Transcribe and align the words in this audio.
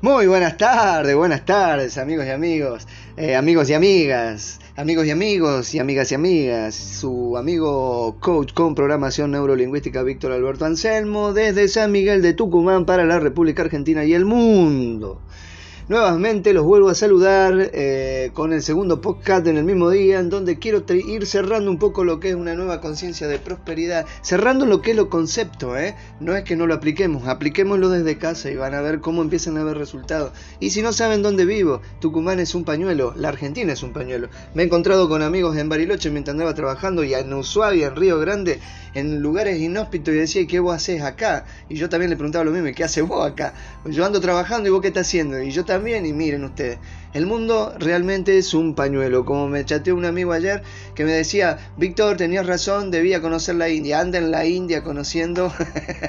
Muy 0.00 0.28
buenas 0.28 0.56
tardes, 0.56 1.16
buenas 1.16 1.44
tardes 1.44 1.98
amigos 1.98 2.24
y 2.24 2.30
amigos, 2.30 2.86
eh, 3.16 3.34
amigos 3.34 3.68
y 3.68 3.74
amigas, 3.74 4.60
amigos 4.76 5.06
y 5.06 5.10
amigos 5.10 5.74
y 5.74 5.80
amigas 5.80 6.12
y 6.12 6.14
amigas. 6.14 6.74
Su 6.76 7.36
amigo 7.36 8.16
coach 8.20 8.52
con 8.52 8.76
programación 8.76 9.32
neurolingüística 9.32 10.04
Víctor 10.04 10.30
Alberto 10.30 10.66
Anselmo 10.66 11.32
desde 11.32 11.66
San 11.66 11.90
Miguel 11.90 12.22
de 12.22 12.32
Tucumán 12.32 12.86
para 12.86 13.04
la 13.04 13.18
República 13.18 13.62
Argentina 13.62 14.04
y 14.04 14.14
el 14.14 14.24
mundo. 14.24 15.20
Nuevamente 15.88 16.52
los 16.52 16.66
vuelvo 16.66 16.90
a 16.90 16.94
saludar 16.94 17.70
eh, 17.72 18.30
con 18.34 18.52
el 18.52 18.62
segundo 18.62 19.00
podcast 19.00 19.46
en 19.46 19.56
el 19.56 19.64
mismo 19.64 19.88
día, 19.88 20.20
en 20.20 20.28
donde 20.28 20.58
quiero 20.58 20.84
ir 20.90 21.24
cerrando 21.24 21.70
un 21.70 21.78
poco 21.78 22.04
lo 22.04 22.20
que 22.20 22.28
es 22.28 22.34
una 22.34 22.54
nueva 22.54 22.82
conciencia 22.82 23.26
de 23.26 23.38
prosperidad, 23.38 24.04
cerrando 24.20 24.66
lo 24.66 24.82
que 24.82 24.90
es 24.90 24.98
lo 24.98 25.08
concepto, 25.08 25.78
¿eh? 25.78 25.96
no 26.20 26.36
es 26.36 26.44
que 26.44 26.56
no 26.56 26.66
lo 26.66 26.74
apliquemos, 26.74 27.26
apliquémoslo 27.26 27.88
desde 27.88 28.18
casa 28.18 28.50
y 28.50 28.56
van 28.56 28.74
a 28.74 28.82
ver 28.82 29.00
cómo 29.00 29.22
empiezan 29.22 29.56
a 29.56 29.64
ver 29.64 29.78
resultados. 29.78 30.32
Y 30.60 30.70
si 30.70 30.82
no 30.82 30.92
saben 30.92 31.22
dónde 31.22 31.46
vivo, 31.46 31.80
Tucumán 32.00 32.38
es 32.38 32.54
un 32.54 32.64
pañuelo, 32.64 33.14
la 33.16 33.30
Argentina 33.30 33.72
es 33.72 33.82
un 33.82 33.94
pañuelo. 33.94 34.28
Me 34.52 34.64
he 34.64 34.66
encontrado 34.66 35.08
con 35.08 35.22
amigos 35.22 35.56
en 35.56 35.70
Bariloche 35.70 36.10
mientras 36.10 36.34
andaba 36.34 36.52
trabajando 36.52 37.02
y 37.02 37.14
en 37.14 37.32
Ushuaia, 37.32 37.86
en 37.86 37.96
Río 37.96 38.18
Grande, 38.18 38.60
en 38.92 39.20
lugares 39.20 39.58
inhóspitos 39.58 40.12
y 40.12 40.18
decía, 40.18 40.46
¿qué 40.46 40.60
vos 40.60 40.74
haces 40.74 41.00
acá? 41.00 41.46
Y 41.70 41.76
yo 41.76 41.88
también 41.88 42.10
le 42.10 42.16
preguntaba 42.16 42.44
lo 42.44 42.50
mismo, 42.50 42.68
¿qué 42.76 42.84
haces 42.84 43.06
vos 43.08 43.26
acá? 43.26 43.54
Yo 43.86 44.04
ando 44.04 44.20
trabajando 44.20 44.68
y 44.68 44.72
vos 44.72 44.82
qué 44.82 44.88
estás 44.88 45.06
haciendo? 45.06 45.40
Y 45.40 45.50
yo 45.50 45.64
y 45.86 46.12
miren 46.12 46.44
ustedes, 46.44 46.78
el 47.14 47.24
mundo 47.26 47.72
realmente 47.78 48.36
es 48.36 48.52
un 48.52 48.74
pañuelo, 48.74 49.24
como 49.24 49.48
me 49.48 49.64
chateó 49.64 49.94
un 49.94 50.04
amigo 50.04 50.32
ayer 50.32 50.62
que 50.94 51.04
me 51.04 51.12
decía, 51.12 51.58
Víctor, 51.76 52.16
tenías 52.16 52.46
razón, 52.46 52.90
debía 52.90 53.22
conocer 53.22 53.54
la 53.54 53.68
India, 53.68 54.00
anda 54.00 54.18
en 54.18 54.30
la 54.30 54.44
India 54.44 54.82
conociendo, 54.82 55.52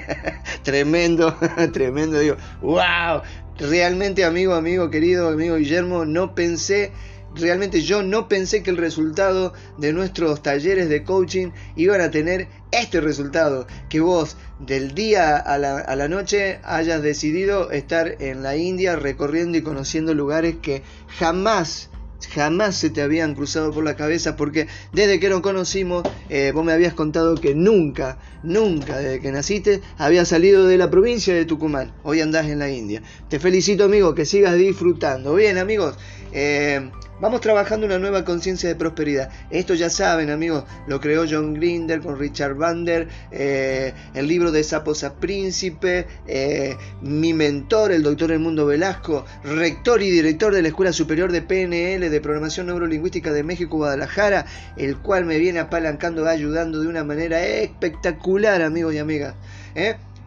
tremendo, 0.63 1.37
tremendo, 1.73 2.19
digo, 2.19 2.35
wow, 2.61 3.21
realmente 3.59 4.25
amigo, 4.25 4.53
amigo, 4.55 4.89
querido, 4.89 5.29
amigo 5.29 5.57
Guillermo, 5.57 6.03
no 6.05 6.33
pensé 6.33 6.91
realmente 7.35 7.81
yo 7.81 8.03
no 8.03 8.27
pensé 8.27 8.63
que 8.63 8.69
el 8.69 8.77
resultado 8.77 9.53
de 9.77 9.93
nuestros 9.93 10.41
talleres 10.41 10.89
de 10.89 11.03
coaching 11.03 11.51
iban 11.75 12.01
a 12.01 12.11
tener 12.11 12.47
este 12.71 13.01
resultado, 13.01 13.67
que 13.89 13.99
vos 13.99 14.37
del 14.59 14.93
día 14.93 15.37
a 15.37 15.57
la, 15.57 16.07
noche 16.07 16.59
hayas 16.63 17.01
decidido 17.01 17.71
estar 17.71 18.17
en 18.19 18.43
la 18.43 18.57
India 18.57 18.95
recorriendo 18.95 19.57
y 19.57 19.61
conociendo 19.61 20.13
lugares 20.13 20.55
que 20.61 20.83
jamás 21.07 21.89
jamás 22.33 22.75
se 22.75 22.89
te 22.89 23.01
habían 23.01 23.33
cruzado 23.33 23.71
por 23.71 23.83
la 23.83 23.95
cabeza 23.95 24.35
porque 24.35 24.67
desde 24.91 25.21
que 25.21 25.29
nos 25.29 25.39
conocimos 25.39 26.03
eh, 26.29 26.51
vos 26.53 26.65
me 26.65 26.73
habías 26.73 26.93
contado 26.93 27.35
que 27.35 27.55
nunca, 27.55 28.17
nunca 28.43 28.97
desde 28.97 29.21
que 29.21 29.31
naciste 29.31 29.81
había 29.97 30.25
salido 30.25 30.67
de 30.67 30.77
la 30.77 30.91
provincia 30.91 31.33
de 31.33 31.45
Tucumán. 31.45 31.93
Hoy 32.03 32.19
andás 32.19 32.47
en 32.47 32.59
la 32.59 32.69
India. 32.69 33.01
Te 33.29 33.39
felicito 33.39 33.85
amigo, 33.85 34.13
que 34.15 34.25
sigas 34.25 34.55
disfrutando. 34.55 35.33
Bien 35.33 35.57
amigos, 35.57 35.97
eh, 36.31 36.89
Vamos 37.21 37.41
trabajando 37.41 37.85
una 37.85 37.99
nueva 37.99 38.23
conciencia 38.23 38.69
de 38.69 38.75
prosperidad. 38.75 39.29
Esto 39.49 39.73
ya 39.73 39.89
saben, 39.89 40.29
amigos, 40.29 40.63
lo 40.87 41.01
creó 41.01 41.25
John 41.29 41.53
Grinder 41.53 41.99
con 41.99 42.17
Richard 42.17 42.55
Vander, 42.55 43.09
eh, 43.29 43.93
el 44.13 44.25
libro 44.25 44.53
de 44.53 44.63
Sapos 44.63 45.05
Príncipe, 45.19 46.07
eh, 46.27 46.77
mi 47.01 47.33
mentor, 47.33 47.91
el 47.91 48.03
doctor 48.03 48.37
Mundo 48.39 48.65
Velasco, 48.65 49.25
rector 49.43 50.01
y 50.01 50.09
director 50.09 50.53
de 50.53 50.61
la 50.61 50.69
Escuela 50.69 50.93
Superior 50.93 51.29
de 51.33 51.41
PNL 51.41 52.09
de 52.09 52.21
Programación 52.21 52.67
Neurolingüística 52.67 53.33
de 53.33 53.43
México, 53.43 53.75
Guadalajara, 53.75 54.45
el 54.77 54.97
cual 54.97 55.25
me 55.25 55.39
viene 55.39 55.59
apalancando, 55.59 56.25
ayudando 56.25 56.79
de 56.79 56.87
una 56.87 57.03
manera 57.03 57.45
espectacular, 57.45 58.61
amigos 58.61 58.93
y 58.93 58.97
amigas. 58.97 59.35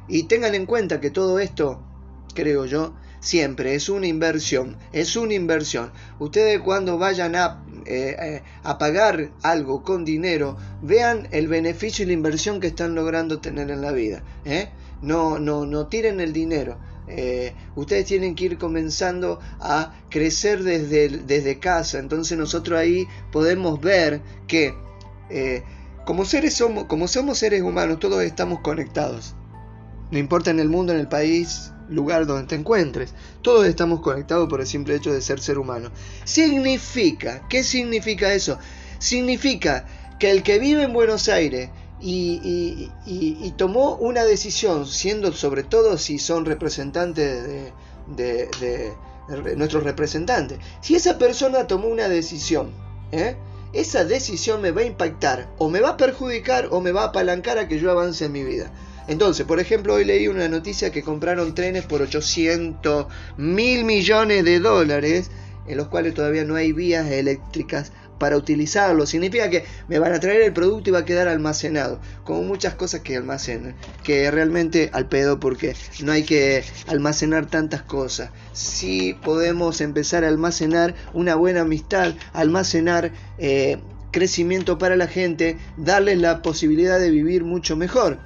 Y 0.08 0.24
tengan 0.24 0.54
en 0.54 0.66
cuenta 0.66 1.00
que 1.00 1.10
todo 1.10 1.38
esto, 1.38 1.82
creo 2.34 2.66
yo, 2.66 2.92
siempre, 3.22 3.74
es 3.74 3.88
una 3.88 4.06
inversión, 4.06 4.76
es 4.92 5.16
una 5.16 5.32
inversión. 5.32 5.92
Ustedes 6.18 6.60
cuando 6.60 6.98
vayan 6.98 7.34
a, 7.36 7.64
eh, 7.86 8.16
eh, 8.20 8.42
pagar 8.78 9.30
algo 9.42 9.82
con 9.82 10.04
dinero, 10.04 10.58
vean 10.82 11.28
el 11.30 11.48
beneficio 11.48 12.02
y 12.02 12.08
la 12.08 12.12
inversión 12.12 12.60
que 12.60 12.66
están 12.66 12.94
logrando 12.94 13.38
tener 13.38 13.70
en 13.70 13.80
la 13.80 13.92
vida. 13.92 14.22
¿eh? 14.44 14.68
No, 15.00 15.38
no, 15.38 15.64
no 15.64 15.86
tiren 15.86 16.20
el 16.20 16.34
dinero. 16.34 16.78
ustedes 17.76 18.06
tienen 18.06 18.34
que 18.34 18.44
ir 18.44 18.58
comenzando 18.58 19.38
a 19.60 19.92
crecer 20.08 20.62
desde, 20.62 21.08
desde 21.08 21.58
casa. 21.58 21.98
Entonces 21.98 22.38
nosotros 22.38 22.78
ahí 22.78 23.06
podemos 23.30 23.80
ver 23.80 24.20
que 24.46 24.74
como, 26.04 26.24
seres 26.24 26.54
somos, 26.54 26.84
como 26.84 27.08
somos 27.08 27.38
seres 27.38 27.62
humanos, 27.62 27.98
todos 27.98 28.22
estamos 28.22 28.60
conectados. 28.60 29.34
No 30.10 30.18
importa 30.18 30.50
en 30.50 30.60
el 30.60 30.68
mundo, 30.68 30.92
en 30.92 31.00
el 31.00 31.08
país, 31.08 31.71
lugar 31.88 32.26
donde 32.26 32.48
te 32.48 32.54
encuentres. 32.54 33.14
Todos 33.42 33.66
estamos 33.66 34.00
conectados 34.00 34.48
por 34.48 34.60
el 34.60 34.66
simple 34.66 34.94
hecho 34.94 35.12
de 35.12 35.20
ser 35.20 35.40
ser 35.40 35.58
humano. 35.58 35.90
Significa, 36.24 37.46
¿qué 37.48 37.62
significa 37.62 38.32
eso? 38.32 38.58
Significa 38.98 39.86
que 40.18 40.30
el 40.30 40.42
que 40.42 40.58
vive 40.58 40.84
en 40.84 40.92
Buenos 40.92 41.28
Aires 41.28 41.70
y, 42.00 43.52
tomó 43.56 43.96
una 43.96 44.24
decisión, 44.24 44.86
siendo 44.86 45.32
sobre 45.32 45.62
todo 45.62 45.98
si 45.98 46.18
son 46.18 46.44
representantes 46.44 47.72
de, 48.16 48.92
nuestros 49.56 49.84
representantes, 49.84 50.58
si 50.80 50.94
esa 50.94 51.18
persona 51.18 51.66
tomó 51.66 51.88
una 51.88 52.08
decisión, 52.08 52.70
¿eh? 53.12 53.36
esa 53.72 54.04
decisión 54.04 54.60
me 54.60 54.70
va 54.70 54.82
a 54.82 54.84
impactar, 54.84 55.48
o 55.58 55.68
me 55.68 55.80
va 55.80 55.90
a 55.90 55.96
perjudicar, 55.96 56.68
o 56.70 56.80
me 56.80 56.92
va 56.92 57.02
a 57.02 57.06
apalancar 57.06 57.58
a 57.58 57.68
que 57.68 57.78
yo 57.78 57.90
avance 57.90 58.24
en 58.24 58.32
mi 58.32 58.42
vida. 58.42 58.70
Entonces, 59.08 59.46
por 59.46 59.60
ejemplo, 59.60 59.94
hoy 59.94 60.04
leí 60.04 60.28
una 60.28 60.48
noticia 60.48 60.90
que 60.92 61.02
compraron 61.02 61.54
trenes 61.54 61.84
por 61.84 62.02
800 62.02 63.06
mil 63.36 63.84
millones 63.84 64.44
de 64.44 64.60
dólares, 64.60 65.30
en 65.66 65.76
los 65.76 65.88
cuales 65.88 66.14
todavía 66.14 66.44
no 66.44 66.54
hay 66.56 66.72
vías 66.72 67.10
eléctricas 67.10 67.92
para 68.22 68.36
utilizarlo. 68.36 69.04
Significa 69.04 69.50
que 69.50 69.64
me 69.88 69.98
van 69.98 70.12
a 70.12 70.20
traer 70.20 70.42
el 70.42 70.52
producto 70.52 70.90
y 70.90 70.92
va 70.92 71.00
a 71.00 71.04
quedar 71.04 71.26
almacenado. 71.26 72.00
Como 72.22 72.44
muchas 72.44 72.74
cosas 72.74 73.00
que 73.00 73.16
almacenan. 73.16 73.74
Que 74.04 74.30
realmente 74.30 74.90
al 74.92 75.08
pedo 75.08 75.40
porque 75.40 75.74
no 76.04 76.12
hay 76.12 76.22
que 76.22 76.62
almacenar 76.86 77.46
tantas 77.46 77.82
cosas. 77.82 78.30
Si 78.52 79.14
podemos 79.14 79.80
empezar 79.80 80.22
a 80.22 80.28
almacenar 80.28 80.94
una 81.12 81.34
buena 81.34 81.62
amistad, 81.62 82.14
almacenar 82.32 83.10
eh, 83.38 83.78
crecimiento 84.12 84.78
para 84.78 84.94
la 84.94 85.08
gente, 85.08 85.58
darles 85.76 86.18
la 86.18 86.42
posibilidad 86.42 87.00
de 87.00 87.10
vivir 87.10 87.42
mucho 87.42 87.74
mejor. 87.76 88.18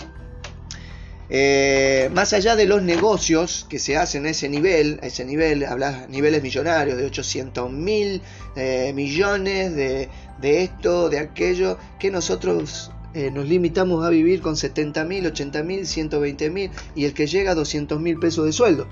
Eh, 1.28 2.08
más 2.12 2.32
allá 2.32 2.54
de 2.54 2.66
los 2.66 2.82
negocios 2.82 3.66
que 3.68 3.78
se 3.78 3.96
hacen 3.96 4.26
a 4.26 4.30
ese 4.30 4.48
nivel, 4.48 5.00
a 5.02 5.06
ese 5.06 5.24
nivel, 5.24 5.64
hablas 5.64 6.08
niveles 6.08 6.42
millonarios 6.42 6.96
de 6.96 7.06
800 7.06 7.70
mil 7.72 8.22
eh, 8.54 8.92
millones 8.94 9.74
de, 9.74 10.08
de, 10.40 10.62
esto, 10.62 11.08
de 11.08 11.18
aquello, 11.18 11.78
que 11.98 12.10
nosotros 12.10 12.92
eh, 13.16 13.30
nos 13.30 13.48
limitamos 13.48 14.04
a 14.04 14.10
vivir 14.10 14.42
con 14.42 14.58
70 14.58 15.04
mil, 15.06 15.26
80 15.26 15.62
mil, 15.62 15.86
120 15.86 16.50
mil 16.50 16.70
y 16.94 17.06
el 17.06 17.14
que 17.14 17.26
llega 17.26 17.52
a 17.52 17.54
200 17.54 17.98
mil 17.98 18.18
pesos 18.18 18.44
de 18.44 18.52
sueldo, 18.52 18.88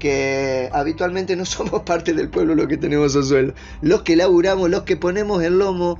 que 0.00 0.68
habitualmente 0.72 1.36
no 1.36 1.44
somos 1.46 1.82
parte 1.82 2.12
del 2.12 2.28
pueblo 2.28 2.56
los 2.56 2.66
que 2.66 2.76
tenemos 2.76 3.12
esos 3.12 3.28
sueldos. 3.28 3.54
Los 3.82 4.02
que 4.02 4.16
laburamos, 4.16 4.68
los 4.68 4.82
que 4.82 4.96
ponemos 4.96 5.44
el 5.44 5.60
lomo 5.60 5.96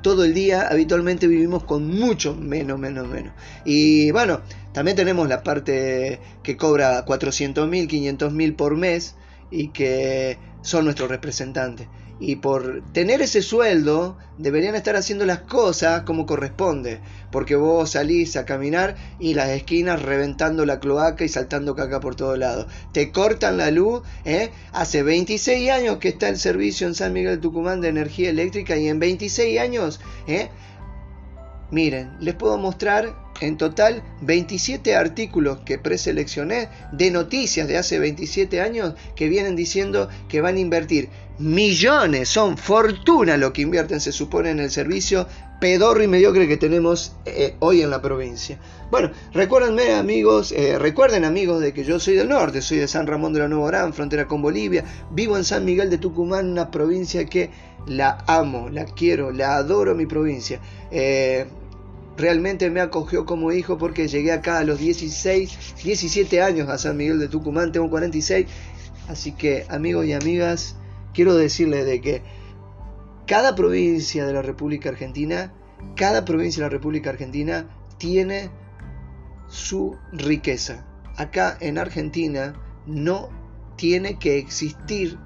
todo 0.00 0.24
el 0.24 0.32
día, 0.32 0.68
habitualmente 0.70 1.26
vivimos 1.26 1.64
con 1.64 1.86
mucho 1.86 2.34
menos, 2.34 2.78
menos, 2.78 3.06
menos. 3.06 3.34
Y 3.66 4.10
bueno, 4.12 4.40
también 4.72 4.96
tenemos 4.96 5.28
la 5.28 5.42
parte 5.42 6.18
que 6.42 6.56
cobra 6.56 7.04
400 7.04 7.68
mil, 7.68 7.88
500 7.88 8.32
mil 8.32 8.54
por 8.54 8.78
mes 8.78 9.16
y 9.50 9.68
que 9.68 10.38
son 10.62 10.84
nuestros 10.84 11.10
representantes. 11.10 11.88
Y 12.20 12.36
por 12.36 12.82
tener 12.92 13.22
ese 13.22 13.40
sueldo 13.40 14.18
deberían 14.36 14.74
estar 14.74 14.94
haciendo 14.94 15.24
las 15.24 15.40
cosas 15.40 16.02
como 16.02 16.26
corresponde. 16.26 17.00
Porque 17.32 17.56
vos 17.56 17.92
salís 17.92 18.36
a 18.36 18.44
caminar 18.44 18.94
y 19.18 19.32
las 19.32 19.48
esquinas 19.48 20.02
reventando 20.02 20.66
la 20.66 20.80
cloaca 20.80 21.24
y 21.24 21.28
saltando 21.28 21.74
caca 21.74 21.98
por 22.00 22.16
todos 22.16 22.38
lados. 22.38 22.66
Te 22.92 23.10
cortan 23.10 23.56
la 23.56 23.70
luz. 23.70 24.02
¿eh? 24.26 24.50
Hace 24.72 25.02
26 25.02 25.70
años 25.70 25.96
que 25.96 26.10
está 26.10 26.28
el 26.28 26.36
servicio 26.36 26.86
en 26.86 26.94
San 26.94 27.14
Miguel 27.14 27.36
de 27.36 27.38
Tucumán 27.38 27.80
de 27.80 27.88
energía 27.88 28.28
eléctrica 28.28 28.76
y 28.76 28.88
en 28.88 29.00
26 29.00 29.58
años... 29.58 30.00
¿eh? 30.26 30.50
Miren, 31.70 32.16
les 32.18 32.34
puedo 32.34 32.58
mostrar 32.58 33.14
en 33.40 33.56
total 33.56 34.02
27 34.22 34.96
artículos 34.96 35.60
que 35.60 35.78
preseleccioné 35.78 36.68
de 36.90 37.12
noticias 37.12 37.68
de 37.68 37.78
hace 37.78 38.00
27 38.00 38.60
años 38.60 38.94
que 39.14 39.28
vienen 39.28 39.54
diciendo 39.54 40.08
que 40.28 40.40
van 40.40 40.56
a 40.56 40.60
invertir 40.60 41.10
millones, 41.40 42.28
son 42.28 42.56
fortuna 42.56 43.36
lo 43.36 43.52
que 43.52 43.62
invierten, 43.62 44.00
se 44.00 44.12
supone, 44.12 44.50
en 44.50 44.60
el 44.60 44.70
servicio 44.70 45.26
pedorro 45.60 46.02
y 46.02 46.08
mediocre 46.08 46.48
que 46.48 46.56
tenemos 46.56 47.14
eh, 47.26 47.54
hoy 47.60 47.82
en 47.82 47.90
la 47.90 48.00
provincia. 48.00 48.58
Bueno, 48.90 49.10
recuérdenme 49.32 49.92
amigos, 49.92 50.52
eh, 50.52 50.78
recuerden 50.78 51.24
amigos 51.24 51.60
de 51.60 51.72
que 51.72 51.84
yo 51.84 52.00
soy 52.00 52.14
del 52.14 52.28
norte, 52.28 52.62
soy 52.62 52.78
de 52.78 52.88
San 52.88 53.06
Ramón 53.06 53.32
de 53.32 53.40
la 53.40 53.48
Nueva 53.48 53.66
Orán, 53.66 53.92
frontera 53.92 54.26
con 54.26 54.42
Bolivia, 54.42 54.84
vivo 55.10 55.36
en 55.36 55.44
San 55.44 55.64
Miguel 55.64 55.90
de 55.90 55.98
Tucumán, 55.98 56.50
una 56.50 56.70
provincia 56.70 57.26
que 57.26 57.50
la 57.86 58.24
amo, 58.26 58.68
la 58.70 58.84
quiero, 58.84 59.30
la 59.30 59.56
adoro 59.56 59.94
mi 59.94 60.06
provincia. 60.06 60.60
Eh, 60.90 61.46
realmente 62.16 62.70
me 62.70 62.80
acogió 62.80 63.24
como 63.24 63.52
hijo 63.52 63.78
porque 63.78 64.08
llegué 64.08 64.32
acá 64.32 64.58
a 64.58 64.64
los 64.64 64.78
16, 64.78 65.82
17 65.84 66.42
años 66.42 66.68
a 66.68 66.78
San 66.78 66.96
Miguel 66.96 67.18
de 67.18 67.28
Tucumán, 67.28 67.72
tengo 67.72 67.88
46. 67.90 68.46
Así 69.08 69.32
que 69.32 69.66
amigos 69.68 70.06
y 70.06 70.12
amigas, 70.12 70.76
quiero 71.12 71.34
decirles 71.34 71.86
de 71.86 72.00
que 72.00 72.22
cada 73.26 73.54
provincia 73.54 74.26
de 74.26 74.32
la 74.32 74.42
República 74.42 74.88
Argentina, 74.88 75.52
cada 75.96 76.24
provincia 76.24 76.62
de 76.62 76.66
la 76.66 76.72
República 76.72 77.10
Argentina 77.10 77.68
tiene 77.98 78.50
su 79.46 79.96
riqueza. 80.12 80.86
Acá 81.16 81.56
en 81.60 81.78
Argentina 81.78 82.54
no 82.86 83.28
tiene 83.76 84.18
que 84.18 84.38
existir 84.38 85.18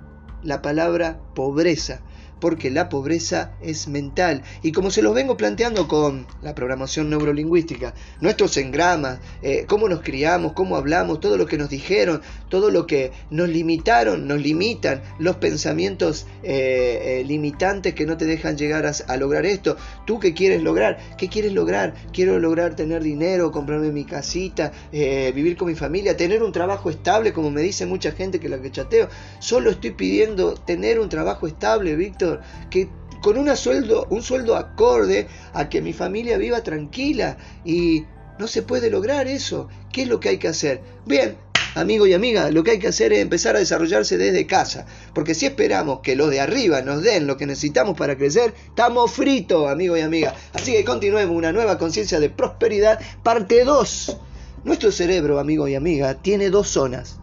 la 0.42 0.60
palabra 0.62 1.20
pobreza 1.34 2.02
porque 2.40 2.70
la 2.70 2.88
pobreza 2.88 3.52
es 3.62 3.88
mental. 3.88 4.42
Y 4.62 4.72
como 4.72 4.90
se 4.90 5.02
los 5.02 5.14
vengo 5.14 5.36
planteando 5.36 5.88
con 5.88 6.26
la 6.42 6.54
programación 6.54 7.10
neurolingüística, 7.10 7.94
nuestros 8.20 8.56
engramas, 8.56 9.18
eh, 9.42 9.64
cómo 9.68 9.88
nos 9.88 10.02
criamos, 10.02 10.52
cómo 10.52 10.76
hablamos, 10.76 11.20
todo 11.20 11.36
lo 11.36 11.46
que 11.46 11.58
nos 11.58 11.70
dijeron, 11.70 12.22
todo 12.48 12.70
lo 12.70 12.86
que 12.86 13.12
nos 13.30 13.48
limitaron, 13.48 14.26
nos 14.26 14.40
limitan, 14.40 15.02
los 15.18 15.36
pensamientos 15.36 16.26
eh, 16.42 17.20
eh, 17.20 17.24
limitantes 17.24 17.94
que 17.94 18.06
no 18.06 18.16
te 18.16 18.24
dejan 18.24 18.56
llegar 18.56 18.84
a, 18.86 19.16
lograr 19.16 19.46
esto. 19.46 19.76
¿Tú 20.06 20.18
qué 20.18 20.34
quieres 20.34 20.62
lograr? 20.62 20.98
¿Qué 21.16 21.28
quieres 21.28 21.52
lograr? 21.52 21.94
Quiero 22.12 22.38
lograr 22.38 22.76
tener 22.76 23.02
dinero, 23.02 23.52
comprarme 23.52 23.90
mi 23.92 24.04
casita, 24.04 24.72
vivir 24.92 25.56
con 25.56 25.68
mi 25.68 25.74
familia, 25.74 26.16
tener 26.16 26.42
un 26.42 26.52
trabajo 26.52 26.90
estable, 26.90 27.32
como 27.32 27.50
me 27.50 27.62
dice 27.62 27.86
mucha 27.86 28.12
gente 28.12 28.40
que 28.40 28.48
la 28.48 28.60
que 28.60 28.70
chateo. 28.70 29.08
Solo 29.38 29.70
estoy 29.70 29.92
pidiendo 29.92 30.54
tener 30.54 31.00
un 31.00 31.08
trabajo 31.08 31.46
estable, 31.46 31.96
Víctor 31.96 32.23
que 32.70 32.88
con 33.22 33.38
una 33.38 33.56
sueldo, 33.56 34.06
un 34.10 34.22
sueldo 34.22 34.56
acorde 34.56 35.28
a 35.54 35.68
que 35.68 35.80
mi 35.80 35.92
familia 35.92 36.36
viva 36.36 36.62
tranquila 36.62 37.38
y 37.64 38.04
no 38.38 38.46
se 38.46 38.62
puede 38.62 38.90
lograr 38.90 39.28
eso. 39.28 39.68
¿Qué 39.92 40.02
es 40.02 40.08
lo 40.08 40.20
que 40.20 40.28
hay 40.28 40.38
que 40.38 40.48
hacer? 40.48 40.82
Bien, 41.06 41.36
amigo 41.74 42.06
y 42.06 42.12
amiga, 42.12 42.50
lo 42.50 42.62
que 42.62 42.72
hay 42.72 42.78
que 42.78 42.88
hacer 42.88 43.12
es 43.12 43.20
empezar 43.20 43.56
a 43.56 43.60
desarrollarse 43.60 44.16
desde 44.18 44.46
casa, 44.46 44.86
porque 45.14 45.34
si 45.34 45.46
esperamos 45.46 46.00
que 46.00 46.16
los 46.16 46.30
de 46.30 46.40
arriba 46.40 46.82
nos 46.82 47.02
den 47.02 47.26
lo 47.26 47.36
que 47.36 47.46
necesitamos 47.46 47.96
para 47.96 48.16
crecer, 48.16 48.54
estamos 48.68 49.10
fritos, 49.10 49.68
amigo 49.68 49.96
y 49.96 50.00
amiga. 50.00 50.34
Así 50.52 50.72
que 50.72 50.84
continuemos 50.84 51.36
una 51.36 51.52
nueva 51.52 51.78
conciencia 51.78 52.20
de 52.20 52.30
prosperidad, 52.30 53.00
parte 53.22 53.64
2. 53.64 54.18
Nuestro 54.64 54.92
cerebro, 54.92 55.38
amigo 55.38 55.68
y 55.68 55.74
amiga, 55.74 56.14
tiene 56.22 56.48
dos 56.48 56.68
zonas, 56.68 57.18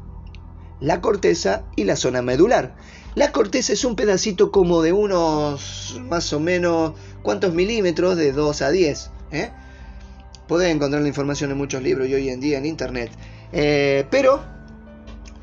la 0.79 1.01
corteza 1.01 1.63
y 1.75 1.85
la 1.85 1.95
zona 1.95 2.21
medular. 2.21 2.75
La 3.13 3.33
corteza 3.33 3.73
es 3.73 3.83
un 3.83 3.95
pedacito 3.97 4.51
como 4.51 4.81
de 4.81 4.93
unos 4.93 5.99
más 6.07 6.31
o 6.31 6.39
menos, 6.39 6.93
¿cuántos 7.21 7.53
milímetros? 7.53 8.15
De 8.15 8.31
2 8.31 8.61
a 8.61 8.71
10. 8.71 9.09
¿eh? 9.33 9.49
Podés 10.47 10.73
encontrar 10.73 11.01
la 11.01 11.09
información 11.09 11.51
en 11.51 11.57
muchos 11.57 11.83
libros 11.83 12.07
y 12.07 12.13
hoy 12.13 12.29
en 12.29 12.39
día 12.39 12.57
en 12.57 12.65
internet. 12.65 13.11
Eh, 13.51 14.05
pero 14.09 14.41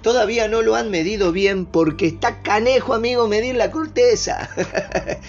todavía 0.00 0.48
no 0.48 0.62
lo 0.62 0.76
han 0.76 0.90
medido 0.90 1.30
bien 1.30 1.66
porque 1.66 2.06
está 2.06 2.40
canejo, 2.42 2.94
amigo, 2.94 3.28
medir 3.28 3.54
la 3.54 3.70
corteza. 3.70 4.48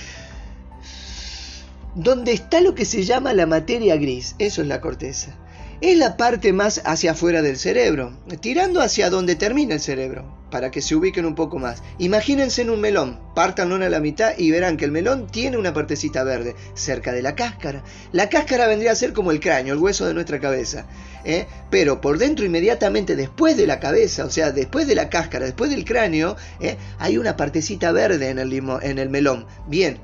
Donde 1.95 2.31
está 2.31 2.62
lo 2.62 2.74
que 2.74 2.85
se 2.85 3.03
llama 3.03 3.33
la 3.33 3.47
materia 3.47 3.97
gris, 3.97 4.35
eso 4.39 4.62
es 4.62 4.68
la 4.68 4.80
corteza 4.80 5.35
es 5.81 5.97
la 5.97 6.17
parte 6.17 6.51
más 6.51 6.81
hacia 6.83 7.11
afuera 7.11 7.41
del 7.41 7.57
cerebro, 7.57 8.11
tirando 8.41 8.81
hacia 8.81 9.09
donde 9.09 9.35
termina 9.35 9.75
el 9.75 9.79
cerebro, 9.79 10.25
para 10.51 10.71
que 10.71 10.81
se 10.81 10.93
ubiquen 10.93 11.25
un 11.25 11.35
poco 11.35 11.57
más. 11.57 11.81
Imagínense 11.99 12.63
en 12.63 12.69
un 12.69 12.81
melón, 12.81 13.19
pártanlo 13.33 13.75
a 13.75 13.89
la 13.89 14.01
mitad 14.01 14.33
y 14.37 14.51
verán 14.51 14.75
que 14.75 14.83
el 14.83 14.91
melón 14.91 15.27
tiene 15.27 15.57
una 15.57 15.73
partecita 15.73 16.23
verde, 16.25 16.55
cerca 16.73 17.13
de 17.13 17.21
la 17.21 17.35
cáscara. 17.35 17.81
La 18.11 18.27
cáscara 18.27 18.67
vendría 18.67 18.91
a 18.91 18.95
ser 18.95 19.13
como 19.13 19.31
el 19.31 19.39
cráneo, 19.39 19.73
el 19.73 19.79
hueso 19.79 20.05
de 20.05 20.13
nuestra 20.13 20.41
cabeza. 20.41 20.85
¿eh? 21.23 21.45
Pero 21.69 22.01
por 22.01 22.17
dentro, 22.17 22.45
inmediatamente 22.45 23.15
después 23.15 23.55
de 23.55 23.67
la 23.67 23.79
cabeza, 23.79 24.25
o 24.25 24.29
sea, 24.29 24.51
después 24.51 24.85
de 24.85 24.95
la 24.95 25.09
cáscara, 25.09 25.45
después 25.45 25.69
del 25.69 25.85
cráneo, 25.85 26.35
¿eh? 26.59 26.75
hay 26.97 27.17
una 27.17 27.37
partecita 27.37 27.93
verde 27.93 28.29
en 28.29 28.39
el, 28.39 28.51
en 28.81 28.99
el 28.99 29.09
melón. 29.09 29.45
Bien, 29.67 29.99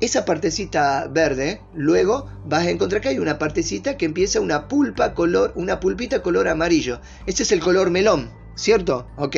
esa 0.00 0.24
partecita 0.26 1.08
verde, 1.08 1.62
luego 1.74 2.28
vas 2.44 2.66
a 2.66 2.70
encontrar 2.70 3.00
que 3.00 3.08
hay 3.08 3.18
una 3.18 3.38
partecita 3.38 3.96
que 3.96 4.04
empieza 4.04 4.40
una 4.40 4.68
pulpa 4.68 5.14
color, 5.14 5.52
una 5.56 5.80
pulpita 5.80 6.22
color 6.22 6.48
amarillo. 6.48 7.00
Ese 7.26 7.44
es 7.44 7.52
el 7.52 7.60
color 7.60 7.90
melón, 7.90 8.30
¿cierto? 8.56 9.06
Ok. 9.16 9.36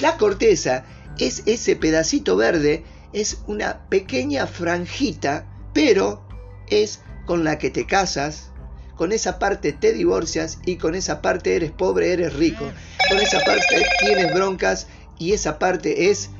La 0.00 0.16
corteza 0.16 0.84
es 1.18 1.42
ese 1.46 1.74
pedacito 1.74 2.36
verde, 2.36 2.84
es 3.12 3.38
una 3.46 3.88
pequeña 3.88 4.46
franjita, 4.46 5.46
pero 5.72 6.26
es 6.68 7.00
con 7.26 7.42
la 7.42 7.58
que 7.58 7.70
te 7.70 7.86
casas, 7.86 8.52
con 8.94 9.10
esa 9.10 9.40
parte 9.40 9.72
te 9.72 9.92
divorcias 9.92 10.60
y 10.64 10.76
con 10.76 10.94
esa 10.94 11.20
parte 11.20 11.56
eres 11.56 11.72
pobre, 11.72 12.12
eres 12.12 12.34
rico. 12.34 12.64
Con 13.08 13.18
esa 13.18 13.40
parte 13.40 13.84
tienes 14.00 14.32
broncas 14.32 14.86
y 15.18 15.32
esa 15.32 15.58
parte 15.58 16.10
es 16.10 16.30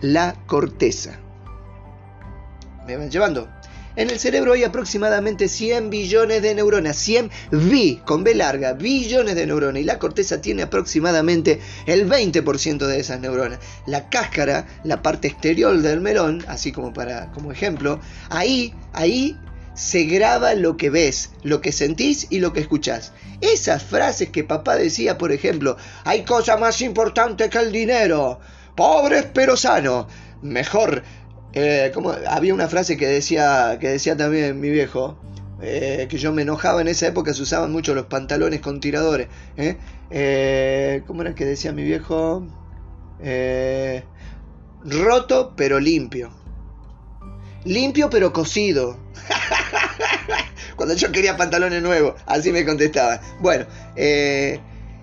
la 0.00 0.34
corteza 0.46 1.21
me 2.86 2.96
van 2.96 3.10
llevando. 3.10 3.48
En 3.94 4.08
el 4.08 4.18
cerebro 4.18 4.54
hay 4.54 4.64
aproximadamente 4.64 5.48
100 5.48 5.90
billones 5.90 6.40
de 6.40 6.54
neuronas, 6.54 6.96
100 6.96 7.30
bi, 7.50 8.00
con 8.06 8.24
B 8.24 8.34
larga, 8.34 8.72
billones 8.72 9.34
de 9.34 9.46
neuronas, 9.46 9.82
y 9.82 9.84
la 9.84 9.98
corteza 9.98 10.40
tiene 10.40 10.62
aproximadamente 10.62 11.60
el 11.86 12.08
20% 12.08 12.86
de 12.86 13.00
esas 13.00 13.20
neuronas. 13.20 13.58
La 13.84 14.08
cáscara, 14.08 14.66
la 14.82 15.02
parte 15.02 15.28
exterior 15.28 15.78
del 15.82 16.00
melón, 16.00 16.42
así 16.48 16.72
como 16.72 16.94
para 16.94 17.30
como 17.32 17.52
ejemplo, 17.52 18.00
ahí, 18.30 18.72
ahí 18.94 19.36
se 19.74 20.04
graba 20.04 20.54
lo 20.54 20.78
que 20.78 20.88
ves, 20.88 21.30
lo 21.42 21.60
que 21.60 21.72
sentís 21.72 22.26
y 22.30 22.38
lo 22.38 22.54
que 22.54 22.60
escuchás. 22.60 23.12
Esas 23.42 23.82
frases 23.82 24.30
que 24.30 24.42
papá 24.42 24.76
decía, 24.76 25.18
por 25.18 25.32
ejemplo, 25.32 25.76
hay 26.04 26.24
cosa 26.24 26.56
más 26.56 26.80
importante 26.80 27.50
que 27.50 27.58
el 27.58 27.72
dinero, 27.72 28.40
pobres 28.74 29.26
pero 29.34 29.54
sanos, 29.56 30.06
mejor 30.40 31.02
eh, 31.54 31.90
como, 31.92 32.12
había 32.28 32.54
una 32.54 32.68
frase 32.68 32.96
que 32.96 33.06
decía, 33.06 33.78
que 33.80 33.88
decía 33.88 34.16
también 34.16 34.58
mi 34.60 34.70
viejo, 34.70 35.16
eh, 35.60 36.06
que 36.08 36.18
yo 36.18 36.32
me 36.32 36.42
enojaba 36.42 36.80
en 36.80 36.88
esa 36.88 37.06
época, 37.06 37.34
se 37.34 37.42
usaban 37.42 37.70
mucho 37.72 37.94
los 37.94 38.06
pantalones 38.06 38.60
con 38.60 38.80
tiradores. 38.80 39.28
¿eh? 39.56 41.02
¿Cómo 41.06 41.22
era 41.22 41.34
que 41.34 41.44
decía 41.44 41.72
mi 41.72 41.84
viejo? 41.84 42.46
roto 44.84 45.54
pero 45.56 45.78
limpio. 45.78 46.30
Limpio 47.64 48.10
pero 48.10 48.32
cosido. 48.32 48.96
Cuando 50.76 50.94
yo 50.96 51.12
quería 51.12 51.36
pantalones 51.36 51.82
nuevos, 51.82 52.14
así 52.26 52.50
me 52.50 52.64
contestaban. 52.64 53.20
Bueno, 53.40 53.66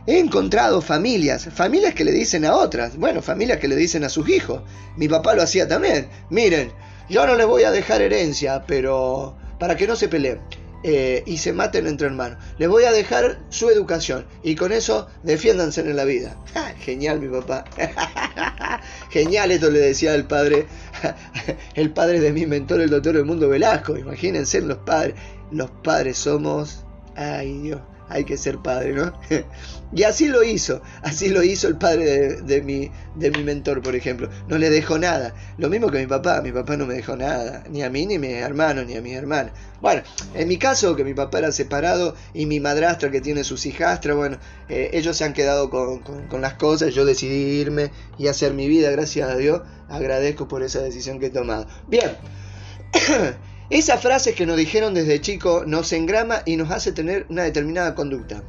He 0.10 0.18
encontrado 0.18 0.82
familias, 0.82 1.50
familias 1.54 1.94
que 1.94 2.04
le 2.04 2.12
dicen 2.12 2.44
a 2.44 2.56
otras, 2.56 2.98
bueno, 2.98 3.22
familias 3.22 3.60
que 3.60 3.68
le 3.68 3.76
dicen 3.76 4.04
a 4.04 4.10
sus 4.10 4.28
hijos. 4.28 4.64
Mi 4.98 5.08
papá 5.08 5.36
lo 5.36 5.44
hacía 5.44 5.68
también. 5.68 6.10
Miren, 6.32 6.72
yo 7.10 7.28
no 7.28 7.36
les 7.36 7.46
voy 7.46 7.62
a 7.62 7.70
dejar 7.70 8.02
herencia, 8.02 8.64
pero 8.66 9.38
para 9.60 9.76
que 9.76 9.86
no 9.86 9.96
se 9.96 10.08
peleen. 10.08 10.40
Eh, 10.82 11.22
y 11.28 11.38
se 11.38 11.54
maten 11.54 11.86
entre 11.86 12.08
hermanos. 12.08 12.44
Les 12.58 12.68
voy 12.68 12.86
a 12.86 12.92
dejar 12.92 13.38
su 13.50 13.70
educación 13.70 14.26
y 14.42 14.56
con 14.56 14.72
eso 14.72 15.08
defiéndanse 15.22 15.82
en 15.82 15.96
la 15.96 16.06
vida. 16.06 16.36
Genial 16.80 17.20
mi 17.20 17.28
papá. 17.28 17.66
Genial 19.12 19.52
esto 19.52 19.70
le 19.70 19.78
decía 19.78 20.16
el 20.16 20.26
padre, 20.26 20.66
el 21.76 21.92
padre 21.92 22.20
de 22.20 22.34
mi 22.34 22.48
mentor, 22.48 22.82
el 22.82 22.90
doctor 22.90 23.14
del 23.14 23.26
mundo 23.26 23.48
Velasco. 23.48 23.96
Imagínense 23.96 24.60
los 24.62 24.80
padres. 24.80 25.14
Los 25.52 25.70
padres 25.70 26.18
somos... 26.18 26.84
Ay 27.16 27.60
Dios 27.60 27.82
hay 28.10 28.26
que 28.26 28.38
ser 28.38 28.58
padre, 28.58 28.94
¿no? 28.94 29.14
y 29.94 30.04
así 30.04 30.28
lo 30.28 30.44
hizo, 30.44 30.82
así 31.02 31.30
lo 31.30 31.44
hizo 31.44 31.68
el 31.68 31.78
padre 31.78 32.42
de, 32.42 32.62
mi, 32.62 32.92
de 33.16 33.32
mi 33.32 33.44
mentor, 33.44 33.82
por 33.82 33.96
ejemplo. 33.96 34.30
No 34.48 34.58
le 34.58 34.70
dejó 34.70 34.98
nada. 34.98 35.34
Lo 35.58 35.70
mismo 35.70 35.90
que 35.90 36.00
mi 36.00 36.08
papá, 36.08 36.42
mi 36.42 36.52
papá 36.52 36.76
no 36.76 36.86
me 36.86 36.96
dejó 36.96 37.16
nada, 37.16 37.64
ni 37.70 37.84
a 37.84 37.90
mí, 37.90 38.06
ni 38.06 38.16
a 38.16 38.20
mi 38.20 38.34
hermano, 38.34 38.84
ni 38.84 38.96
a 38.96 39.02
mi 39.02 39.14
hermana. 39.14 39.54
Bueno, 39.80 40.02
en 40.34 40.48
mi 40.48 40.58
caso, 40.58 40.96
que 40.96 41.04
mi 41.04 41.14
papá 41.14 41.40
era 41.40 41.52
separado 41.52 42.16
y 42.34 42.46
mi 42.46 42.60
madrastra 42.60 43.12
que 43.12 43.22
tiene 43.22 43.44
sus 43.44 43.66
hijastras, 43.66 44.18
bueno, 44.18 44.38
eh, 44.68 44.90
ellos 44.94 45.16
se 45.16 45.24
han 45.24 45.34
quedado 45.34 45.70
con, 45.70 46.00
con 46.00 46.42
las 46.42 46.56
cosas, 46.56 46.94
yo 46.94 47.06
decidí 47.06 47.62
irme 47.62 47.92
y 48.18 48.28
hacer 48.28 48.54
mi 48.54 48.68
vida, 48.68 48.92
gracias 48.92 49.30
a 49.30 49.38
Dios, 49.38 49.62
agradezco 49.88 50.48
por 50.48 50.64
esa 50.64 50.82
decisión 50.82 51.20
que 51.20 51.28
he 51.28 51.32
tomado. 51.32 51.68
Bien. 51.88 52.12
Esa 53.70 54.00
frase 54.00 54.34
que 54.34 54.48
nos 54.48 54.58
dijeron 54.58 54.96
desde 54.96 55.22
chico 55.22 55.64
nos 55.66 55.94
engrama 55.94 56.42
y 56.46 56.58
nos 56.58 56.72
hace 56.72 56.92
tener 56.92 57.28
una 57.30 57.44
determinada 57.44 57.94
conducta. 57.94 58.44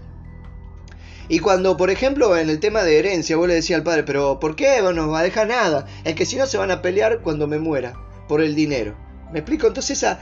Y 1.28 1.40
cuando, 1.40 1.76
por 1.76 1.90
ejemplo, 1.90 2.36
en 2.38 2.48
el 2.48 2.58
tema 2.58 2.82
de 2.82 2.98
herencia, 2.98 3.36
vos 3.36 3.46
le 3.46 3.54
decías 3.54 3.78
al 3.78 3.84
padre, 3.84 4.02
pero 4.02 4.40
¿por 4.40 4.56
qué 4.56 4.80
no 4.82 4.92
nos 4.94 5.12
va 5.12 5.20
a 5.20 5.22
dejar 5.22 5.46
nada? 5.46 5.86
Es 6.04 6.14
que 6.14 6.24
si 6.24 6.36
no 6.36 6.46
se 6.46 6.56
van 6.56 6.70
a 6.70 6.80
pelear 6.80 7.20
cuando 7.20 7.46
me 7.46 7.58
muera, 7.58 7.92
por 8.28 8.40
el 8.40 8.54
dinero. 8.54 8.96
¿Me 9.32 9.40
explico? 9.40 9.66
Entonces 9.68 9.98
esa, 9.98 10.18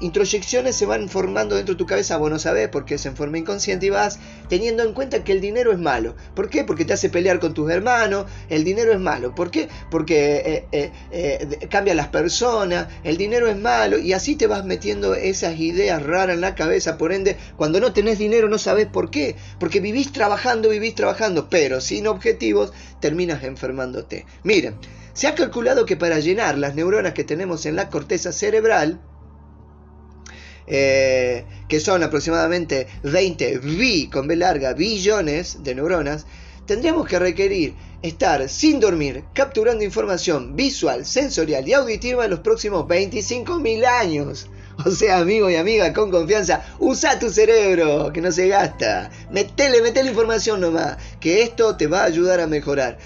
introyecciones 0.00 0.76
se 0.76 0.86
van 0.86 1.08
formando 1.08 1.56
dentro 1.56 1.74
de 1.74 1.78
tu 1.78 1.86
cabeza, 1.86 2.16
vos 2.16 2.30
no 2.30 2.38
sabés 2.38 2.68
porque 2.68 2.94
es 2.94 3.06
en 3.06 3.16
forma 3.16 3.38
inconsciente 3.38 3.86
y 3.86 3.90
vas 3.90 4.18
teniendo 4.48 4.84
en 4.84 4.92
cuenta 4.92 5.24
que 5.24 5.32
el 5.32 5.40
dinero 5.40 5.72
es 5.72 5.78
malo. 5.78 6.14
¿Por 6.34 6.48
qué? 6.48 6.64
Porque 6.64 6.84
te 6.84 6.92
hace 6.92 7.10
pelear 7.10 7.40
con 7.40 7.54
tus 7.54 7.70
hermanos, 7.70 8.26
el 8.48 8.64
dinero 8.64 8.92
es 8.92 9.00
malo. 9.00 9.34
¿Por 9.34 9.50
qué? 9.50 9.68
Porque 9.90 10.66
eh, 10.72 10.92
eh, 11.10 11.68
cambia 11.68 11.94
las 11.94 12.08
personas, 12.08 12.88
el 13.02 13.16
dinero 13.16 13.48
es 13.48 13.56
malo 13.56 13.98
y 13.98 14.12
así 14.12 14.36
te 14.36 14.46
vas 14.46 14.64
metiendo 14.64 15.14
esas 15.14 15.58
ideas 15.58 16.02
raras 16.02 16.34
en 16.34 16.40
la 16.40 16.54
cabeza. 16.54 16.96
Por 16.96 17.12
ende, 17.12 17.36
cuando 17.56 17.80
no 17.80 17.92
tenés 17.92 18.18
dinero 18.18 18.48
no 18.48 18.58
sabés 18.58 18.86
por 18.86 19.10
qué. 19.10 19.36
Porque 19.58 19.80
vivís 19.80 20.12
trabajando, 20.12 20.68
vivís 20.68 20.94
trabajando, 20.94 21.48
pero 21.48 21.80
sin 21.80 22.06
objetivos 22.06 22.72
terminas 23.00 23.42
enfermándote. 23.42 24.26
Miren, 24.44 24.76
se 25.12 25.26
ha 25.26 25.34
calculado 25.34 25.86
que 25.86 25.96
para 25.96 26.20
llenar 26.20 26.58
las 26.58 26.74
neuronas 26.74 27.14
que 27.14 27.24
tenemos 27.24 27.66
en 27.66 27.76
la 27.76 27.88
corteza 27.88 28.32
cerebral, 28.32 29.00
eh, 30.66 31.44
que 31.68 31.80
son 31.80 32.02
aproximadamente 32.02 32.86
20 33.02 33.58
bi, 33.58 34.08
con 34.08 34.28
B 34.28 34.36
larga, 34.36 34.72
billones 34.72 35.62
de 35.64 35.74
neuronas, 35.74 36.26
tendríamos 36.66 37.08
que 37.08 37.18
requerir 37.18 37.74
estar 38.02 38.48
sin 38.48 38.80
dormir, 38.80 39.24
capturando 39.34 39.84
información 39.84 40.56
visual, 40.56 41.04
sensorial 41.04 41.68
y 41.68 41.74
auditiva 41.74 42.24
en 42.24 42.30
los 42.30 42.40
próximos 42.40 42.86
25.000 42.86 43.84
años. 43.84 44.48
O 44.86 44.90
sea, 44.90 45.18
amigo 45.18 45.50
y 45.50 45.56
amiga, 45.56 45.92
con 45.92 46.10
confianza, 46.10 46.64
usa 46.78 47.18
tu 47.18 47.28
cerebro, 47.28 48.12
que 48.14 48.22
no 48.22 48.32
se 48.32 48.48
gasta. 48.48 49.10
Metele, 49.30 49.82
metele 49.82 50.08
información 50.08 50.60
nomás, 50.62 50.96
que 51.20 51.42
esto 51.42 51.76
te 51.76 51.86
va 51.86 52.00
a 52.00 52.04
ayudar 52.04 52.40
a 52.40 52.46
mejorar. 52.46 52.96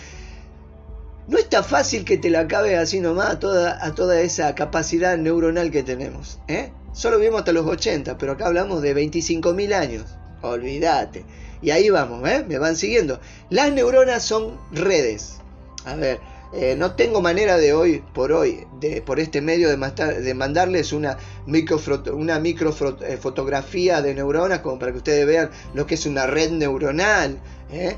No 1.26 1.38
está 1.38 1.62
fácil 1.62 2.04
que 2.04 2.18
te 2.18 2.28
la 2.28 2.40
acabe 2.40 2.76
así 2.76 3.00
nomás 3.00 3.30
a 3.30 3.38
toda, 3.38 3.84
a 3.84 3.94
toda 3.94 4.20
esa 4.20 4.54
capacidad 4.54 5.16
neuronal 5.16 5.70
que 5.70 5.82
tenemos. 5.82 6.38
¿eh? 6.48 6.70
Solo 6.92 7.18
vivimos 7.18 7.40
hasta 7.40 7.52
los 7.52 7.66
80, 7.66 8.18
pero 8.18 8.32
acá 8.32 8.46
hablamos 8.46 8.82
de 8.82 8.94
25.000 8.94 9.72
años. 9.72 10.04
Olvídate. 10.42 11.24
Y 11.62 11.70
ahí 11.70 11.88
vamos, 11.88 12.28
¿eh? 12.28 12.44
Me 12.46 12.58
van 12.58 12.76
siguiendo. 12.76 13.20
Las 13.48 13.72
neuronas 13.72 14.22
son 14.22 14.58
redes. 14.70 15.36
A 15.86 15.96
ver, 15.96 16.20
eh, 16.56 16.76
no 16.78 16.94
tengo 16.94 17.20
manera 17.20 17.56
de 17.56 17.72
hoy 17.72 18.04
por 18.14 18.30
hoy, 18.30 18.64
de, 18.78 19.02
por 19.02 19.18
este 19.18 19.40
medio, 19.40 19.68
de, 19.68 20.34
mandarles 20.34 20.92
una 20.92 21.18
micro, 21.46 21.80
una 22.12 22.38
micro 22.38 22.72
eh, 23.02 23.18
de 24.02 24.14
neuronas 24.14 24.60
como 24.60 24.78
para 24.78 24.92
que 24.92 24.98
ustedes 24.98 25.26
vean 25.26 25.50
lo 25.74 25.84
que 25.86 25.96
es 25.96 26.06
una 26.06 26.26
red 26.26 26.50
neuronal. 26.50 27.40
¿eh? 27.72 27.96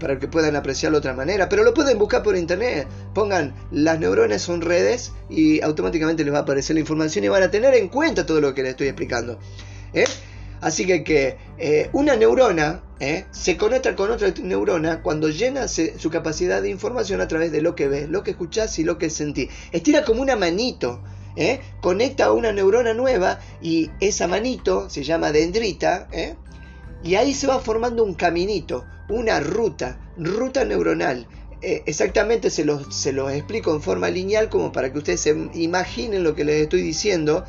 para 0.00 0.18
que 0.18 0.26
puedan 0.28 0.56
apreciarlo 0.56 0.96
de 0.96 1.00
otra 1.00 1.14
manera. 1.14 1.48
Pero 1.48 1.64
lo 1.64 1.74
pueden 1.74 1.98
buscar 1.98 2.22
por 2.22 2.36
internet. 2.36 2.86
Pongan 3.12 3.54
las 3.72 3.98
neuronas 3.98 4.40
son 4.40 4.62
redes 4.62 5.12
y 5.28 5.60
automáticamente 5.60 6.24
les 6.24 6.32
va 6.32 6.38
a 6.38 6.42
aparecer 6.42 6.74
la 6.74 6.80
información 6.80 7.24
y 7.24 7.28
van 7.28 7.42
a 7.42 7.50
tener 7.50 7.74
en 7.74 7.88
cuenta 7.88 8.24
todo 8.24 8.40
lo 8.40 8.54
que 8.54 8.62
les 8.62 8.70
estoy 8.70 8.86
explicando. 8.86 9.38
Así 10.64 10.86
que, 10.86 11.04
que 11.04 11.36
eh, 11.58 11.90
una 11.92 12.16
neurona 12.16 12.82
eh, 12.98 13.26
se 13.32 13.58
conecta 13.58 13.94
con 13.94 14.10
otra 14.10 14.32
neurona 14.42 15.02
cuando 15.02 15.28
llena 15.28 15.68
su 15.68 16.08
capacidad 16.10 16.62
de 16.62 16.70
información 16.70 17.20
a 17.20 17.28
través 17.28 17.52
de 17.52 17.60
lo 17.60 17.74
que 17.74 17.86
ves, 17.86 18.08
lo 18.08 18.22
que 18.22 18.30
escuchás 18.30 18.78
y 18.78 18.82
lo 18.82 18.96
que 18.96 19.10
sentís. 19.10 19.50
Estira 19.72 20.06
como 20.06 20.22
una 20.22 20.36
manito. 20.36 21.02
Eh, 21.36 21.60
conecta 21.82 22.26
a 22.26 22.32
una 22.32 22.50
neurona 22.50 22.94
nueva 22.94 23.40
y 23.60 23.90
esa 24.00 24.26
manito 24.26 24.88
se 24.88 25.02
llama 25.02 25.32
dendrita 25.32 26.08
y 27.02 27.16
ahí 27.16 27.34
se 27.34 27.46
va 27.46 27.58
formando 27.58 28.02
un 28.02 28.14
caminito, 28.14 28.86
una 29.10 29.40
ruta, 29.40 29.98
ruta 30.16 30.64
neuronal. 30.64 31.26
exactamente 31.60 32.48
se 32.48 32.64
los, 32.64 32.94
se 32.94 33.10
explico 33.10 33.74
en 33.74 33.82
forma 33.82 34.08
lineal 34.08 34.48
como 34.48 34.72
para 34.72 34.90
que 34.92 34.98
ustedes 34.98 35.20
se 35.20 35.36
imaginen 35.54 36.22
lo 36.24 36.34
que 36.34 36.44
les 36.44 36.62
estoy 36.62 36.80
diciendo 36.80 37.44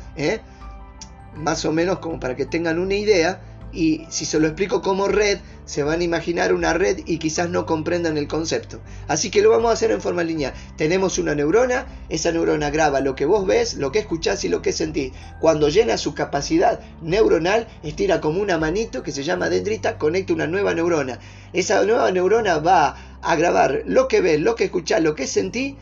más 1.36 1.64
o 1.64 1.72
menos 1.72 1.98
como 1.98 2.20
para 2.20 2.36
que 2.36 2.46
tengan 2.46 2.78
una 2.78 2.94
idea 2.94 3.40
y 3.72 4.06
si 4.08 4.24
se 4.24 4.40
lo 4.40 4.46
explico 4.46 4.80
como 4.80 5.06
red, 5.06 5.38
se 5.66 5.82
van 5.82 6.00
a 6.00 6.04
imaginar 6.04 6.54
una 6.54 6.72
red 6.72 7.00
y 7.04 7.18
quizás 7.18 7.50
no 7.50 7.66
comprendan 7.66 8.16
el 8.16 8.26
concepto. 8.26 8.80
Así 9.06 9.30
que 9.30 9.42
lo 9.42 9.50
vamos 9.50 9.70
a 9.70 9.74
hacer 9.74 9.90
en 9.90 10.00
forma 10.00 10.22
lineal. 10.22 10.54
Tenemos 10.76 11.18
una 11.18 11.34
neurona, 11.34 11.86
esa 12.08 12.32
neurona 12.32 12.70
graba 12.70 13.00
lo 13.00 13.14
que 13.14 13.26
vos 13.26 13.46
ves, 13.46 13.74
lo 13.74 13.92
que 13.92 13.98
escuchás 13.98 14.44
y 14.44 14.48
lo 14.48 14.62
que 14.62 14.72
sentís. 14.72 15.12
Cuando 15.40 15.68
llena 15.68 15.98
su 15.98 16.14
capacidad 16.14 16.80
neuronal, 17.02 17.66
estira 17.82 18.20
como 18.20 18.40
una 18.40 18.56
manito 18.56 19.02
que 19.02 19.12
se 19.12 19.24
llama 19.24 19.50
dendrita, 19.50 19.98
conecta 19.98 20.32
una 20.32 20.46
nueva 20.46 20.72
neurona. 20.72 21.18
Esa 21.52 21.84
nueva 21.84 22.10
neurona 22.12 22.58
va 22.58 22.96
a 23.20 23.36
grabar 23.36 23.82
lo 23.84 24.08
que 24.08 24.20
ves, 24.20 24.40
lo 24.40 24.54
que 24.54 24.64
escuchás, 24.64 25.02
lo 25.02 25.14
que 25.14 25.26
sentís 25.26 25.74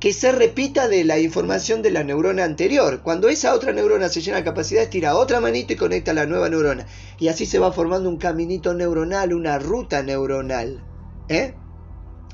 que 0.00 0.14
se 0.14 0.32
repita 0.32 0.88
de 0.88 1.04
la 1.04 1.18
información 1.18 1.82
de 1.82 1.90
la 1.90 2.02
neurona 2.02 2.44
anterior. 2.44 3.02
Cuando 3.02 3.28
esa 3.28 3.54
otra 3.54 3.72
neurona 3.72 4.08
se 4.08 4.22
llena 4.22 4.38
de 4.38 4.44
capacidad, 4.44 4.82
estira 4.82 5.14
otra 5.14 5.40
manito 5.40 5.74
y 5.74 5.76
conecta 5.76 6.14
la 6.14 6.24
nueva 6.24 6.48
neurona. 6.48 6.86
Y 7.18 7.28
así 7.28 7.44
se 7.44 7.58
va 7.58 7.70
formando 7.70 8.08
un 8.08 8.16
caminito 8.16 8.72
neuronal, 8.72 9.34
una 9.34 9.58
ruta 9.58 10.02
neuronal. 10.02 10.82
¿Eh? 11.28 11.54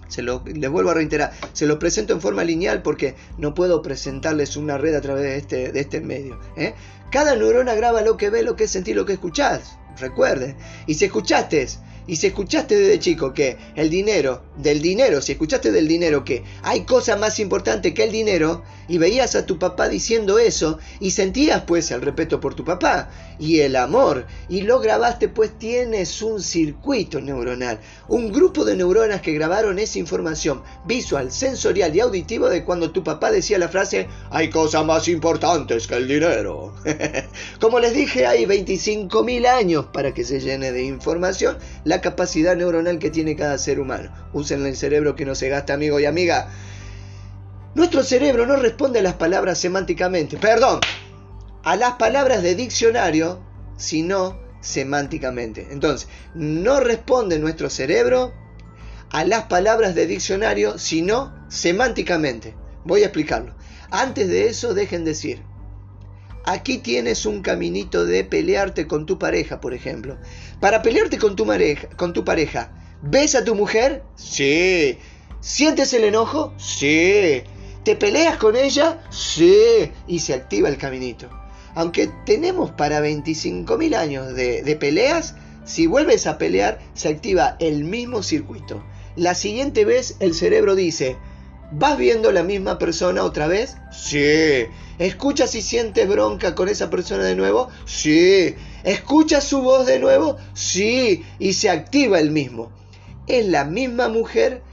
Se 0.07 0.23
lo, 0.23 0.45
les 0.47 0.71
vuelvo 0.71 0.91
a 0.91 0.95
reiterar, 0.95 1.33
se 1.53 1.67
lo 1.67 1.81
presento 1.81 2.13
en 2.13 2.21
forma 2.21 2.45
lineal 2.45 2.83
porque 2.83 3.17
no 3.37 3.53
puedo 3.55 3.83
presentarles 3.83 4.57
una 4.57 4.79
red 4.79 4.95
a 4.95 5.01
través 5.01 5.25
de 5.25 5.37
este, 5.37 5.73
de 5.73 5.81
este 5.81 6.01
medio. 6.01 6.39
¿eh? 6.57 6.75
Cada 7.11 7.35
neurona 7.35 7.75
graba 7.75 8.01
lo 8.01 8.17
que 8.17 8.31
ve, 8.31 8.45
lo 8.45 8.55
que 8.55 8.69
sentís, 8.69 8.95
lo 8.95 9.05
que 9.05 9.15
escuchás. 9.15 9.77
Recuerden. 9.99 10.57
Y 10.87 10.95
si 10.95 11.07
escuchaste 11.07 11.67
y 12.07 12.17
si 12.17 12.29
escuchaste 12.29 12.77
desde 12.77 12.99
chico 12.99 13.33
que 13.33 13.57
el 13.75 13.91
dinero, 13.91 14.43
del 14.57 14.81
dinero, 14.81 15.21
si 15.21 15.33
escuchaste 15.33 15.73
del 15.73 15.89
dinero 15.89 16.25
que 16.25 16.45
hay 16.63 16.83
cosa 16.83 17.17
más 17.17 17.39
importante 17.39 17.95
que 17.95 18.05
el 18.05 18.13
dinero, 18.13 18.63
y 18.89 18.99
veías 18.99 19.35
a 19.35 19.47
tu 19.47 19.59
papá 19.59 19.89
diciendo 19.89 20.39
eso, 20.39 20.79
y 21.01 21.11
sentías 21.11 21.63
pues 21.63 21.91
el 21.91 22.03
respeto 22.03 22.41
por 22.41 22.55
tu 22.55 22.65
papá, 22.65 23.11
y 23.39 23.61
el 23.61 23.77
amor, 23.77 24.27
y 24.49 24.63
lo 24.63 24.81
grabaste 24.81 25.29
pues 25.29 25.59
tienes 25.59 26.23
un 26.23 26.43
circuito 26.43 27.21
neuronal, 27.21 27.81
un 28.09 28.33
grupo 28.33 28.65
de 28.65 28.77
neuronas 28.77 29.21
que 29.21 29.33
grabaron 29.33 29.79
esa 29.79 29.99
información 29.99 30.63
visual, 30.87 31.33
sensorial 31.33 31.95
y 31.95 32.01
auditivo 32.01 32.49
de 32.49 32.65
cuando 32.65 32.91
tu 32.91 33.03
papá 33.03 33.31
decía 33.31 33.59
la 33.59 33.69
frase, 33.69 34.09
hay 34.31 34.51
cosas 34.51 34.85
más 34.85 35.09
importantes 35.09 35.87
que 35.87 35.95
el 35.95 36.09
dinero. 36.09 36.75
Como 37.61 37.81
les 37.81 37.95
dije, 37.95 38.27
hay 38.27 38.45
25.000 38.45 39.47
años 39.47 39.87
para 39.93 40.15
que 40.15 40.25
se 40.25 40.41
llene 40.41 40.73
de 40.73 40.85
información 40.85 41.59
la 41.85 42.01
capacidad 42.01 42.57
neuronal 42.57 42.99
que 42.99 43.11
tiene 43.11 43.37
cada 43.37 43.59
ser 43.59 43.81
humano. 43.81 44.11
Usen 44.33 44.65
el 44.67 44.77
cerebro 44.77 45.17
que 45.17 45.25
no 45.25 45.35
se 45.35 45.49
gasta, 45.49 45.75
amigo 45.75 46.01
y 46.01 46.07
amiga. 46.07 46.49
Nuestro 47.77 48.03
cerebro 48.03 48.47
no 48.47 48.57
responde 48.57 49.01
a 49.01 49.03
las 49.03 49.17
palabras 49.17 49.59
semánticamente, 49.59 50.39
perdón, 50.39 50.81
a 51.63 51.77
las 51.77 51.97
palabras 51.97 52.43
de 52.43 52.55
diccionario, 52.55 53.43
sino 53.77 54.41
semánticamente. 54.63 55.69
Entonces, 55.71 56.09
no 56.35 56.81
responde 56.81 57.39
nuestro 57.39 57.69
cerebro 57.69 58.33
a 59.11 59.27
las 59.27 59.43
palabras 59.43 59.95
de 59.95 60.07
diccionario, 60.07 60.79
sino 60.79 61.35
semánticamente. 61.51 62.55
Voy 62.87 63.03
a 63.03 63.09
explicarlo. 63.09 63.55
Antes 63.91 64.29
de 64.29 64.49
eso, 64.49 64.73
dejen 64.73 65.05
decir, 65.05 65.43
aquí 66.47 66.79
tienes 66.79 67.27
un 67.27 67.43
caminito 67.43 68.07
de 68.07 68.25
pelearte 68.25 68.87
con 68.87 69.05
tu 69.05 69.19
pareja, 69.19 69.61
por 69.61 69.75
ejemplo. 69.75 70.17
Para 70.61 70.81
pelearte 70.81 71.19
con 71.19 71.37
tu, 71.37 71.45
pareja, 71.45 71.91
con 71.91 72.15
tu 72.15 72.25
pareja, 72.25 72.73
¿ves 73.03 73.35
a 73.35 73.45
tu 73.45 73.55
mujer? 73.55 74.03
Sí. 74.15 74.99
¿Sientes 75.41 75.93
el 75.93 76.05
enojo? 76.05 76.55
Sí. 76.57 77.43
¿Te 77.87 77.95
peleas 77.95 78.37
con 78.39 78.57
ella? 78.57 78.99
Sí. 79.11 79.93
Y 80.09 80.19
se 80.19 80.35
activa 80.35 80.69
el 80.69 80.77
caminito. 80.77 81.31
Aunque 81.77 82.11
tenemos 82.25 82.73
para 82.73 83.01
25.000 83.01 83.95
años 83.95 84.35
de, 84.35 84.63
de 84.65 84.75
peleas, 84.75 85.37
si 85.65 85.87
vuelves 85.87 86.27
a 86.27 86.37
pelear, 86.37 86.81
se 86.95 87.07
activa 87.07 87.57
el 87.61 87.85
mismo 87.85 88.25
circuito. 88.25 88.83
La 89.15 89.37
siguiente 89.37 89.85
vez 89.85 90.17
el 90.19 90.35
cerebro 90.35 90.75
dice, 90.75 91.17
¿vas 91.71 91.97
viendo 91.97 92.33
la 92.33 92.43
misma 92.43 92.77
persona 92.77 93.23
otra 93.23 93.47
vez? 93.47 93.77
Sí. 93.93 94.65
¿Escuchas 94.99 95.55
y 95.55 95.63
sientes 95.63 96.09
bronca 96.09 96.57
con 96.57 96.69
esa 96.69 96.91
persona 96.91 97.23
de 97.23 97.37
nuevo? 97.37 97.69
Sí. 97.85 98.57
¿Escuchas 98.83 99.45
su 99.45 99.63
voz 99.63 99.87
de 99.87 100.01
nuevo? 100.01 100.39
Sí. 100.55 101.25
Y 101.39 101.53
se 101.53 101.71
activa 101.71 102.19
el 102.19 102.33
mismo. 102.33 102.73
Es 103.29 103.47
la 103.47 103.65
misma 103.65 104.09
mujer. 104.09 104.65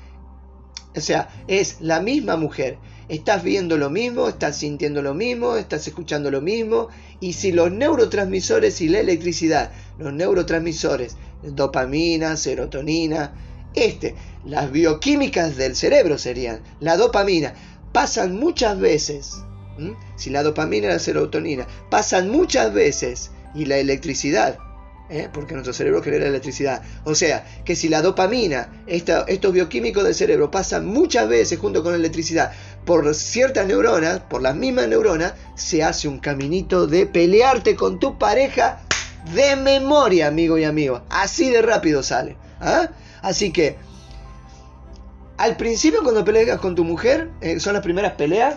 O 0.96 1.00
sea, 1.00 1.30
es 1.48 1.78
la 1.80 2.00
misma 2.00 2.38
mujer. 2.38 2.80
Estás 3.10 3.44
viendo 3.44 3.78
lo 3.78 3.90
mismo, 3.90 4.28
estás 4.28 4.58
sintiendo 4.58 5.02
lo 5.02 5.14
mismo, 5.14 5.56
estás 5.56 5.88
escuchando 5.88 6.32
lo 6.32 6.42
mismo. 6.42 6.90
Y 7.20 7.34
si 7.34 7.52
los 7.52 7.72
neurotransmisores 7.72 8.82
y 8.82 8.90
la 8.90 9.00
electricidad, 9.00 9.72
los 10.00 10.14
neurotransmisores, 10.14 11.18
dopamina, 11.44 12.38
serotonina, 12.38 13.34
este, 13.74 14.16
las 14.46 14.72
bioquímicas 14.72 15.58
del 15.58 15.76
cerebro 15.76 16.18
serían, 16.18 16.62
la 16.80 16.98
dopamina, 16.98 17.54
pasan 17.92 18.36
muchas 18.36 18.80
veces 18.80 19.44
si 20.16 20.30
la 20.30 20.44
dopamina 20.44 20.88
y 20.88 20.90
la 20.92 21.00
serotonina 21.00 21.68
pasan 21.90 22.30
muchas 22.30 22.74
veces 22.74 23.32
y 23.56 23.66
la 23.66 23.78
electricidad, 23.78 24.58
¿eh? 25.10 25.30
porque 25.34 25.54
nuestro 25.54 25.74
cerebro 25.74 26.02
genera 26.02 26.28
electricidad, 26.28 26.82
o 27.04 27.16
sea, 27.16 27.46
que 27.66 27.76
si 27.76 27.90
la 27.90 28.02
dopamina, 28.02 28.84
estos 28.88 29.54
bioquímicos 29.54 30.04
del 30.04 30.16
cerebro 30.16 30.52
pasan 30.52 30.86
muchas 30.86 31.28
veces 31.28 31.60
junto 31.60 31.84
con 31.84 31.92
la 31.94 31.98
electricidad, 31.98 32.52
por 32.86 33.14
ciertas 33.16 33.66
neuronas, 33.68 34.20
por 34.22 34.42
las 34.42 34.56
mismas 34.56 34.88
neuronas, 34.88 35.34
se 35.56 35.84
hace 35.84 36.08
un 36.08 36.20
caminito 36.20 36.88
de 36.88 37.06
pelearte 37.06 37.76
con 37.76 38.00
tu 38.00 38.18
pareja 38.18 38.82
de 39.34 39.56
memoria, 39.56 40.28
amigo 40.28 40.58
y 40.58 40.64
amigo. 40.64 41.02
Así 41.10 41.50
de 41.50 41.62
rápido 41.62 42.04
sale. 42.04 42.36
¿ah? 42.60 42.90
Así 43.22 43.52
que, 43.52 43.78
al 45.38 45.56
principio 45.56 46.04
cuando 46.04 46.26
peleas 46.26 46.60
con 46.60 46.76
tu 46.76 46.84
mujer, 46.84 47.30
eh, 47.42 47.60
son 47.60 47.74
las 47.74 47.84
primeras 47.84 48.14
peleas. 48.14 48.56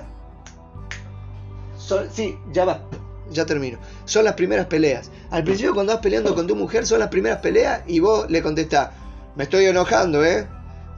Sí, 2.12 2.37
ya 2.52 2.64
va, 2.64 2.83
ya 3.30 3.47
termino. 3.47 3.78
Son 4.06 4.25
las 4.25 4.35
primeras 4.35 4.66
peleas. 4.66 5.11
Al 5.30 5.45
principio 5.45 5.73
cuando 5.73 5.92
vas 5.92 6.02
peleando 6.02 6.35
con 6.35 6.49
tu 6.49 6.56
mujer, 6.56 6.85
son 6.85 6.99
las 6.99 7.09
primeras 7.09 7.38
peleas 7.38 7.83
y 7.87 8.00
vos 8.00 8.28
le 8.28 8.42
contestás, 8.42 8.90
me 9.37 9.45
estoy 9.45 9.66
enojando, 9.66 10.25
¿eh? 10.25 10.49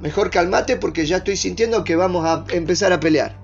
Mejor 0.01 0.31
calmate 0.31 0.77
porque 0.77 1.07
ya 1.07 1.19
estoy 1.19 1.37
sintiendo 1.37 1.85
que 1.85 1.97
vamos 1.97 2.25
a 2.27 2.45
empezar 2.55 2.93
a 2.93 3.01
pelear. 3.01 3.37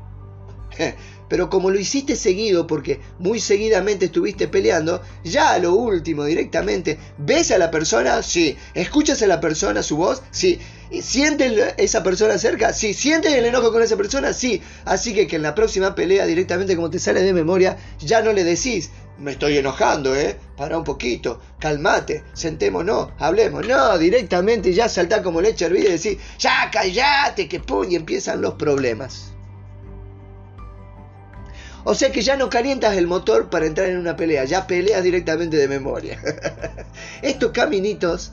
Pero 1.28 1.48
como 1.48 1.70
lo 1.70 1.78
hiciste 1.78 2.16
seguido, 2.16 2.66
porque 2.66 3.00
muy 3.18 3.40
seguidamente 3.40 4.06
estuviste 4.06 4.46
peleando, 4.46 5.02
ya 5.24 5.52
a 5.52 5.58
lo 5.58 5.74
último 5.74 6.24
directamente, 6.24 6.98
¿ves 7.18 7.50
a 7.50 7.58
la 7.58 7.70
persona? 7.70 8.22
Sí. 8.22 8.56
¿Escuchas 8.74 9.22
a 9.22 9.26
la 9.26 9.40
persona 9.40 9.82
su 9.82 9.96
voz? 9.96 10.22
Sí. 10.30 10.58
¿Sientes 11.02 11.74
esa 11.76 12.02
persona 12.02 12.38
cerca? 12.38 12.72
Sí. 12.72 12.92
¿Sientes 12.92 13.32
el 13.32 13.46
enojo 13.46 13.72
con 13.72 13.82
esa 13.82 13.96
persona? 13.96 14.32
Sí. 14.32 14.62
Así 14.84 15.14
que 15.14 15.26
que 15.26 15.36
en 15.36 15.42
la 15.42 15.54
próxima 15.54 15.94
pelea 15.94 16.26
directamente 16.26 16.76
como 16.76 16.90
te 16.90 16.98
sale 16.98 17.22
de 17.22 17.32
memoria, 17.32 17.78
ya 18.00 18.20
no 18.22 18.32
le 18.32 18.44
decís, 18.44 18.90
me 19.24 19.32
estoy 19.32 19.56
enojando, 19.56 20.14
¿eh? 20.14 20.36
Para 20.54 20.76
un 20.76 20.84
poquito, 20.84 21.40
calmate, 21.58 22.24
sentémonos, 22.34 23.08
hablemos. 23.18 23.66
No, 23.66 23.96
directamente 23.96 24.72
ya 24.74 24.88
saltar 24.88 25.22
como 25.22 25.40
leche 25.40 25.64
hervida 25.64 25.88
y 25.88 25.92
decir, 25.92 26.18
ya 26.38 26.70
callate, 26.70 27.48
que 27.48 27.58
pum, 27.58 27.90
y 27.90 27.96
empiezan 27.96 28.42
los 28.42 28.54
problemas. 28.54 29.32
O 31.84 31.94
sea 31.94 32.12
que 32.12 32.20
ya 32.22 32.36
no 32.36 32.50
calientas 32.50 32.96
el 32.96 33.06
motor 33.06 33.48
para 33.48 33.66
entrar 33.66 33.88
en 33.88 33.98
una 33.98 34.14
pelea, 34.14 34.44
ya 34.44 34.66
peleas 34.66 35.02
directamente 35.02 35.56
de 35.56 35.68
memoria. 35.68 36.20
Estos 37.22 37.52
caminitos, 37.52 38.32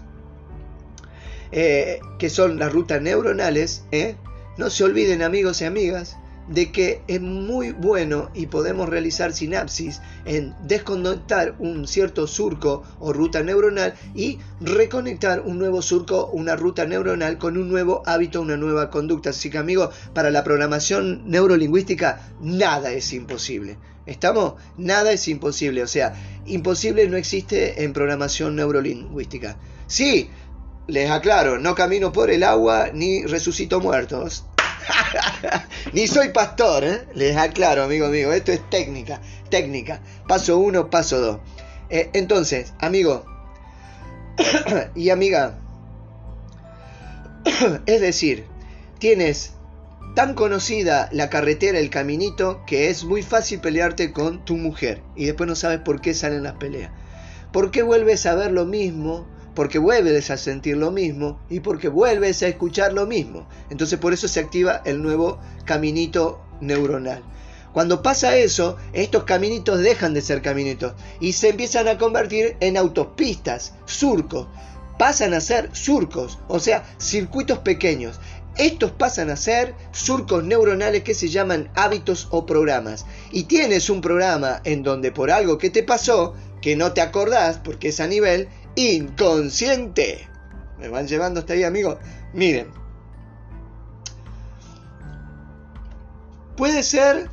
eh, 1.53 1.99
que 2.19 2.29
son 2.29 2.59
las 2.59 2.71
rutas 2.71 3.01
neuronales, 3.01 3.83
¿eh? 3.91 4.15
no 4.57 4.69
se 4.69 4.83
olviden 4.83 5.21
amigos 5.21 5.61
y 5.61 5.65
amigas, 5.65 6.17
de 6.51 6.71
que 6.71 7.01
es 7.07 7.21
muy 7.21 7.71
bueno 7.71 8.29
y 8.33 8.47
podemos 8.47 8.89
realizar 8.89 9.33
sinapsis 9.33 10.01
en 10.25 10.53
desconectar 10.67 11.55
un 11.59 11.87
cierto 11.87 12.27
surco 12.27 12.83
o 12.99 13.13
ruta 13.13 13.41
neuronal 13.41 13.93
y 14.13 14.39
reconectar 14.59 15.41
un 15.41 15.57
nuevo 15.57 15.81
surco, 15.81 16.27
una 16.27 16.55
ruta 16.55 16.85
neuronal 16.85 17.37
con 17.37 17.57
un 17.57 17.69
nuevo 17.69 18.03
hábito, 18.05 18.41
una 18.41 18.57
nueva 18.57 18.89
conducta. 18.89 19.29
Así 19.29 19.49
que 19.49 19.57
amigos, 19.57 19.95
para 20.13 20.29
la 20.29 20.43
programación 20.43 21.23
neurolingüística 21.25 22.33
nada 22.41 22.91
es 22.91 23.13
imposible. 23.13 23.77
¿Estamos? 24.05 24.55
Nada 24.77 25.11
es 25.13 25.27
imposible. 25.27 25.83
O 25.83 25.87
sea, 25.87 26.13
imposible 26.45 27.07
no 27.07 27.17
existe 27.17 27.83
en 27.83 27.93
programación 27.93 28.55
neurolingüística. 28.57 29.57
Sí, 29.87 30.29
les 30.87 31.09
aclaro, 31.09 31.59
no 31.59 31.75
camino 31.75 32.11
por 32.11 32.29
el 32.29 32.43
agua 32.43 32.89
ni 32.93 33.23
resucito 33.25 33.79
muertos. 33.79 34.45
Ni 35.93 36.07
soy 36.07 36.29
pastor, 36.29 36.83
¿eh? 36.83 37.07
les 37.13 37.37
aclaro, 37.37 37.83
amigo 37.83 38.07
mío, 38.07 38.31
esto 38.31 38.51
es 38.51 38.67
técnica, 38.69 39.21
técnica. 39.49 40.01
Paso 40.27 40.57
uno, 40.57 40.89
paso 40.89 41.19
dos. 41.19 41.39
Eh, 41.89 42.09
entonces, 42.13 42.73
amigo 42.79 43.25
y 44.95 45.09
amiga, 45.09 45.57
es 47.85 48.01
decir, 48.01 48.45
tienes 48.99 49.53
tan 50.15 50.33
conocida 50.33 51.09
la 51.11 51.29
carretera, 51.29 51.79
el 51.79 51.89
caminito, 51.89 52.63
que 52.65 52.89
es 52.89 53.03
muy 53.03 53.23
fácil 53.23 53.59
pelearte 53.59 54.11
con 54.11 54.43
tu 54.43 54.57
mujer 54.57 55.01
y 55.15 55.25
después 55.25 55.47
no 55.47 55.55
sabes 55.55 55.79
por 55.79 56.01
qué 56.01 56.13
salen 56.13 56.43
las 56.43 56.53
peleas. 56.53 56.91
¿Por 57.51 57.71
qué 57.71 57.81
vuelves 57.81 58.25
a 58.25 58.35
ver 58.35 58.51
lo 58.51 58.65
mismo? 58.65 59.27
Porque 59.55 59.79
vuelves 59.79 60.31
a 60.31 60.37
sentir 60.37 60.77
lo 60.77 60.91
mismo 60.91 61.39
y 61.49 61.59
porque 61.59 61.89
vuelves 61.89 62.41
a 62.43 62.47
escuchar 62.47 62.93
lo 62.93 63.05
mismo. 63.05 63.47
Entonces 63.69 63.99
por 63.99 64.13
eso 64.13 64.27
se 64.27 64.39
activa 64.39 64.81
el 64.85 65.01
nuevo 65.01 65.39
caminito 65.65 66.41
neuronal. 66.61 67.23
Cuando 67.73 68.01
pasa 68.01 68.35
eso, 68.35 68.77
estos 68.91 69.23
caminitos 69.23 69.79
dejan 69.79 70.13
de 70.13 70.21
ser 70.21 70.41
caminitos 70.41 70.93
y 71.19 71.33
se 71.33 71.49
empiezan 71.49 71.87
a 71.87 71.97
convertir 71.97 72.57
en 72.59 72.75
autopistas, 72.75 73.73
surcos. 73.85 74.47
Pasan 74.99 75.33
a 75.33 75.41
ser 75.41 75.69
surcos, 75.73 76.37
o 76.47 76.59
sea, 76.59 76.83
circuitos 76.99 77.59
pequeños. 77.59 78.19
Estos 78.57 78.91
pasan 78.91 79.29
a 79.29 79.37
ser 79.37 79.73
surcos 79.93 80.43
neuronales 80.43 81.03
que 81.03 81.13
se 81.13 81.29
llaman 81.29 81.71
hábitos 81.73 82.27
o 82.31 82.45
programas. 82.45 83.05
Y 83.31 83.43
tienes 83.43 83.89
un 83.89 84.01
programa 84.01 84.61
en 84.65 84.83
donde 84.83 85.13
por 85.13 85.31
algo 85.31 85.57
que 85.57 85.69
te 85.69 85.83
pasó, 85.83 86.35
que 86.61 86.75
no 86.75 86.91
te 86.91 87.01
acordás 87.01 87.57
porque 87.57 87.87
es 87.87 88.01
a 88.01 88.07
nivel, 88.07 88.49
inconsciente. 88.75 90.27
Me 90.79 90.89
van 90.89 91.07
llevando 91.07 91.39
hasta 91.39 91.53
ahí, 91.53 91.63
amigos. 91.63 91.97
Miren. 92.33 92.67
Puede 96.55 96.83
ser 96.83 97.29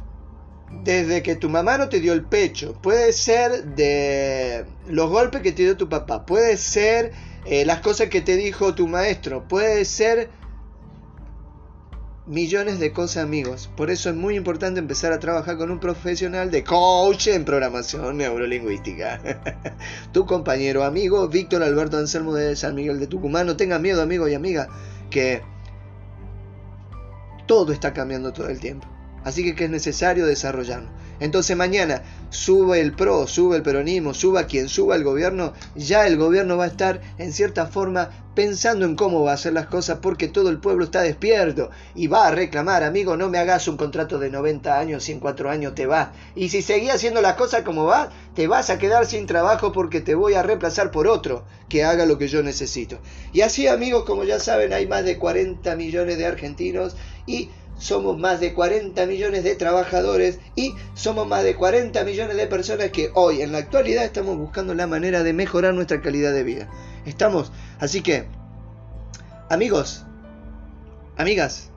desde 0.70 1.22
que 1.22 1.34
tu 1.34 1.48
mamá 1.48 1.78
no 1.78 1.88
te 1.88 2.00
dio 2.00 2.12
el 2.12 2.24
pecho, 2.24 2.74
puede 2.80 3.12
ser 3.12 3.64
de 3.74 4.64
los 4.86 5.10
golpes 5.10 5.42
que 5.42 5.52
te 5.52 5.62
dio 5.62 5.76
tu 5.76 5.88
papá, 5.88 6.26
puede 6.26 6.56
ser 6.56 7.12
eh, 7.46 7.64
las 7.64 7.80
cosas 7.80 8.08
que 8.08 8.20
te 8.20 8.36
dijo 8.36 8.74
tu 8.74 8.86
maestro, 8.86 9.46
puede 9.48 9.84
ser 9.84 10.30
millones 12.28 12.78
de 12.78 12.92
cosas 12.92 13.24
amigos. 13.24 13.70
Por 13.76 13.90
eso 13.90 14.10
es 14.10 14.14
muy 14.14 14.36
importante 14.36 14.78
empezar 14.78 15.12
a 15.12 15.18
trabajar 15.18 15.56
con 15.56 15.70
un 15.70 15.80
profesional 15.80 16.50
de 16.50 16.62
coach 16.62 17.28
en 17.28 17.44
programación 17.44 18.18
neurolingüística. 18.18 19.20
tu 20.12 20.26
compañero 20.26 20.84
amigo 20.84 21.26
Víctor 21.28 21.62
Alberto 21.62 21.96
Anselmo 21.96 22.34
de 22.34 22.54
San 22.54 22.74
Miguel 22.74 23.00
de 23.00 23.06
Tucumán. 23.06 23.46
No 23.46 23.56
tengas 23.56 23.80
miedo 23.80 24.02
amigo 24.02 24.28
y 24.28 24.34
amiga 24.34 24.68
que 25.10 25.42
todo 27.46 27.72
está 27.72 27.94
cambiando 27.94 28.32
todo 28.32 28.48
el 28.48 28.60
tiempo. 28.60 28.86
Así 29.24 29.42
que, 29.42 29.54
que 29.54 29.64
es 29.64 29.70
necesario 29.70 30.26
desarrollarlo. 30.26 30.90
Entonces 31.20 31.56
mañana 31.56 32.02
sube 32.30 32.80
el 32.80 32.92
PRO, 32.92 33.26
sube 33.26 33.56
el 33.56 33.62
peronismo, 33.62 34.14
suba 34.14 34.44
quien 34.44 34.68
suba 34.68 34.96
el 34.96 35.04
gobierno, 35.04 35.52
ya 35.74 36.06
el 36.06 36.16
gobierno 36.16 36.56
va 36.56 36.64
a 36.64 36.68
estar 36.68 37.00
en 37.18 37.32
cierta 37.32 37.66
forma 37.66 38.10
pensando 38.34 38.86
en 38.86 38.94
cómo 38.94 39.24
va 39.24 39.32
a 39.32 39.34
hacer 39.34 39.52
las 39.52 39.66
cosas 39.66 39.98
porque 40.00 40.28
todo 40.28 40.48
el 40.48 40.58
pueblo 40.58 40.84
está 40.84 41.02
despierto 41.02 41.70
y 41.96 42.06
va 42.06 42.28
a 42.28 42.30
reclamar, 42.30 42.84
amigo, 42.84 43.16
no 43.16 43.28
me 43.28 43.38
hagas 43.38 43.66
un 43.66 43.76
contrato 43.76 44.20
de 44.20 44.30
90 44.30 44.78
años 44.78 45.08
y 45.08 45.12
en 45.12 45.18
4 45.18 45.50
años 45.50 45.74
te 45.74 45.86
vas. 45.86 46.10
Y 46.36 46.50
si 46.50 46.62
seguís 46.62 46.92
haciendo 46.92 47.20
las 47.20 47.34
cosas 47.34 47.62
como 47.62 47.86
va, 47.86 48.10
te 48.36 48.46
vas 48.46 48.70
a 48.70 48.78
quedar 48.78 49.06
sin 49.06 49.26
trabajo 49.26 49.72
porque 49.72 50.00
te 50.00 50.14
voy 50.14 50.34
a 50.34 50.44
reemplazar 50.44 50.92
por 50.92 51.08
otro 51.08 51.44
que 51.68 51.82
haga 51.82 52.06
lo 52.06 52.16
que 52.16 52.28
yo 52.28 52.44
necesito. 52.44 53.00
Y 53.32 53.40
así, 53.40 53.66
amigos, 53.66 54.04
como 54.04 54.22
ya 54.22 54.38
saben, 54.38 54.72
hay 54.72 54.86
más 54.86 55.04
de 55.04 55.18
40 55.18 55.74
millones 55.74 56.16
de 56.16 56.26
argentinos 56.26 56.94
y 57.26 57.50
somos 57.78 58.18
más 58.18 58.40
de 58.40 58.54
40 58.54 59.06
millones 59.06 59.44
de 59.44 59.54
trabajadores 59.54 60.40
y 60.56 60.74
somos 60.94 61.26
más 61.26 61.44
de 61.44 61.54
40 61.54 62.02
millones 62.04 62.36
de 62.36 62.46
personas 62.46 62.90
que 62.90 63.10
hoy 63.14 63.40
en 63.40 63.52
la 63.52 63.58
actualidad 63.58 64.04
estamos 64.04 64.36
buscando 64.36 64.74
la 64.74 64.86
manera 64.86 65.22
de 65.22 65.32
mejorar 65.32 65.74
nuestra 65.74 66.00
calidad 66.00 66.32
de 66.32 66.42
vida. 66.42 66.68
Estamos, 67.06 67.52
así 67.78 68.02
que, 68.02 68.26
amigos, 69.48 70.04
amigas, 71.16 71.70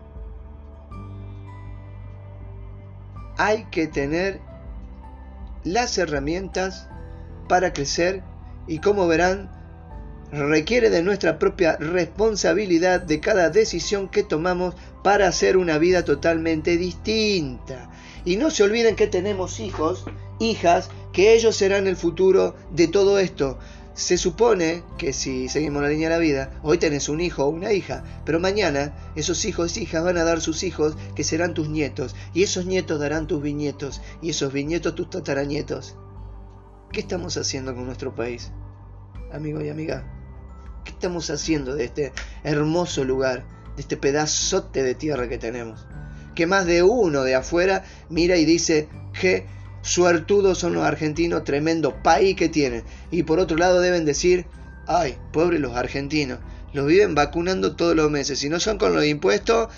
hay 3.38 3.66
que 3.72 3.88
tener 3.88 4.42
las 5.64 5.98
herramientas 5.98 6.88
para 7.48 7.74
crecer 7.74 8.24
y 8.68 8.80
como 8.80 9.08
verán, 9.08 9.50
requiere 10.32 10.90
de 10.90 11.04
nuestra 11.04 11.40
propia 11.40 11.76
responsabilidad 11.78 13.02
de 13.02 13.20
cada 13.20 13.50
decisión 13.50 14.08
que 14.10 14.24
tomamos 14.24 14.76
para 15.04 15.28
hacer 15.28 15.58
una 15.58 15.78
vida 15.78 16.06
totalmente 16.06 16.78
distinta. 16.78 17.90
Y 18.24 18.38
no 18.38 18.50
se 18.50 18.64
olviden 18.64 18.96
que 18.96 19.08
tenemos 19.08 19.60
hijos, 19.60 20.06
hijas, 20.40 20.90
que 21.12 21.34
ellos 21.34 21.56
serán 21.56 21.88
el 21.88 21.98
futuro 21.98 22.56
de 22.72 22.88
todo 22.88 23.20
esto. 23.20 23.60
Se 23.94 24.18
supone 24.18 24.84
que 24.98 25.12
si 25.12 25.50
seguimos 25.50 25.82
la 25.82 25.90
línea 25.90 26.08
de 26.08 26.16
la 26.16 26.22
vida, 26.22 26.60
hoy 26.64 26.78
tenés 26.78 27.10
un 27.10 27.20
hijo 27.20 27.44
o 27.44 27.50
una 27.50 27.74
hija, 27.74 28.04
pero 28.24 28.40
mañana 28.40 28.96
esos 29.16 29.44
hijos 29.44 29.76
e 29.76 29.82
hijas 29.82 30.04
van 30.04 30.18
a 30.18 30.24
dar 30.24 30.40
sus 30.40 30.64
hijos 30.64 30.96
que 31.14 31.26
serán 31.26 31.54
tus 31.54 31.68
nietos, 31.68 32.16
y 32.34 32.44
esos 32.44 32.66
nietos 32.66 33.02
darán 33.02 33.28
tus 33.28 33.42
bisnietos, 33.42 34.02
y 34.22 34.30
esos 34.30 34.54
bisnietos 34.54 34.96
tus 34.96 35.10
tataranietos. 35.10 35.98
¿Qué 36.94 37.02
estamos 37.02 37.36
haciendo 37.36 37.76
con 37.76 37.86
nuestro 37.86 38.16
país, 38.16 38.52
amigo 39.34 39.62
y 39.62 39.70
amiga? 39.70 40.21
¿Qué 40.84 40.92
estamos 40.92 41.30
haciendo 41.30 41.76
de 41.76 41.86
este 41.86 42.14
hermoso 42.44 43.04
lugar, 43.04 43.46
de 43.76 43.82
este 43.82 43.98
pedazote 43.98 44.84
de 44.84 44.96
tierra 44.96 45.30
que 45.30 45.38
tenemos? 45.38 45.86
Que 46.36 46.48
más 46.48 46.66
de 46.66 46.84
uno 46.84 47.24
de 47.24 47.36
afuera 47.36 47.84
mira 48.10 48.38
y 48.38 48.46
dice 48.46 48.88
que 49.20 49.46
suertudos 49.82 50.58
son 50.58 50.74
los 50.74 50.84
argentinos, 50.84 51.44
tremendo 51.44 52.02
país 52.02 52.36
que 52.36 52.50
tienen. 52.50 52.84
Y 53.12 53.24
por 53.24 53.40
otro 53.40 53.58
lado 53.58 53.82
deben 53.82 54.06
decir, 54.06 54.46
ay, 54.88 55.18
pobres 55.32 55.60
los 55.60 55.76
argentinos, 55.76 56.40
los 56.74 56.88
viven 56.88 57.16
vacunando 57.16 57.76
todos 57.76 57.96
los 57.96 58.10
meses. 58.10 58.40
Si 58.40 58.50
no 58.50 58.60
son 58.60 58.78
con 58.78 58.96
los 58.96 59.06
impuestos, 59.06 59.70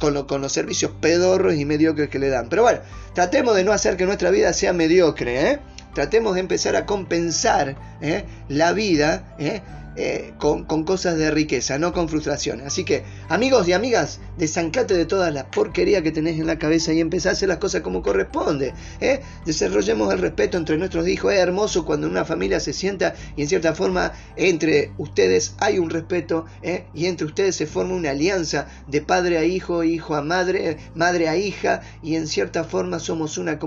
con, 0.00 0.26
con 0.26 0.40
los 0.40 0.52
servicios 0.52 0.92
pedorros 1.00 1.54
y 1.56 1.64
mediocres 1.64 2.08
que 2.08 2.18
le 2.18 2.30
dan. 2.30 2.48
Pero 2.48 2.62
bueno, 2.62 2.80
tratemos 3.14 3.54
de 3.54 3.64
no 3.64 3.72
hacer 3.72 3.96
que 3.96 4.06
nuestra 4.06 4.30
vida 4.30 4.52
sea 4.52 4.72
mediocre, 4.72 5.50
¿eh? 5.50 5.58
Tratemos 5.94 6.34
de 6.34 6.40
empezar 6.40 6.76
a 6.76 6.86
compensar 6.86 7.76
¿eh? 8.00 8.24
la 8.48 8.72
vida 8.72 9.34
¿eh? 9.38 9.62
Eh, 9.96 10.32
con, 10.38 10.64
cosas 10.84 11.18
de 11.18 11.30
riqueza, 11.32 11.76
no 11.78 11.92
con 11.92 12.08
frustraciones. 12.08 12.66
Así 12.66 12.84
que, 12.84 13.02
amigos 13.28 13.66
y 13.66 13.72
amigas, 13.72 14.20
desancate 14.36 14.94
de 14.94 15.06
toda 15.06 15.32
la 15.32 15.50
porquería 15.50 16.02
que 16.02 16.12
tenés 16.12 16.38
en 16.38 16.46
la 16.46 16.58
cabeza 16.58 16.92
y 16.92 17.00
empezá 17.00 17.30
a 17.30 17.32
hacer 17.32 17.48
las 17.48 17.58
cosas 17.58 17.80
como 17.80 18.00
corresponde. 18.00 18.74
¿eh? 19.00 19.20
Desarrollemos 19.44 20.12
el 20.12 20.20
respeto 20.20 20.56
entre 20.56 20.78
nuestros 20.78 21.08
hijos. 21.08 21.32
Es 21.32 21.40
hermoso 21.40 21.84
cuando 21.84 22.06
una 22.06 22.24
familia 22.24 22.60
se 22.60 22.72
sienta 22.72 23.14
y 23.36 23.42
en 23.42 23.48
cierta 23.48 23.74
forma 23.74 24.12
entre 24.36 24.92
ustedes 24.98 25.54
hay 25.58 25.80
un 25.80 25.90
respeto 25.90 26.46
¿eh? 26.62 26.86
y 26.94 27.06
entre 27.06 27.26
ustedes 27.26 27.56
se 27.56 27.66
forma 27.66 27.94
una 27.94 28.10
alianza 28.10 28.68
de 28.86 29.00
padre 29.00 29.38
a 29.38 29.44
hijo, 29.44 29.82
hijo 29.82 30.14
a 30.14 30.22
madre, 30.22 30.76
madre 30.94 31.28
a 31.28 31.36
hija 31.36 31.80
y 32.04 32.14
en 32.14 32.28
cierta 32.28 32.62
forma 32.62 33.00
somos 33.00 33.36
una 33.36 33.58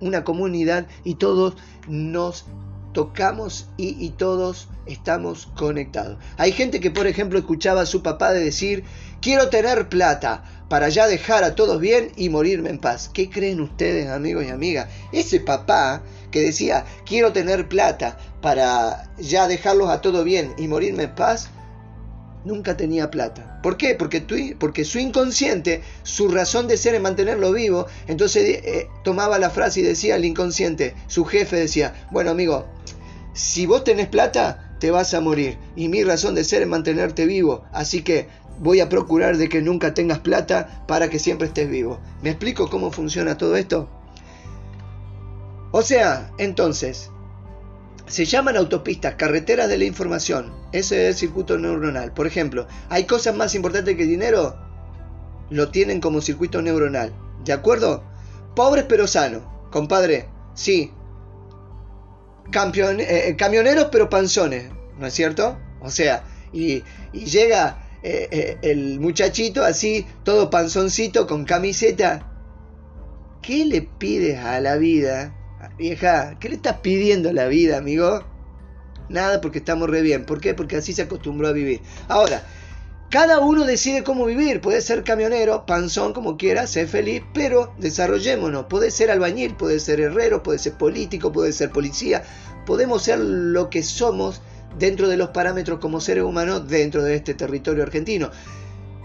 una 0.00 0.24
comunidad 0.24 0.86
y 1.04 1.16
todos 1.16 1.56
nos 1.86 2.46
tocamos 2.96 3.68
y, 3.76 4.08
todos 4.10 4.68
estamos 4.86 5.46
conectados. 5.56 6.18
Hay 6.36 6.52
gente 6.52 6.80
que, 6.80 6.90
por 6.90 7.06
ejemplo, 7.06 7.38
escuchaba 7.38 7.82
a 7.82 7.86
su 7.86 8.02
papá 8.02 8.32
de 8.32 8.44
decir, 8.44 8.84
quiero 9.20 9.48
tener 9.48 9.88
plata 9.88 10.44
para 10.68 10.88
ya 10.88 11.06
dejar 11.06 11.44
a 11.44 11.54
todos 11.54 11.80
bien 11.80 12.12
y 12.16 12.28
morirme 12.28 12.70
en 12.70 12.78
paz. 12.78 13.10
¿Qué 13.12 13.30
creen 13.30 13.60
ustedes, 13.60 14.08
amigos 14.08 14.44
y 14.44 14.48
amigas? 14.48 14.88
Ese 15.12 15.40
papá 15.40 16.02
que 16.30 16.40
decía, 16.40 16.84
quiero 17.04 17.32
tener 17.32 17.68
plata 17.68 18.18
para 18.40 19.10
ya 19.18 19.48
dejarlos 19.48 19.90
a 19.90 20.00
todos 20.00 20.24
bien 20.24 20.54
y 20.58 20.68
morirme 20.68 21.04
en 21.04 21.14
paz, 21.14 21.50
nunca 22.44 22.76
tenía 22.76 23.10
plata. 23.10 23.60
¿Por 23.62 23.76
qué? 23.76 23.94
Porque, 23.94 24.56
porque 24.58 24.84
su 24.84 24.98
inconsciente, 24.98 25.82
su 26.02 26.28
razón 26.28 26.68
de 26.68 26.76
ser 26.76 26.94
es 26.94 27.00
mantenerlo 27.00 27.52
vivo, 27.52 27.86
entonces 28.06 28.60
eh, 28.64 28.88
tomaba 29.02 29.38
la 29.38 29.50
frase 29.50 29.80
y 29.80 29.82
decía 29.82 30.14
al 30.14 30.24
inconsciente, 30.24 30.94
su 31.08 31.24
jefe 31.24 31.56
decía, 31.56 32.06
bueno 32.10 32.30
amigo, 32.30 32.66
si 33.32 33.66
vos 33.66 33.84
tenés 33.84 34.06
plata, 34.06 34.65
te 34.78 34.90
vas 34.90 35.14
a 35.14 35.20
morir. 35.20 35.58
Y 35.74 35.88
mi 35.88 36.04
razón 36.04 36.34
de 36.34 36.44
ser 36.44 36.62
es 36.62 36.68
mantenerte 36.68 37.26
vivo. 37.26 37.64
Así 37.72 38.02
que 38.02 38.28
voy 38.58 38.80
a 38.80 38.88
procurar 38.88 39.36
de 39.36 39.48
que 39.48 39.62
nunca 39.62 39.94
tengas 39.94 40.20
plata 40.20 40.84
para 40.86 41.08
que 41.10 41.18
siempre 41.18 41.48
estés 41.48 41.68
vivo. 41.68 42.00
¿Me 42.22 42.30
explico 42.30 42.70
cómo 42.70 42.90
funciona 42.90 43.36
todo 43.36 43.56
esto? 43.56 43.88
O 45.72 45.82
sea, 45.82 46.32
entonces, 46.38 47.10
se 48.06 48.24
llaman 48.24 48.56
autopistas, 48.56 49.16
carreteras 49.16 49.68
de 49.68 49.78
la 49.78 49.84
información. 49.84 50.52
Ese 50.72 51.02
es 51.02 51.08
el 51.08 51.14
circuito 51.14 51.58
neuronal. 51.58 52.12
Por 52.12 52.26
ejemplo, 52.26 52.66
¿hay 52.88 53.04
cosas 53.04 53.34
más 53.34 53.54
importantes 53.54 53.96
que 53.96 54.06
dinero? 54.06 54.56
Lo 55.50 55.70
tienen 55.70 56.00
como 56.00 56.20
circuito 56.20 56.62
neuronal. 56.62 57.12
¿De 57.44 57.52
acuerdo? 57.52 58.04
Pobres 58.54 58.84
pero 58.88 59.06
sanos. 59.06 59.42
Compadre, 59.70 60.28
sí, 60.54 60.92
eh, 62.52 63.28
eh, 63.28 63.36
camioneros 63.36 63.88
pero 63.90 64.08
panzones, 64.08 64.70
¿no 64.98 65.06
es 65.06 65.14
cierto? 65.14 65.58
O 65.80 65.90
sea, 65.90 66.24
y, 66.52 66.82
llega 67.12 67.78
eh, 68.02 68.56
el 68.62 69.00
muchachito 69.00 69.64
así, 69.64 70.06
todo 70.24 70.50
panzoncito, 70.50 71.26
con 71.26 71.44
camiseta. 71.44 72.32
¿Qué 73.42 73.64
le 73.64 73.82
pides 73.82 74.38
a 74.38 74.60
la 74.60 74.76
vida, 74.76 75.34
vieja? 75.78 76.38
¿Qué 76.40 76.48
le 76.48 76.56
estás 76.56 76.78
pidiendo 76.78 77.30
a 77.30 77.32
la 77.32 77.46
vida, 77.46 77.78
amigo? 77.78 78.24
Nada, 79.08 79.40
porque 79.40 79.58
estamos 79.58 79.88
re 79.88 80.02
bien. 80.02 80.24
¿Por 80.24 80.40
qué? 80.40 80.54
Porque 80.54 80.76
así 80.76 80.92
se 80.92 81.02
acostumbró 81.02 81.48
a 81.48 81.52
vivir. 81.52 81.80
Ahora, 82.08 82.42
cada 83.10 83.38
uno 83.38 83.64
decide 83.64 84.02
cómo 84.02 84.24
vivir. 84.26 84.60
Puede 84.60 84.80
ser 84.80 85.04
camionero, 85.04 85.64
panzón, 85.64 86.12
como 86.12 86.36
quiera, 86.36 86.66
ser 86.66 86.88
feliz, 86.88 87.22
pero 87.32 87.72
desarrollémonos. 87.78 88.66
Puede 88.66 88.90
ser 88.90 89.10
albañil, 89.10 89.54
puede 89.54 89.78
ser 89.78 90.00
herrero, 90.00 90.42
puede 90.42 90.58
ser 90.58 90.72
político, 90.74 91.32
puede 91.32 91.52
ser 91.52 91.70
policía. 91.70 92.24
Podemos 92.66 93.02
ser 93.02 93.20
lo 93.20 93.70
que 93.70 93.84
somos 93.84 94.42
dentro 94.78 95.08
de 95.08 95.16
los 95.16 95.28
parámetros 95.28 95.78
como 95.78 96.00
seres 96.00 96.24
humanos 96.24 96.68
dentro 96.68 97.04
de 97.04 97.14
este 97.14 97.34
territorio 97.34 97.84
argentino. 97.84 98.30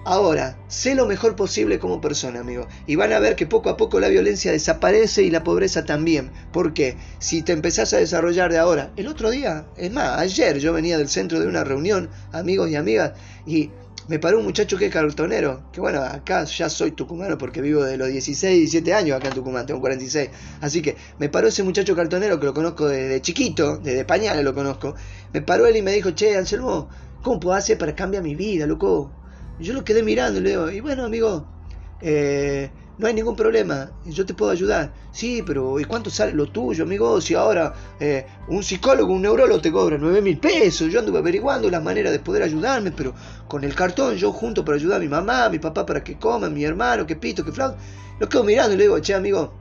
Ahora, 0.04 0.58
sé 0.68 0.96
lo 0.96 1.06
mejor 1.06 1.36
posible 1.36 1.78
como 1.78 2.02
persona, 2.02 2.40
amigo. 2.40 2.68
Y 2.88 2.96
van 2.96 3.14
a 3.14 3.20
ver 3.20 3.36
que 3.36 3.46
poco 3.46 3.70
a 3.70 3.78
poco 3.78 4.00
la 4.00 4.08
violencia 4.08 4.52
desaparece 4.52 5.22
y 5.22 5.30
la 5.30 5.44
pobreza 5.44 5.86
también. 5.86 6.32
Porque 6.52 6.98
si 7.20 7.44
te 7.44 7.52
empezás 7.52 7.94
a 7.94 7.98
desarrollar 7.98 8.52
de 8.52 8.58
ahora, 8.58 8.92
el 8.96 9.08
otro 9.08 9.30
día, 9.30 9.68
es 9.78 9.92
más, 9.92 10.18
ayer 10.20 10.58
yo 10.58 10.74
venía 10.74 10.98
del 10.98 11.08
centro 11.08 11.40
de 11.40 11.46
una 11.46 11.64
reunión, 11.64 12.10
amigos 12.32 12.72
y 12.72 12.76
amigas, 12.76 13.12
y 13.46 13.70
me 14.12 14.20
paró 14.20 14.40
un 14.40 14.44
muchacho 14.44 14.78
que 14.78 14.88
es 14.88 14.92
cartonero, 14.92 15.64
que 15.72 15.80
bueno, 15.80 16.02
acá 16.02 16.44
ya 16.44 16.68
soy 16.68 16.92
tucumano 16.92 17.38
porque 17.38 17.62
vivo 17.62 17.82
de 17.86 17.96
los 17.96 18.10
16, 18.10 18.58
17 18.58 18.94
años 18.94 19.16
acá 19.16 19.30
en 19.30 19.36
Tucumán, 19.36 19.66
tengo 19.66 19.80
46. 19.80 20.30
Así 20.60 20.82
que 20.82 20.98
me 21.18 21.30
paró 21.30 21.48
ese 21.48 21.64
muchacho 21.64 21.96
cartonero 21.96 22.38
que 22.38 22.46
lo 22.46 22.54
conozco 22.54 22.90
desde 22.90 23.22
chiquito, 23.22 23.78
desde 23.78 24.04
pañales 24.04 24.44
lo 24.44 24.54
conozco. 24.54 24.96
Me 25.32 25.42
paró 25.42 25.66
él 25.66 25.78
y 25.78 25.82
me 25.82 25.94
dijo, 25.94 26.12
che, 26.12 26.36
Anselmo, 26.36 26.90
¿cómo 27.24 27.40
puedo 27.40 27.56
hacer 27.56 27.78
para 27.78 27.96
cambiar 27.96 28.22
mi 28.22 28.36
vida, 28.36 28.68
loco? 28.68 29.14
yo 29.62 29.74
lo 29.74 29.86
quedé 29.86 30.04
mirando 30.04 30.42
y 30.42 30.44
le 30.44 30.50
digo, 30.50 30.70
y 30.70 30.82
bueno, 30.82 31.06
amigo, 31.06 31.48
eh, 32.02 32.70
no 33.02 33.08
hay 33.08 33.16
ningún 33.16 33.36
problema, 33.36 33.90
yo 34.06 34.28
te 34.28 34.36
puedo 34.36 34.52
ayudar. 34.52 34.94
Sí, 35.12 35.44
pero 35.44 35.80
¿y 35.80 35.86
cuánto 35.86 36.12
sale 36.12 36.34
lo 36.34 36.46
tuyo, 36.46 36.84
amigo? 36.84 37.20
Si 37.20 37.34
ahora 37.34 37.74
eh, 38.00 38.28
un 38.48 38.62
psicólogo, 38.62 39.12
un 39.12 39.24
neurólogo 39.24 39.60
te 39.60 39.72
cobra 39.72 39.98
9 39.98 40.22
mil 40.22 40.38
pesos, 40.38 40.92
yo 40.92 41.00
anduve 41.00 41.18
averiguando 41.18 41.68
la 41.72 41.80
manera 41.80 42.12
de 42.12 42.20
poder 42.20 42.44
ayudarme, 42.44 42.92
pero 42.92 43.16
con 43.48 43.64
el 43.64 43.74
cartón 43.74 44.18
yo 44.18 44.32
junto 44.32 44.64
para 44.64 44.78
ayudar 44.78 44.98
a 44.98 45.04
mi 45.04 45.10
mamá, 45.10 45.46
a 45.46 45.50
mi 45.50 45.58
papá 45.58 45.84
para 45.84 46.04
que 46.04 46.20
coman, 46.20 46.54
mi 46.54 46.64
hermano, 46.64 47.08
que 47.08 47.16
pito, 47.16 47.44
que 47.44 47.52
flauta. 47.52 47.80
Lo 48.20 48.30
quedo 48.30 48.44
mirando 48.44 48.76
y 48.76 48.78
le 48.78 48.84
digo, 48.84 49.00
che, 49.00 49.16
amigo, 49.16 49.52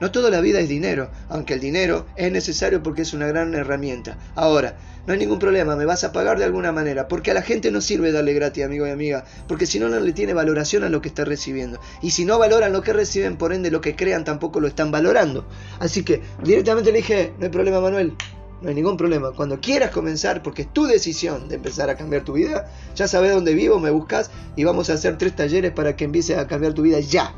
no 0.00 0.12
toda 0.12 0.30
la 0.30 0.40
vida 0.40 0.60
es 0.60 0.68
dinero, 0.68 1.10
aunque 1.28 1.54
el 1.54 1.60
dinero 1.60 2.06
es 2.14 2.30
necesario 2.30 2.80
porque 2.80 3.02
es 3.02 3.12
una 3.12 3.26
gran 3.26 3.56
herramienta. 3.56 4.18
Ahora, 4.36 4.78
no 5.06 5.12
hay 5.12 5.18
ningún 5.18 5.38
problema, 5.38 5.76
me 5.76 5.84
vas 5.84 6.04
a 6.04 6.12
pagar 6.12 6.38
de 6.38 6.44
alguna 6.44 6.72
manera, 6.72 7.08
porque 7.08 7.30
a 7.30 7.34
la 7.34 7.42
gente 7.42 7.70
no 7.70 7.80
sirve 7.80 8.12
darle 8.12 8.32
gratis, 8.32 8.64
amigo 8.64 8.86
y 8.86 8.90
amiga, 8.90 9.24
porque 9.46 9.66
si 9.66 9.78
no, 9.78 9.88
no 9.88 10.00
le 10.00 10.12
tiene 10.12 10.34
valoración 10.34 10.84
a 10.84 10.88
lo 10.88 11.02
que 11.02 11.08
está 11.08 11.24
recibiendo. 11.24 11.78
Y 12.02 12.10
si 12.10 12.24
no 12.24 12.38
valoran 12.38 12.72
lo 12.72 12.82
que 12.82 12.92
reciben, 12.92 13.36
por 13.36 13.52
ende 13.52 13.70
lo 13.70 13.80
que 13.80 13.96
crean 13.96 14.24
tampoco 14.24 14.60
lo 14.60 14.68
están 14.68 14.90
valorando. 14.90 15.46
Así 15.78 16.04
que 16.04 16.22
directamente 16.42 16.92
le 16.92 16.98
dije, 16.98 17.32
no 17.38 17.44
hay 17.44 17.50
problema, 17.50 17.80
Manuel, 17.80 18.14
no 18.62 18.68
hay 18.68 18.74
ningún 18.74 18.96
problema. 18.96 19.32
Cuando 19.32 19.60
quieras 19.60 19.90
comenzar, 19.90 20.42
porque 20.42 20.62
es 20.62 20.72
tu 20.72 20.86
decisión 20.86 21.48
de 21.48 21.56
empezar 21.56 21.90
a 21.90 21.96
cambiar 21.96 22.24
tu 22.24 22.32
vida, 22.32 22.70
ya 22.94 23.06
sabes 23.06 23.32
dónde 23.32 23.54
vivo, 23.54 23.78
me 23.78 23.90
buscas 23.90 24.30
y 24.56 24.64
vamos 24.64 24.88
a 24.88 24.94
hacer 24.94 25.18
tres 25.18 25.36
talleres 25.36 25.72
para 25.72 25.96
que 25.96 26.04
empieces 26.04 26.38
a 26.38 26.46
cambiar 26.46 26.72
tu 26.72 26.82
vida 26.82 26.98
ya. 27.00 27.34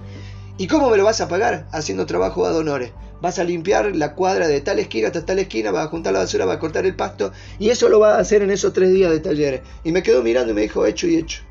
¿Y 0.59 0.69
cómo 0.69 0.89
me 0.89 0.97
lo 0.97 1.05
vas 1.05 1.21
a 1.21 1.29
pagar? 1.29 1.67
Haciendo 1.73 2.07
trabajo 2.07 2.47
ad 2.47 2.57
honores. 2.57 2.93
Vas 3.21 3.39
a 3.39 3.45
limpiar 3.45 3.97
la 3.97 4.15
cuadra 4.15 4.47
de 4.47 4.61
tal 4.61 4.79
esquina 4.79 5.09
hasta 5.09 5.25
tal 5.25 5.39
esquina, 5.39 5.71
vas 5.71 5.87
a 5.87 5.91
juntar 5.91 6.13
la 6.13 6.21
basura, 6.21 6.45
vas 6.45 6.57
a 6.57 6.61
cortar 6.61 6.85
el 6.85 6.95
pasto 6.95 7.33
y 7.59 7.71
eso 7.71 7.89
lo 7.89 7.99
vas 7.99 8.15
a 8.15 8.21
hacer 8.21 8.43
en 8.43 8.51
esos 8.51 8.73
tres 8.73 8.93
días 8.93 9.11
de 9.11 9.21
talleres. 9.21 9.63
Y 9.85 9.93
me 9.93 10.03
quedó 10.03 10.23
mirando 10.23 10.53
y 10.53 10.55
me 10.55 10.63
dijo, 10.63 10.85
hecho 10.85 11.07
y 11.07 11.17
hecho. 11.17 11.43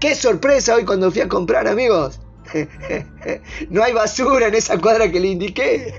¡Qué 0.00 0.14
sorpresa 0.14 0.74
hoy 0.74 0.84
cuando 0.84 1.10
fui 1.10 1.22
a 1.22 1.28
comprar, 1.28 1.66
amigos! 1.66 2.20
no 3.70 3.82
hay 3.82 3.92
basura 3.92 4.48
en 4.48 4.54
esa 4.54 4.78
cuadra 4.78 5.10
que 5.10 5.20
le 5.20 5.28
indiqué. 5.28 5.94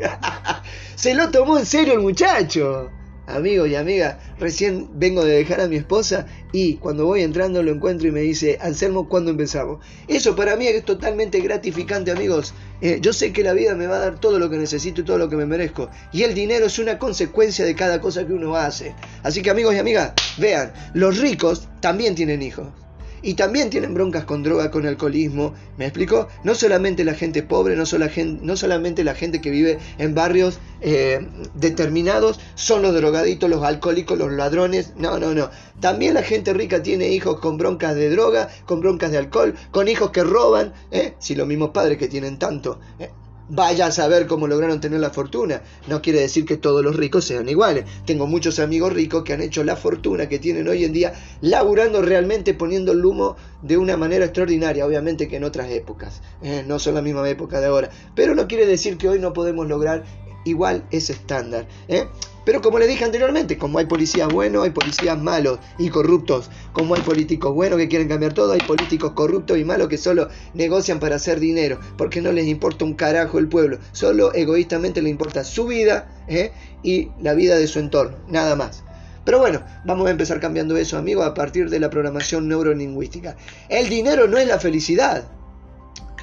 Se 0.96 1.14
lo 1.14 1.30
tomó 1.32 1.58
en 1.58 1.66
serio 1.66 1.94
el 1.94 2.00
muchacho. 2.00 2.92
Amigos 3.28 3.70
y 3.70 3.76
amigas, 3.76 4.18
recién 4.40 4.90
vengo 4.94 5.24
de 5.24 5.36
dejar 5.36 5.62
a 5.62 5.68
mi 5.68 5.76
esposa 5.76 6.26
y 6.52 6.76
cuando 6.76 7.06
voy 7.06 7.22
entrando 7.22 7.64
lo 7.64 7.72
encuentro 7.72 8.08
y 8.08 8.12
me 8.12 8.22
dice, 8.22 8.58
Anselmo, 8.62 9.08
¿cuándo 9.08 9.32
empezamos? 9.32 9.80
Eso 10.08 10.36
para 10.36 10.56
mí 10.56 10.68
es 10.68 10.84
totalmente 10.86 11.40
gratificante, 11.40 12.12
amigos. 12.12 12.54
Eh, 12.82 13.00
yo 13.02 13.14
sé 13.14 13.34
que 13.34 13.44
la 13.44 13.54
vida 13.54 13.76
me 13.76 13.88
va 13.88 13.98
a 13.98 14.00
dar 14.00 14.20
todo 14.20 14.40
lo 14.40 14.50
que 14.50 14.58
necesito 14.58 15.02
y 15.02 15.06
todo 15.06 15.18
lo 15.18 15.30
que 15.30 15.36
me 15.36 15.46
merezco. 15.46 15.90
Y 16.12 16.24
el 16.24 16.34
dinero 16.34 16.66
es 16.66 16.80
una 16.80 17.00
consecuencia 17.00 17.66
de 17.66 17.76
cada 17.76 18.02
cosa 18.02 18.26
que 18.26 18.34
uno 18.34 18.56
hace. 18.56 18.96
Así 19.24 19.42
que 19.42 19.50
amigos 19.50 19.76
y 19.76 19.80
amigas, 19.80 20.14
vean, 20.38 20.74
los 20.94 21.20
ricos 21.20 21.68
también 21.82 22.16
tienen 22.16 22.42
hijos 22.42 22.85
y 23.26 23.34
también 23.34 23.72
tienen 23.72 23.96
broncas 23.96 24.24
con 24.24 24.44
droga, 24.44 24.70
con 24.70 24.86
alcoholismo. 24.86 25.56
¿Me 25.78 25.86
explico? 25.86 26.28
No 26.44 26.54
solamente 26.54 27.04
la 27.04 27.16
gente 27.16 27.42
pobre, 27.42 27.76
no, 27.76 27.86
solamente 27.88 29.04
la 29.04 29.16
gente 29.16 29.42
que 29.42 29.50
vive 29.50 29.80
en 29.98 30.14
barrios 30.14 30.60
eh, 30.82 31.28
determinados 31.56 32.40
son 32.54 32.84
los 32.84 32.94
drogaditos, 32.94 33.50
los 33.50 33.64
alcohólicos, 33.64 34.20
los 34.20 34.32
ladrones. 34.32 34.94
No, 34.96 35.18
no, 35.18 35.34
no. 35.34 35.50
También 35.80 36.14
la 36.14 36.22
gente 36.22 36.54
rica 36.54 36.84
tiene 36.84 37.10
hijos 37.10 37.40
con 37.40 37.58
broncas 37.58 37.96
de 37.96 38.12
droga, 38.12 38.48
con 38.68 38.80
broncas 38.80 39.10
de 39.10 39.18
alcohol, 39.18 39.56
con 39.72 39.88
hijos 39.88 40.12
que 40.12 40.24
roban. 40.24 40.74
¿eh? 40.92 41.16
Si 41.18 41.34
los 41.34 41.48
mismos 41.48 41.72
padres 41.72 41.98
que 41.98 42.08
tienen 42.08 42.38
tanto. 42.38 42.80
¿eh? 43.00 43.10
Vaya 43.48 43.88
a 43.88 43.92
saber 43.92 44.26
cómo 44.26 44.48
lograron 44.48 44.82
tener 44.82 45.00
la 45.00 45.12
fortuna. 45.12 45.62
No 45.88 46.02
quiere 46.02 46.20
decir 46.20 46.46
que 46.46 46.58
todos 46.58 46.84
los 46.84 46.96
ricos 46.96 47.26
sean 47.26 47.48
iguales. 47.48 47.86
Tengo 48.06 48.26
muchos 48.26 48.60
amigos 48.60 48.94
ricos 48.94 49.24
que 49.24 49.34
han 49.34 49.42
hecho 49.42 49.64
la 49.64 49.76
fortuna 49.76 50.28
que 50.28 50.40
tienen 50.40 50.68
hoy 50.68 50.84
en 50.84 50.94
día, 50.94 51.14
laburando 51.42 52.02
realmente, 52.02 52.56
poniendo 52.56 52.92
el 52.92 53.06
humo 53.06 53.36
de 53.62 53.78
una 53.78 53.98
manera 53.98 54.26
extraordinaria. 54.26 54.86
Obviamente 54.86 55.28
que 55.28 55.38
en 55.38 55.44
otras 55.44 55.70
épocas, 55.70 56.22
eh, 56.42 56.64
no 56.66 56.80
son 56.80 56.96
la 56.96 57.02
misma 57.02 57.30
época 57.30 57.60
de 57.60 57.68
ahora. 57.68 57.90
Pero 58.16 58.34
no 58.34 58.48
quiere 58.48 58.66
decir 58.66 58.98
que 58.98 59.10
hoy 59.10 59.20
no 59.20 59.34
podemos 59.34 59.68
lograr 59.68 60.04
igual 60.44 60.86
ese 60.92 61.14
estándar. 61.14 61.68
¿eh? 61.88 62.08
Pero 62.46 62.62
como 62.62 62.78
les 62.78 62.88
dije 62.88 63.04
anteriormente, 63.04 63.58
como 63.58 63.80
hay 63.80 63.88
policías 63.88 64.32
buenos, 64.32 64.64
hay 64.64 64.70
policías 64.70 65.20
malos 65.20 65.60
y 65.80 65.90
corruptos. 65.90 66.52
Como 66.74 66.94
hay 66.94 67.02
políticos 67.02 67.54
buenos 67.54 67.80
que 67.80 67.88
quieren 67.88 68.08
cambiar 68.08 68.34
todo, 68.34 68.54
hay 68.54 68.60
políticos 68.60 69.14
corruptos 69.14 69.58
y 69.58 69.66
malos 69.66 69.88
que 69.88 69.98
solo 69.98 70.30
negocian 70.54 71.00
para 71.00 71.16
hacer 71.16 71.40
dinero. 71.40 71.80
Porque 71.98 72.22
no 72.22 72.32
les 72.32 72.46
importa 72.46 72.86
un 72.86 72.94
carajo 72.94 73.40
el 73.40 73.48
pueblo. 73.48 73.80
Solo 73.94 74.32
egoístamente 74.34 75.02
les 75.02 75.10
importa 75.12 75.44
su 75.44 75.66
vida 75.66 76.08
¿eh? 76.28 76.52
y 76.84 77.10
la 77.20 77.34
vida 77.34 77.58
de 77.58 77.68
su 77.68 77.80
entorno. 77.80 78.18
Nada 78.28 78.56
más. 78.56 78.84
Pero 79.26 79.40
bueno, 79.40 79.64
vamos 79.84 80.08
a 80.08 80.12
empezar 80.12 80.40
cambiando 80.40 80.78
eso, 80.78 81.00
amigos, 81.00 81.26
a 81.26 81.34
partir 81.34 81.72
de 81.72 81.80
la 81.80 81.90
programación 81.90 82.48
neurolingüística. 82.48 83.36
El 83.70 83.90
dinero 83.90 84.28
no 84.28 84.38
es 84.38 84.48
la 84.48 84.60
felicidad. 84.60 85.24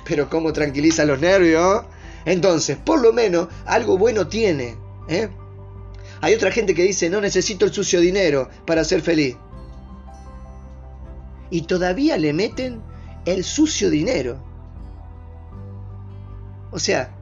Pero 0.04 0.30
cómo 0.30 0.52
tranquiliza 0.52 1.04
los 1.04 1.18
nervios. 1.18 1.84
Entonces, 2.24 2.76
por 2.76 3.02
lo 3.02 3.12
menos, 3.12 3.48
algo 3.66 3.98
bueno 3.98 4.28
tiene. 4.28 4.76
¿eh? 5.08 5.28
Hay 6.22 6.34
otra 6.34 6.52
gente 6.52 6.74
que 6.74 6.84
dice, 6.84 7.10
no 7.10 7.20
necesito 7.20 7.64
el 7.64 7.72
sucio 7.72 8.00
dinero 8.00 8.48
para 8.64 8.84
ser 8.84 9.02
feliz. 9.02 9.36
Y 11.50 11.62
todavía 11.62 12.16
le 12.16 12.32
meten 12.32 12.80
el 13.24 13.42
sucio 13.42 13.90
dinero. 13.90 14.40
O 16.70 16.78
sea, 16.78 17.12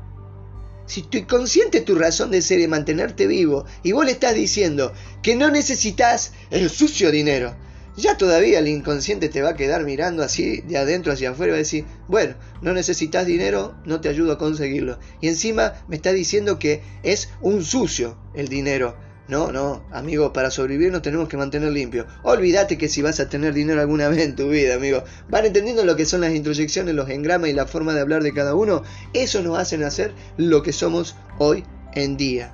si 0.84 1.00
tu 1.00 1.16
inconsciente 1.16 1.78
es 1.78 1.84
tu 1.86 1.94
razón 1.94 2.30
de 2.30 2.42
ser 2.42 2.60
y 2.60 2.68
mantenerte 2.68 3.26
vivo, 3.26 3.64
y 3.82 3.92
vos 3.92 4.04
le 4.04 4.12
estás 4.12 4.34
diciendo 4.34 4.92
que 5.22 5.34
no 5.34 5.50
necesitas 5.50 6.32
el 6.50 6.68
sucio 6.68 7.10
dinero, 7.10 7.54
ya 8.00 8.16
todavía 8.16 8.58
el 8.58 8.68
inconsciente 8.68 9.28
te 9.28 9.42
va 9.42 9.50
a 9.50 9.56
quedar 9.56 9.84
mirando 9.84 10.22
así 10.22 10.60
de 10.62 10.78
adentro 10.78 11.12
hacia 11.12 11.30
afuera 11.30 11.50
y 11.50 11.52
va 11.52 11.56
a 11.56 11.58
decir, 11.58 11.84
bueno, 12.08 12.34
no 12.62 12.72
necesitas 12.72 13.26
dinero, 13.26 13.74
no 13.84 14.00
te 14.00 14.08
ayudo 14.08 14.32
a 14.32 14.38
conseguirlo. 14.38 14.98
Y 15.20 15.28
encima 15.28 15.74
me 15.88 15.96
está 15.96 16.12
diciendo 16.12 16.58
que 16.58 16.82
es 17.02 17.30
un 17.40 17.64
sucio 17.64 18.16
el 18.34 18.48
dinero. 18.48 18.96
No, 19.28 19.52
no, 19.52 19.84
amigo, 19.92 20.32
para 20.32 20.50
sobrevivir 20.50 20.90
nos 20.90 21.02
tenemos 21.02 21.28
que 21.28 21.36
mantener 21.36 21.70
limpios. 21.70 22.06
Olvídate 22.24 22.76
que 22.76 22.88
si 22.88 23.00
vas 23.00 23.20
a 23.20 23.28
tener 23.28 23.54
dinero 23.54 23.80
alguna 23.80 24.08
vez 24.08 24.22
en 24.22 24.34
tu 24.34 24.48
vida, 24.48 24.74
amigo. 24.74 25.04
Van 25.28 25.46
entendiendo 25.46 25.84
lo 25.84 25.94
que 25.94 26.04
son 26.04 26.22
las 26.22 26.34
introyecciones, 26.34 26.96
los 26.96 27.08
engramas 27.08 27.48
y 27.48 27.52
la 27.52 27.66
forma 27.66 27.94
de 27.94 28.00
hablar 28.00 28.24
de 28.24 28.34
cada 28.34 28.56
uno. 28.56 28.82
Eso 29.14 29.40
nos 29.42 29.56
hacen 29.56 29.84
hacer 29.84 30.12
lo 30.36 30.64
que 30.64 30.72
somos 30.72 31.14
hoy 31.38 31.62
en 31.94 32.16
día. 32.16 32.52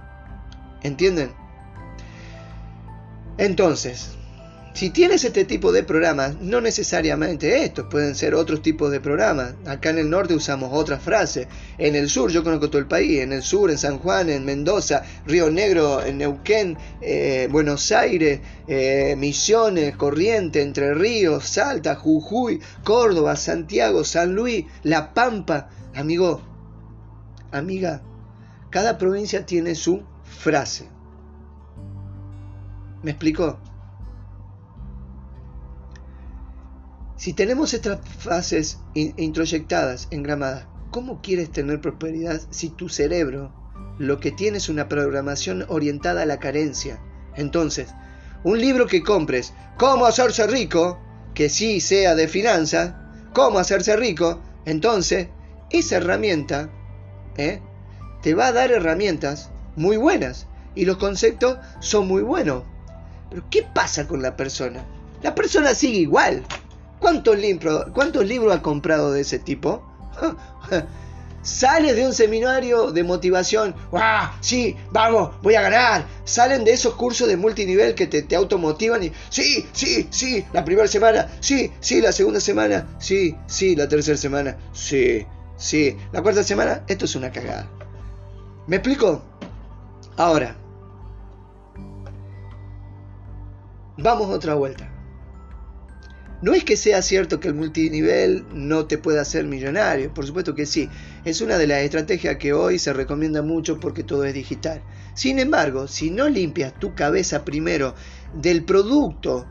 ¿Entienden? 0.83 1.33
Entonces, 3.39 4.16
si 4.77 4.91
tienes 4.91 5.25
este 5.25 5.47
tipo 5.47 5.73
de 5.73 5.83
programas, 5.83 6.39
no 6.43 6.61
necesariamente 6.61 7.65
estos, 7.65 7.87
pueden 7.87 8.15
ser 8.15 8.35
otros 8.35 8.61
tipos 8.61 8.91
de 8.91 9.01
programas. 9.01 9.55
Acá 9.65 9.89
en 9.89 9.97
el 9.97 10.11
norte 10.11 10.35
usamos 10.35 10.69
otras 10.71 11.03
frases. 11.03 11.49
En 11.79 11.95
el 11.95 12.11
sur, 12.11 12.31
yo 12.31 12.45
conozco 12.45 12.69
todo 12.69 12.81
el 12.81 12.87
país, 12.87 13.21
en 13.21 13.33
el 13.33 13.43
sur, 13.43 13.71
en 13.71 13.79
San 13.79 13.99
Juan, 13.99 14.29
en 14.29 14.45
Mendoza, 14.45 15.03
Río 15.25 15.51
Negro, 15.51 16.05
en 16.05 16.19
Neuquén, 16.19 16.77
eh, 17.01 17.49
Buenos 17.51 17.91
Aires, 17.91 18.41
eh, 18.69 19.15
Misiones, 19.17 19.97
Corriente, 19.97 20.61
Entre 20.61 20.93
Ríos, 20.93 21.47
Salta, 21.47 21.95
Jujuy, 21.95 22.61
Córdoba, 22.85 23.35
Santiago, 23.37 24.05
San 24.05 24.35
Luis, 24.35 24.67
La 24.83 25.15
Pampa. 25.15 25.71
Amigo, 25.95 26.43
amiga, 27.51 28.03
cada 28.69 28.99
provincia 28.99 29.47
tiene 29.47 29.75
su 29.75 30.03
frase. 30.23 30.87
¿Me 33.03 33.13
explicó? 33.13 33.59
Si 37.17 37.33
tenemos 37.33 37.73
estas 37.73 38.01
fases 38.19 38.79
introyectadas, 38.95 40.09
engramadas, 40.11 40.67
¿cómo 40.91 41.23
quieres 41.23 41.51
tener 41.51 41.81
prosperidad 41.81 42.41
si 42.51 42.69
tu 42.69 42.89
cerebro 42.89 43.53
lo 43.99 44.21
que 44.21 44.33
tiene 44.33 44.59
es 44.59 44.69
una 44.69 44.89
programación 44.89 45.65
orientada 45.69 46.23
a 46.23 46.27
la 46.27 46.39
carencia? 46.39 47.01
Entonces, 47.37 47.89
un 48.45 48.61
libro 48.61 48.87
que 48.87 49.03
compres, 49.03 49.55
¿Cómo 49.79 50.07
hacerse 50.07 50.47
rico? 50.47 50.99
que 51.35 51.51
sí 51.51 51.81
sea 51.81 52.15
de 52.15 52.29
finanza, 52.29 52.97
¿cómo 53.35 53.59
hacerse 53.59 53.95
rico? 53.95 54.41
Entonces, 54.65 55.29
esa 55.69 55.97
herramienta 55.97 56.71
¿eh? 57.37 57.61
te 58.23 58.35
va 58.35 58.47
a 58.47 58.53
dar 58.53 58.73
herramientas 58.73 59.51
muy 59.77 59.99
buenas 59.99 60.47
y 60.75 60.87
los 60.87 60.97
conceptos 60.97 61.59
son 61.81 62.09
muy 62.09 62.23
buenos. 62.23 62.63
Pero 63.29 63.45
¿qué 63.51 63.63
pasa 63.63 64.09
con 64.09 64.23
la 64.23 64.35
persona? 64.35 64.87
La 65.23 65.35
persona 65.35 65.75
sigue 65.75 65.99
igual. 65.99 66.43
¿Cuántos, 66.99 67.39
libros, 67.39 67.87
¿Cuántos 67.93 68.27
libros 68.27 68.55
ha 68.55 68.63
comprado 68.63 69.13
de 69.13 69.21
ese 69.21 69.39
tipo? 69.39 69.83
Sales 71.43 71.95
de 71.95 72.05
un 72.05 72.13
seminario 72.13 72.91
de 72.91 73.05
motivación, 73.05 73.73
¡Wow! 73.93 74.03
Sí, 74.41 74.75
vamos, 74.91 75.31
voy 75.43 75.55
a 75.55 75.63
ganar. 75.63 76.05
Salen 76.25 76.65
de 76.65 76.73
esos 76.73 76.95
cursos 76.95 77.29
de 77.29 77.37
multinivel 77.37 77.95
que 77.95 78.09
te, 78.09 78.23
te, 78.23 78.35
automotivan 78.35 79.05
y, 79.05 79.13
sí, 79.29 79.65
sí, 79.73 80.09
sí, 80.11 80.45
la 80.53 80.65
primera 80.65 80.89
semana, 80.89 81.29
sí, 81.39 81.71
sí, 81.79 82.01
la 82.01 82.11
segunda 82.11 82.41
semana, 82.41 82.89
sí, 82.99 83.37
sí, 83.47 83.77
la 83.77 83.89
tercera 83.89 84.17
semana, 84.17 84.57
sí, 84.73 85.25
sí, 85.57 85.97
la 86.11 86.21
cuarta 86.21 86.43
semana, 86.43 86.83
esto 86.89 87.05
es 87.05 87.15
una 87.15 87.31
cagada. 87.31 87.69
¿Me 88.67 88.77
explico? 88.77 89.23
Ahora, 90.17 90.57
vamos 93.99 94.31
otra 94.31 94.55
vuelta. 94.55 94.96
No 96.43 96.53
es 96.53 96.65
que 96.65 96.77
sea 96.77 97.01
cierto 97.01 97.41
que 97.41 97.49
el 97.49 97.55
multinivel 97.55 98.45
no 98.53 98.87
te 98.87 98.99
pueda 98.99 99.23
hacer 99.23 99.47
millonario, 99.47 100.13
por 100.13 100.27
supuesto 100.27 100.55
que 100.55 100.67
sí. 100.67 100.91
Es 101.25 101.41
una 101.41 101.57
de 101.57 101.67
las 101.67 101.81
estrategias 101.81 102.37
que 102.37 102.53
hoy 102.53 102.79
se 102.79 102.93
recomienda 102.93 103.41
mucho 103.41 103.81
porque 103.81 104.05
todo 104.05 104.25
es 104.25 104.35
digital. 104.35 104.83
Sin 105.15 105.39
embargo, 105.39 105.89
si 105.89 106.11
no 106.11 106.29
limpias 106.29 106.79
tu 106.79 106.95
cabeza 106.95 107.43
primero 107.45 107.95
del 108.35 108.65
producto 108.65 109.47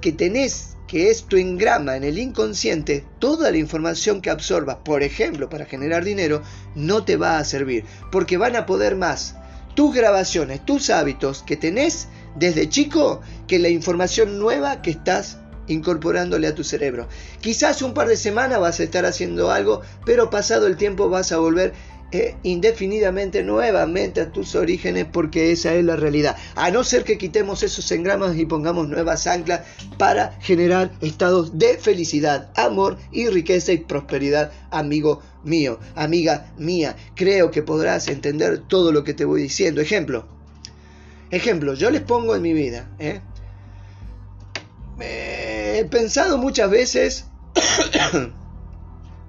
que 0.00 0.12
tenés, 0.12 0.76
que 0.86 1.10
es 1.10 1.24
tu 1.24 1.36
engrama 1.36 1.96
en 1.96 2.04
el 2.04 2.18
inconsciente, 2.18 3.04
toda 3.18 3.50
la 3.50 3.58
información 3.58 4.20
que 4.20 4.30
absorbas, 4.30 4.76
por 4.84 5.02
ejemplo, 5.02 5.48
para 5.48 5.66
generar 5.66 6.04
dinero, 6.04 6.42
no 6.76 7.04
te 7.04 7.16
va 7.16 7.38
a 7.38 7.44
servir, 7.44 7.84
porque 8.12 8.36
van 8.36 8.54
a 8.54 8.64
poder 8.64 8.94
más 8.94 9.34
tus 9.74 9.92
grabaciones, 9.92 10.64
tus 10.64 10.88
hábitos 10.90 11.42
que 11.42 11.56
tenés 11.56 12.08
desde 12.36 12.68
chico, 12.68 13.22
que 13.48 13.58
la 13.58 13.68
información 13.68 14.38
nueva 14.38 14.82
que 14.82 14.90
estás 14.90 15.38
incorporándole 15.68 16.46
a 16.46 16.54
tu 16.54 16.64
cerebro. 16.64 17.08
Quizás 17.40 17.82
un 17.82 17.94
par 17.94 18.08
de 18.08 18.16
semanas 18.16 18.60
vas 18.60 18.80
a 18.80 18.84
estar 18.84 19.06
haciendo 19.06 19.50
algo, 19.50 19.82
pero 20.04 20.30
pasado 20.30 20.66
el 20.66 20.76
tiempo 20.76 21.08
vas 21.08 21.32
a 21.32 21.38
volver 21.38 21.72
eh, 22.10 22.36
indefinidamente 22.42 23.42
nuevamente 23.42 24.22
a 24.22 24.32
tus 24.32 24.54
orígenes 24.54 25.04
porque 25.12 25.52
esa 25.52 25.74
es 25.74 25.84
la 25.84 25.94
realidad. 25.94 26.36
A 26.54 26.70
no 26.70 26.82
ser 26.82 27.04
que 27.04 27.18
quitemos 27.18 27.62
esos 27.62 27.92
engramas 27.92 28.34
y 28.38 28.46
pongamos 28.46 28.88
nuevas 28.88 29.26
anclas 29.26 29.60
para 29.98 30.32
generar 30.40 30.90
estados 31.02 31.58
de 31.58 31.76
felicidad, 31.76 32.50
amor 32.56 32.96
y 33.12 33.28
riqueza 33.28 33.72
y 33.72 33.78
prosperidad, 33.78 34.52
amigo 34.70 35.20
mío, 35.44 35.80
amiga 35.94 36.50
mía. 36.56 36.96
Creo 37.14 37.50
que 37.50 37.62
podrás 37.62 38.08
entender 38.08 38.62
todo 38.66 38.90
lo 38.90 39.04
que 39.04 39.12
te 39.12 39.26
voy 39.26 39.42
diciendo. 39.42 39.82
Ejemplo. 39.82 40.26
Ejemplo, 41.30 41.74
yo 41.74 41.90
les 41.90 42.00
pongo 42.00 42.34
en 42.34 42.40
mi 42.40 42.54
vida. 42.54 42.88
¿eh? 42.98 43.20
He 45.78 45.84
pensado 45.84 46.38
muchas 46.38 46.70
veces 46.70 47.26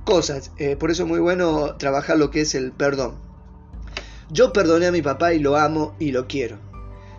cosas. 0.04 0.52
Eh, 0.58 0.76
por 0.76 0.92
eso 0.92 1.04
es 1.04 1.10
muy 1.10 1.20
bueno 1.20 1.76
trabajar 1.78 2.18
lo 2.18 2.32
que 2.32 2.42
es 2.42 2.56
el 2.56 2.72
perdón. 2.72 3.20
Yo 4.32 4.52
perdoné 4.54 4.88
a 4.88 4.92
mi 4.92 5.02
papá 5.02 5.34
y 5.34 5.40
lo 5.40 5.58
amo 5.58 5.96
y 6.00 6.12
lo 6.12 6.28
quiero. 6.28 6.58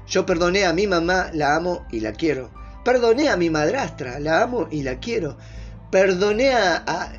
Yo 0.07 0.27
perdoné 0.27 0.64
a 0.64 0.73
mi 0.73 0.87
mamá, 0.87 1.31
la 1.33 1.55
amo 1.55 1.87
y 1.90 2.01
la 2.01 2.12
quiero. 2.12 2.51
Perdoné 2.85 3.29
a 3.29 3.37
mi 3.37 3.51
madrastra, 3.51 4.19
la 4.19 4.43
amo 4.43 4.66
y 4.71 4.83
la 4.83 4.99
quiero. 4.99 5.37
Perdoné 5.90 6.53
a, 6.53 6.83
a, 6.87 7.12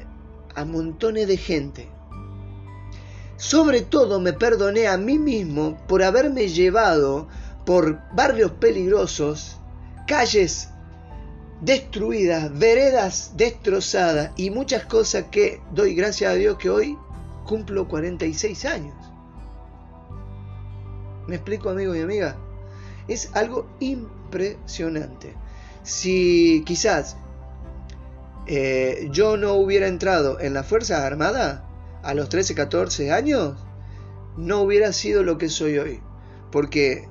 a 0.56 0.66
montones 0.66 1.28
de 1.28 1.38
gente. 1.38 1.90
Sobre 3.38 3.82
todo 3.82 4.20
me 4.20 4.34
perdoné 4.34 4.88
a 4.88 4.98
mí 4.98 5.18
mismo 5.18 5.78
por 5.88 6.04
haberme 6.04 6.48
llevado 6.50 7.28
por 7.66 8.00
barrios 8.14 8.52
peligrosos, 8.52 9.58
calles 10.08 10.71
destruidas, 11.62 12.58
veredas 12.58 13.34
destrozadas 13.38 14.32
y 14.36 14.50
muchas 14.50 14.86
cosas 14.86 15.26
que 15.32 15.62
doy 15.72 15.96
gracias 15.96 16.32
a 16.32 16.36
Dios 16.36 16.58
que 16.58 16.70
hoy 16.70 16.98
cumplo 17.46 17.88
46 17.88 18.66
años. 18.66 18.96
¿Me 21.28 21.36
explico 21.36 21.70
amigos 21.70 21.96
y 21.98 22.02
amigas? 22.02 22.36
Es 23.08 23.30
algo 23.36 23.68
impresionante. 23.80 25.34
Si 25.84 26.64
quizás 26.66 27.16
eh, 28.48 29.08
yo 29.12 29.38
no 29.38 29.54
hubiera 29.54 29.88
entrado 29.88 30.40
en 30.40 30.54
las 30.54 30.66
Fuerzas 30.66 31.02
Armadas 31.02 31.62
a 32.04 32.14
los 32.14 32.30
13, 32.30 32.56
14 32.56 33.12
años, 33.12 33.56
no 34.36 34.62
hubiera 34.62 34.94
sido 34.94 35.24
lo 35.24 35.38
que 35.38 35.50
soy 35.50 35.78
hoy. 35.78 36.00
Porque 36.52 37.08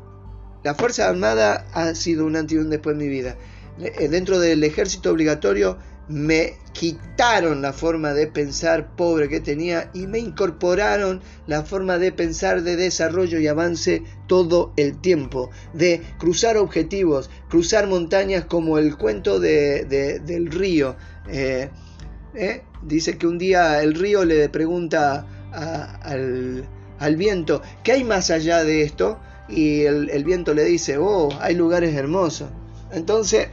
la 0.64 0.74
Fuerza 0.74 1.08
Armada 1.08 1.66
ha 1.72 1.94
sido 1.94 2.26
un 2.26 2.36
antes 2.36 2.56
y 2.56 2.58
un 2.58 2.70
después 2.70 2.94
en 2.94 2.98
mi 2.98 3.08
vida. 3.08 3.36
Eh, 3.82 4.08
dentro 4.08 4.38
del 4.38 4.62
ejército 4.64 5.10
obligatorio 5.10 5.78
me 6.08 6.54
quitaron 6.72 7.62
la 7.62 7.72
forma 7.72 8.12
de 8.12 8.26
pensar 8.26 8.94
pobre 8.96 9.28
que 9.28 9.40
tenía 9.40 9.90
y 9.94 10.06
me 10.06 10.18
incorporaron 10.18 11.20
la 11.46 11.62
forma 11.62 11.98
de 11.98 12.10
pensar 12.10 12.62
de 12.62 12.76
desarrollo 12.76 13.38
y 13.38 13.46
avance 13.46 14.02
todo 14.26 14.72
el 14.76 15.00
tiempo, 15.00 15.50
de 15.72 16.02
cruzar 16.18 16.56
objetivos, 16.56 17.30
cruzar 17.48 17.86
montañas 17.86 18.44
como 18.44 18.78
el 18.78 18.96
cuento 18.96 19.38
de, 19.38 19.84
del 20.24 20.50
río. 20.50 20.96
Eh, 21.28 21.70
eh, 22.34 22.62
dice 22.82 23.16
que 23.16 23.26
un 23.26 23.38
día 23.38 23.80
el 23.82 23.94
río 23.94 24.24
le 24.24 24.48
pregunta 24.48 25.26
al, 25.52 26.68
al, 26.98 27.16
viento, 27.16 27.62
¿qué 27.84 27.92
hay 27.92 28.04
más 28.04 28.30
allá 28.30 28.64
de 28.64 28.82
esto? 28.82 29.18
Y 29.48 29.82
el, 29.82 30.10
el 30.10 30.24
viento 30.24 30.54
le 30.54 30.64
dice, 30.64 30.98
oh, 30.98 31.28
hay 31.40 31.54
lugares 31.54 31.94
hermosos. 31.94 32.48
Entonces, 32.92 33.48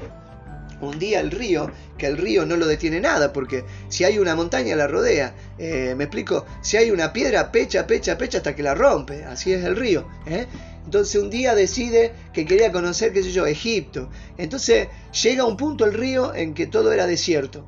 un 0.82 1.00
día 1.00 1.20
el 1.20 1.32
río, 1.32 1.72
que 1.98 2.08
el 2.08 2.18
río 2.18 2.46
no 2.46 2.58
lo 2.58 2.68
detiene 2.68 3.00
nada, 3.00 3.34
porque 3.34 3.64
si 3.90 4.04
hay 4.04 4.20
una 4.20 4.36
montaña 4.36 4.76
la 4.76 4.88
rodea, 4.88 5.36
eh, 5.58 5.96
me 5.98 6.06
explico, 6.06 6.46
si 6.62 6.78
hay 6.78 6.92
una 6.92 7.14
piedra, 7.14 7.52
pecha, 7.52 7.88
pecha, 7.88 8.18
pecha 8.18 8.38
hasta 8.40 8.56
que 8.56 8.64
la 8.64 8.76
rompe, 8.76 9.24
así 9.26 9.54
es 9.54 9.64
el 9.64 9.76
río. 9.76 10.08
¿eh? 10.26 10.46
Entonces 10.86 11.22
un 11.22 11.30
día 11.30 11.56
decide 11.56 12.14
que 12.34 12.46
quería 12.46 12.72
conocer, 12.72 13.12
qué 13.12 13.24
sé 13.24 13.32
yo, 13.32 13.46
Egipto. 13.46 14.10
Entonces 14.38 14.88
llega 15.24 15.46
un 15.46 15.58
punto 15.58 15.86
el 15.86 15.94
río 15.94 16.34
en 16.34 16.54
que 16.54 16.68
todo 16.68 16.92
era 16.92 17.08
desierto. 17.08 17.66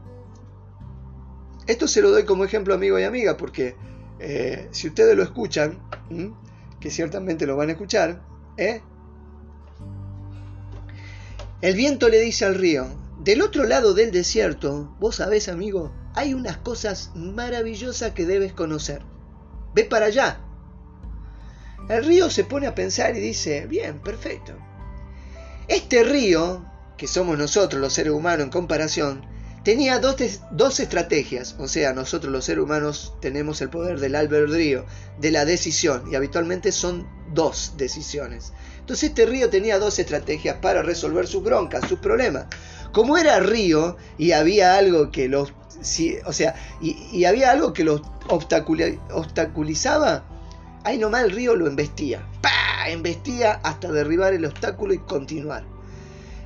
Esto 1.68 1.88
se 1.88 2.02
lo 2.02 2.12
doy 2.12 2.24
como 2.24 2.46
ejemplo 2.46 2.74
amigo 2.74 2.98
y 2.98 3.04
amiga, 3.04 3.38
porque 3.38 3.76
eh, 4.20 4.68
si 4.72 4.88
ustedes 4.88 5.16
lo 5.16 5.24
escuchan, 5.24 5.80
que 6.80 6.90
ciertamente 6.90 7.46
lo 7.46 7.56
van 7.56 7.70
a 7.70 7.74
escuchar, 7.74 8.22
¿eh? 8.58 8.82
El 11.62 11.76
viento 11.76 12.08
le 12.08 12.22
dice 12.22 12.46
al 12.46 12.56
río, 12.56 12.88
del 13.20 13.42
otro 13.42 13.66
lado 13.66 13.94
del 13.94 14.12
desierto, 14.12 14.96
vos 14.98 15.18
sabés 15.18 15.50
amigo, 15.50 15.94
hay 16.16 16.34
unas 16.34 16.56
cosas 16.56 17.12
maravillosas 17.16 18.12
que 18.12 18.26
debes 18.26 18.54
conocer. 18.54 19.02
Ve 19.76 19.84
para 19.84 20.06
allá. 20.06 20.40
El 21.90 22.06
río 22.06 22.30
se 22.30 22.46
pone 22.46 22.66
a 22.66 22.76
pensar 22.76 23.14
y 23.18 23.20
dice, 23.20 23.66
bien, 23.68 24.00
perfecto. 24.00 24.54
Este 25.68 26.04
río, 26.04 26.66
que 26.98 27.08
somos 27.08 27.38
nosotros 27.38 27.82
los 27.82 27.92
seres 27.92 28.14
humanos 28.14 28.46
en 28.46 28.52
comparación, 28.52 29.26
tenía 29.66 30.00
dos, 30.00 30.16
dos, 30.52 30.80
estrategias, 30.80 31.58
o 31.60 31.68
sea, 31.68 31.92
nosotros 31.92 32.32
los 32.32 32.46
seres 32.46 32.64
humanos 32.64 33.16
tenemos 33.20 33.62
el 33.62 33.70
poder 33.70 34.00
del 34.00 34.16
albedrío, 34.16 34.86
de 35.20 35.32
la 35.32 35.44
decisión, 35.44 36.10
y 36.10 36.16
habitualmente 36.16 36.72
son 36.72 37.06
dos 37.34 37.74
decisiones. 37.76 38.54
Entonces 38.90 39.10
este 39.10 39.28
río 39.28 39.52
tenía 39.52 39.78
dos 39.78 40.00
estrategias 40.00 40.56
para 40.64 40.82
resolver 40.82 41.28
sus 41.28 41.44
broncas, 41.44 41.88
sus 41.88 42.00
problemas. 42.00 42.48
Como 42.92 43.20
era 43.20 43.40
río 43.40 43.98
y 44.18 44.32
había 44.32 44.78
algo 44.78 45.12
que 45.12 45.30
los, 45.30 45.54
o 46.26 46.34
sea, 46.34 46.56
y, 46.82 47.24
había 47.26 47.52
algo 47.52 47.72
que 47.72 47.84
los 47.84 48.02
obstaculizaba, 48.30 50.24
ahí 50.84 50.98
nomás 50.98 51.26
el 51.26 51.30
río 51.34 51.56
lo 51.56 51.68
embestía. 51.68 52.28
¡Pah! 52.42 52.90
Embestía 52.90 53.60
hasta 53.64 53.92
derribar 53.92 54.34
el 54.34 54.46
obstáculo 54.46 54.96
y 54.96 54.98
continuar. 54.98 55.66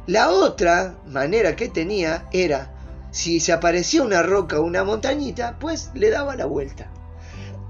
La 0.06 0.30
otra 0.30 0.98
manera 1.08 1.56
que 1.56 1.70
tenía 1.70 2.28
era, 2.34 2.74
si 3.12 3.40
se 3.40 3.54
aparecía 3.54 4.04
una 4.04 4.22
roca 4.22 4.60
o 4.60 4.64
una 4.64 4.84
montañita, 4.84 5.56
pues 5.62 5.92
le 5.94 6.10
daba 6.10 6.36
la 6.36 6.46
vuelta. 6.46 6.92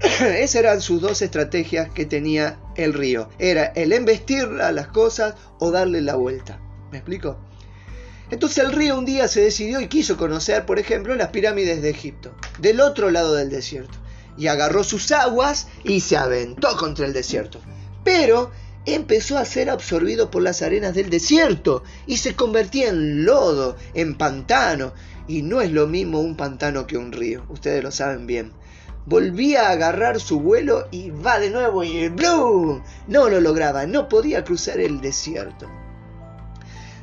Esas 0.00 0.56
eran 0.56 0.80
sus 0.80 1.00
dos 1.00 1.22
estrategias 1.22 1.90
que 1.90 2.06
tenía 2.06 2.58
el 2.76 2.94
río. 2.94 3.28
Era 3.38 3.66
el 3.66 3.92
embestir 3.92 4.44
a 4.60 4.72
las 4.72 4.88
cosas 4.88 5.34
o 5.58 5.70
darle 5.70 6.00
la 6.00 6.16
vuelta. 6.16 6.60
¿Me 6.90 6.98
explico? 6.98 7.38
Entonces 8.30 8.64
el 8.64 8.72
río 8.72 8.98
un 8.98 9.04
día 9.04 9.28
se 9.28 9.42
decidió 9.42 9.80
y 9.80 9.88
quiso 9.88 10.16
conocer, 10.16 10.64
por 10.66 10.78
ejemplo, 10.78 11.14
las 11.14 11.28
pirámides 11.28 11.82
de 11.82 11.90
Egipto, 11.90 12.34
del 12.58 12.80
otro 12.80 13.10
lado 13.10 13.34
del 13.34 13.50
desierto. 13.50 13.98
Y 14.36 14.48
agarró 14.48 14.82
sus 14.82 15.12
aguas 15.12 15.68
y 15.84 16.00
se 16.00 16.16
aventó 16.16 16.76
contra 16.76 17.06
el 17.06 17.12
desierto. 17.12 17.60
Pero 18.02 18.50
empezó 18.86 19.38
a 19.38 19.44
ser 19.44 19.70
absorbido 19.70 20.30
por 20.30 20.42
las 20.42 20.62
arenas 20.62 20.94
del 20.94 21.10
desierto 21.10 21.84
y 22.06 22.16
se 22.16 22.34
convertía 22.34 22.88
en 22.88 23.24
lodo, 23.24 23.76
en 23.94 24.16
pantano. 24.16 24.92
Y 25.28 25.42
no 25.42 25.60
es 25.60 25.70
lo 25.70 25.86
mismo 25.86 26.20
un 26.20 26.36
pantano 26.36 26.86
que 26.86 26.98
un 26.98 27.12
río, 27.12 27.44
ustedes 27.48 27.82
lo 27.82 27.90
saben 27.90 28.26
bien 28.26 28.52
volvía 29.06 29.68
a 29.68 29.72
agarrar 29.72 30.20
su 30.20 30.40
vuelo 30.40 30.88
y 30.90 31.10
va 31.10 31.38
de 31.38 31.50
nuevo 31.50 31.84
y 31.84 32.08
¡blum! 32.08 32.82
No 33.06 33.28
lo 33.28 33.40
lograba, 33.40 33.86
no 33.86 34.08
podía 34.08 34.44
cruzar 34.44 34.80
el 34.80 35.00
desierto. 35.00 35.68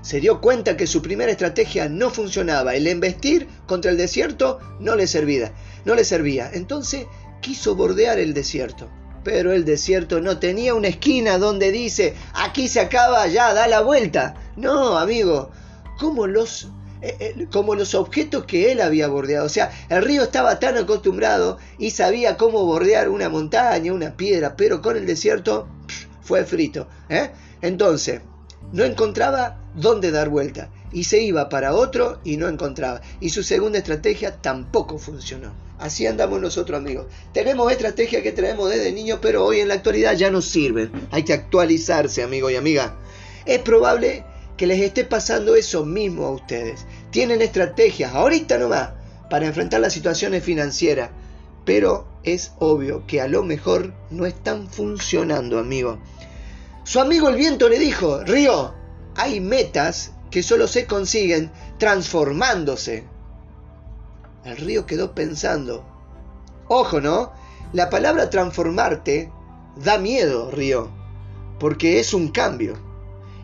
Se 0.01 0.19
dio 0.19 0.41
cuenta 0.41 0.77
que 0.77 0.87
su 0.87 1.01
primera 1.01 1.31
estrategia 1.31 1.87
no 1.87 2.09
funcionaba, 2.09 2.73
el 2.73 2.87
embestir 2.87 3.47
contra 3.67 3.91
el 3.91 3.97
desierto 3.97 4.59
no 4.79 4.95
le 4.95 5.05
servía, 5.05 5.53
no 5.85 5.93
le 5.93 6.03
servía. 6.03 6.49
Entonces 6.51 7.05
quiso 7.39 7.75
bordear 7.75 8.17
el 8.19 8.33
desierto. 8.33 8.89
Pero 9.23 9.51
el 9.51 9.65
desierto 9.65 10.19
no 10.19 10.39
tenía 10.39 10.73
una 10.73 10.87
esquina 10.87 11.37
donde 11.37 11.71
dice, 11.71 12.15
aquí 12.33 12.67
se 12.67 12.79
acaba, 12.79 13.27
ya 13.27 13.53
da 13.53 13.67
la 13.67 13.81
vuelta. 13.81 14.33
No, 14.55 14.97
amigo, 14.97 15.51
¿cómo 15.99 16.25
los 16.25 16.69
como 17.51 17.75
los 17.75 17.95
objetos 17.95 18.45
que 18.45 18.71
él 18.71 18.81
había 18.81 19.07
bordeado. 19.07 19.45
O 19.45 19.49
sea, 19.49 19.71
el 19.89 20.03
río 20.03 20.23
estaba 20.23 20.59
tan 20.59 20.77
acostumbrado 20.77 21.57
y 21.77 21.91
sabía 21.91 22.37
cómo 22.37 22.65
bordear 22.65 23.09
una 23.09 23.29
montaña, 23.29 23.93
una 23.93 24.15
piedra, 24.15 24.55
pero 24.55 24.81
con 24.81 24.97
el 24.97 25.05
desierto 25.05 25.67
fue 26.21 26.45
frito. 26.45 26.87
¿eh? 27.09 27.31
Entonces, 27.61 28.21
no 28.71 28.83
encontraba 28.83 29.57
dónde 29.75 30.11
dar 30.11 30.29
vuelta 30.29 30.69
y 30.91 31.05
se 31.05 31.21
iba 31.21 31.49
para 31.49 31.73
otro 31.73 32.19
y 32.23 32.37
no 32.37 32.47
encontraba. 32.47 33.01
Y 33.19 33.29
su 33.29 33.43
segunda 33.43 33.79
estrategia 33.79 34.37
tampoco 34.37 34.97
funcionó. 34.97 35.53
Así 35.79 36.05
andamos 36.05 36.39
nosotros 36.39 36.77
amigos. 36.77 37.07
Tenemos 37.33 37.71
estrategias 37.71 38.21
que 38.21 38.31
traemos 38.31 38.69
desde 38.69 38.91
niños, 38.91 39.19
pero 39.21 39.43
hoy 39.45 39.61
en 39.61 39.67
la 39.67 39.75
actualidad 39.75 40.15
ya 40.15 40.29
no 40.29 40.41
sirven. 40.41 40.91
Hay 41.09 41.23
que 41.23 41.33
actualizarse, 41.33 42.21
amigo 42.21 42.51
y 42.51 42.55
amiga. 42.55 42.95
Es 43.45 43.59
probable 43.59 44.23
que 44.61 44.67
les 44.67 44.81
esté 44.81 45.05
pasando 45.05 45.55
eso 45.55 45.85
mismo 45.85 46.27
a 46.27 46.29
ustedes. 46.29 46.85
Tienen 47.09 47.41
estrategias, 47.41 48.13
ahorita 48.13 48.59
nomás, 48.59 48.91
para 49.27 49.47
enfrentar 49.47 49.81
las 49.81 49.91
situaciones 49.91 50.43
financieras, 50.43 51.09
pero 51.65 52.05
es 52.21 52.51
obvio 52.59 53.07
que 53.07 53.21
a 53.21 53.27
lo 53.27 53.41
mejor 53.41 53.91
no 54.11 54.27
están 54.27 54.67
funcionando, 54.67 55.57
amigo. 55.57 55.97
Su 56.83 56.99
amigo 56.99 57.29
el 57.29 57.37
viento 57.37 57.69
le 57.69 57.79
dijo, 57.79 58.23
Río, 58.23 58.75
hay 59.15 59.39
metas 59.39 60.11
que 60.29 60.43
solo 60.43 60.67
se 60.67 60.85
consiguen 60.85 61.51
transformándose. 61.79 63.05
El 64.45 64.57
río 64.57 64.85
quedó 64.85 65.15
pensando, 65.15 65.83
ojo, 66.67 67.01
¿no? 67.01 67.33
La 67.73 67.89
palabra 67.89 68.29
transformarte 68.29 69.31
da 69.83 69.97
miedo, 69.97 70.51
Río, 70.51 70.91
porque 71.57 71.99
es 71.99 72.13
un 72.13 72.27
cambio 72.27 72.90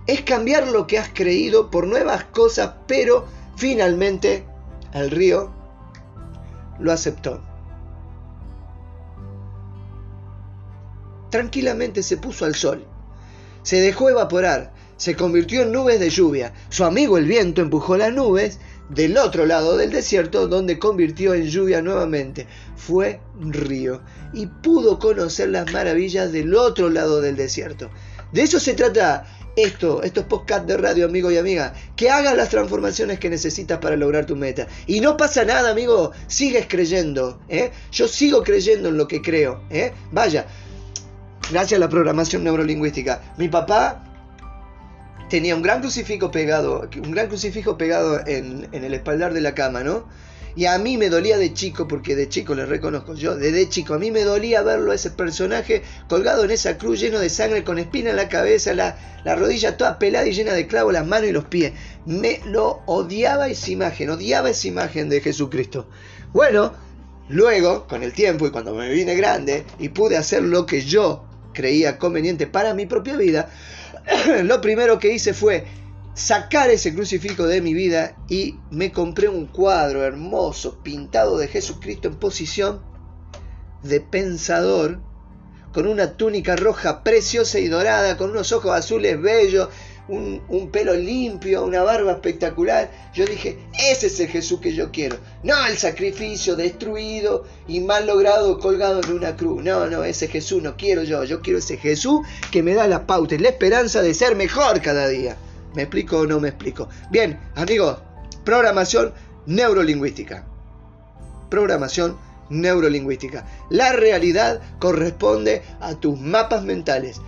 es 0.08 0.22
cambiar 0.22 0.68
lo 0.70 0.88
que 0.88 0.98
has 0.98 1.10
creído 1.14 1.70
por 1.70 1.86
nuevas 1.86 2.24
cosas, 2.26 2.72
pero 2.88 3.26
finalmente 3.58 4.46
el 4.94 5.12
río 5.12 5.52
lo 6.80 6.92
aceptó. 6.92 7.42
Tranquilamente 11.30 12.04
se 12.04 12.16
puso 12.18 12.46
al 12.46 12.56
sol, 12.56 12.86
se 13.64 13.82
dejó 13.82 14.10
evaporar, 14.10 14.72
se 14.96 15.16
convirtió 15.16 15.62
en 15.64 15.74
nubes 15.74 16.00
de 16.00 16.10
lluvia. 16.10 16.54
Su 16.70 16.86
amigo 16.86 17.18
el 17.18 17.26
viento 17.26 17.62
empujó 17.62 17.98
las 17.98 18.14
nubes 18.14 18.60
del 18.90 19.18
otro 19.18 19.46
lado 19.46 19.76
del 19.76 19.92
desierto 19.92 20.48
donde 20.48 20.80
convirtió 20.80 21.34
en 21.34 21.48
lluvia 21.48 21.82
nuevamente. 21.82 22.48
Fue 22.78 23.20
un 23.40 23.52
río 23.52 24.02
y 24.34 24.48
pudo 24.48 25.00
conocer 25.00 25.50
las 25.50 25.72
maravillas 25.74 26.32
del 26.32 26.56
otro 26.56 26.90
lado 26.90 27.20
del 27.20 27.36
desierto. 27.36 27.90
De 28.32 28.42
eso 28.42 28.60
se 28.60 28.74
trata 28.74 29.26
esto, 29.58 30.04
estos 30.04 30.26
podcasts 30.26 30.68
de 30.68 30.78
radio, 30.78 31.06
amigo 31.06 31.32
y 31.32 31.38
amiga, 31.38 31.74
que 31.96 32.12
hagas 32.12 32.38
las 32.38 32.50
transformaciones 32.50 33.20
que 33.20 33.30
necesitas 33.30 33.80
para 33.80 33.96
lograr 33.96 34.26
tu 34.26 34.36
meta. 34.36 34.68
Y 34.86 35.02
no 35.02 35.18
pasa 35.18 35.44
nada, 35.44 35.72
amigo, 35.72 36.12
sigues 36.28 36.68
creyendo, 36.70 37.42
¿eh? 37.50 37.72
Yo 37.92 38.08
sigo 38.08 38.44
creyendo 38.44 38.90
en 38.90 38.98
lo 38.98 39.08
que 39.08 39.22
creo, 39.22 39.64
¿eh? 39.72 39.94
Vaya, 40.12 40.46
gracias 41.52 41.78
a 41.78 41.80
la 41.80 41.90
programación 41.90 42.44
neurolingüística. 42.44 43.34
Mi 43.38 43.50
papá 43.50 44.04
tenía 45.28 45.56
un 45.56 45.64
gran 45.64 45.82
crucifijo 45.82 46.30
pegado, 46.30 46.88
un 47.04 47.12
gran 47.12 47.28
crucifijo 47.28 47.80
pegado 47.80 48.26
en, 48.28 48.70
en 48.72 48.84
el 48.84 48.94
espaldar 48.94 49.34
de 49.34 49.42
la 49.42 49.56
cama, 49.56 49.84
¿no? 49.84 50.06
Y 50.58 50.66
a 50.66 50.80
mí 50.80 50.98
me 50.98 51.12
dolía 51.12 51.38
de 51.38 51.54
chico, 51.54 51.88
porque 51.88 52.16
de 52.16 52.30
chico 52.30 52.56
le 52.56 52.66
reconozco 52.66 53.14
yo, 53.14 53.36
de 53.36 53.70
chico, 53.70 53.94
a 53.94 54.00
mí 54.00 54.10
me 54.10 54.24
dolía 54.24 54.64
verlo, 54.64 54.92
ese 54.92 55.12
personaje 55.12 55.84
colgado 56.10 56.44
en 56.46 56.50
esa 56.50 56.80
cruz 56.80 57.00
lleno 57.00 57.20
de 57.20 57.30
sangre, 57.30 57.64
con 57.64 57.78
espina 57.78 58.10
en 58.10 58.16
la 58.16 58.28
cabeza, 58.28 58.74
la, 58.74 58.98
la 59.24 59.36
rodilla 59.36 59.78
toda 59.78 60.00
pelada 60.00 60.26
y 60.26 60.34
llena 60.34 60.54
de 60.54 60.66
clavos, 60.66 60.94
las 60.94 61.06
manos 61.06 61.30
y 61.30 61.32
los 61.32 61.46
pies. 61.46 61.74
Me 62.08 62.42
lo 62.48 62.82
odiaba 62.88 63.50
esa 63.50 63.70
imagen, 63.70 64.10
odiaba 64.10 64.50
esa 64.50 64.68
imagen 64.68 65.10
de 65.10 65.22
Jesucristo. 65.22 65.88
Bueno, 66.34 66.74
luego, 67.30 67.86
con 67.86 68.02
el 68.02 68.14
tiempo 68.14 68.48
y 68.48 68.50
cuando 68.50 68.74
me 68.74 68.90
vine 68.90 69.14
grande 69.14 69.64
y 69.78 69.90
pude 69.90 70.18
hacer 70.18 70.42
lo 70.42 70.66
que 70.66 70.82
yo 70.82 71.24
creía 71.54 72.00
conveniente 72.00 72.48
para 72.48 72.74
mi 72.74 72.88
propia 72.88 73.16
vida, 73.16 73.52
lo 74.44 74.60
primero 74.60 74.98
que 74.98 75.14
hice 75.14 75.36
fue 75.36 75.66
sacar 76.18 76.72
ese 76.72 76.96
crucifijo 76.96 77.46
de 77.46 77.62
mi 77.62 77.76
vida 77.76 78.16
y 78.28 78.56
me 78.72 78.92
compré 78.92 79.30
un 79.30 79.46
cuadro 79.46 80.04
hermoso 80.04 80.80
pintado 80.82 81.38
de 81.38 81.48
Jesucristo 81.48 82.08
en 82.08 82.16
posición 82.16 82.82
de 83.84 84.02
pensador 84.02 85.00
con 85.72 85.86
una 85.86 86.18
túnica 86.18 86.56
roja 86.56 87.04
preciosa 87.04 87.60
y 87.60 87.68
dorada, 87.68 88.18
con 88.18 88.32
unos 88.32 88.52
ojos 88.52 88.72
azules 88.72 89.22
bellos, 89.22 89.70
un, 90.08 90.72
pelo 90.72 90.96
limpio, 90.96 91.64
una 91.64 91.84
barba 91.84 92.14
espectacular. 92.14 92.90
Yo 93.14 93.24
dije, 93.28 93.60
ese 93.78 94.08
es 94.08 94.20
el 94.20 94.30
Jesús 94.30 94.60
que 94.60 94.74
yo 94.74 94.92
quiero. 94.92 95.18
No 95.44 95.68
el 95.68 95.78
sacrificio 95.78 96.56
destruido 96.56 97.46
y 97.68 97.82
mal 97.82 98.08
logrado 98.08 98.58
colgado 98.58 99.02
en 99.04 99.12
una 99.12 99.36
cruz. 99.36 99.64
No, 99.64 99.86
no, 99.86 100.04
ese 100.04 100.28
Jesús 100.30 100.64
no 100.64 100.78
quiero 100.78 101.04
yo. 101.04 101.24
Yo 101.26 101.42
quiero 101.42 101.60
ese 101.60 101.78
Jesús 101.78 102.22
que 102.50 102.64
me 102.64 102.74
da 102.74 102.88
la 102.88 103.06
pauta 103.06 103.36
y 103.36 103.38
la 103.38 103.50
esperanza 103.50 104.02
de 104.02 104.16
ser 104.16 104.36
mejor 104.36 104.82
cada 104.82 105.08
día. 105.10 105.38
¿Me 105.78 105.84
explico 105.84 106.18
o 106.18 106.26
no 106.26 106.40
me 106.40 106.48
explico? 106.48 106.90
Bien, 107.12 107.40
amigos, 107.54 108.00
programación 108.44 109.14
neurolingüística. 109.46 110.44
Programación 111.52 112.18
neurolingüística. 112.50 113.46
La 113.70 113.94
realidad 113.94 114.60
corresponde 114.80 115.62
a 115.80 115.94
tus 115.94 116.20
mapas 116.20 116.64
mentales. 116.64 117.22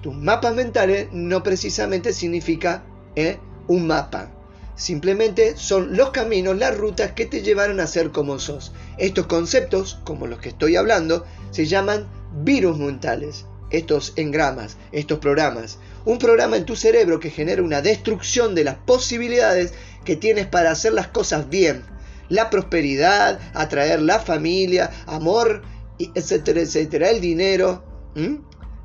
Tus 0.00 0.14
mapas 0.14 0.54
mentales 0.54 1.08
no 1.10 1.42
precisamente 1.42 2.12
significa 2.12 2.84
¿eh? 3.16 3.40
un 3.66 3.88
mapa. 3.88 4.30
Simplemente 4.76 5.56
son 5.56 5.96
los 5.96 6.10
caminos, 6.10 6.56
las 6.56 6.78
rutas 6.78 7.10
que 7.14 7.26
te 7.26 7.42
llevaron 7.42 7.80
a 7.80 7.88
ser 7.88 8.12
como 8.12 8.38
sos. 8.38 8.70
Estos 8.98 9.26
conceptos, 9.26 9.98
como 10.04 10.28
los 10.28 10.38
que 10.38 10.50
estoy 10.50 10.76
hablando, 10.76 11.26
se 11.50 11.66
llaman 11.66 12.06
virus 12.44 12.78
mentales. 12.78 13.44
Estos 13.70 14.12
engramas, 14.16 14.76
estos 14.92 15.18
programas. 15.18 15.78
Un 16.04 16.18
programa 16.18 16.56
en 16.56 16.64
tu 16.64 16.74
cerebro 16.74 17.20
que 17.20 17.30
genera 17.30 17.62
una 17.62 17.82
destrucción 17.82 18.54
de 18.54 18.64
las 18.64 18.76
posibilidades 18.76 19.74
que 20.04 20.16
tienes 20.16 20.46
para 20.46 20.70
hacer 20.70 20.92
las 20.92 21.08
cosas 21.08 21.48
bien. 21.50 21.84
La 22.28 22.50
prosperidad, 22.50 23.40
atraer 23.54 24.00
la 24.00 24.20
familia, 24.20 24.90
amor, 25.06 25.62
etcétera, 25.98 26.60
etcétera. 26.60 27.10
El 27.10 27.20
dinero. 27.20 27.84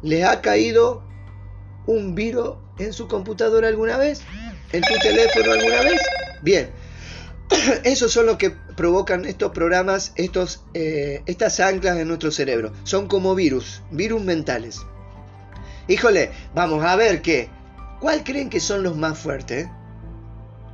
¿Les 0.01 0.25
ha 0.25 0.41
caído 0.41 1.03
un 1.87 2.13
virus 2.13 2.55
en 2.77 2.93
su 2.93 3.07
computadora 3.07 3.67
alguna 3.67 3.97
vez? 3.97 4.21
¿En 4.71 4.81
tu 4.81 4.93
teléfono 5.01 5.53
alguna 5.53 5.81
vez? 5.81 6.01
Bien. 6.41 6.69
Esos 7.83 8.11
son 8.11 8.25
los 8.25 8.37
que 8.37 8.51
provocan 8.51 9.25
estos 9.25 9.51
programas, 9.51 10.13
estos, 10.15 10.63
eh, 10.73 11.21
estas 11.25 11.59
anclas 11.59 11.97
en 11.97 12.07
nuestro 12.07 12.31
cerebro. 12.31 12.73
Son 12.83 13.07
como 13.07 13.35
virus, 13.35 13.81
virus 13.91 14.21
mentales. 14.21 14.81
Híjole, 15.87 16.31
vamos 16.55 16.83
a 16.83 16.95
ver 16.95 17.21
qué. 17.21 17.49
¿Cuál 17.99 18.23
creen 18.23 18.49
que 18.49 18.59
son 18.59 18.83
los 18.83 18.97
más 18.97 19.17
fuertes? 19.17 19.67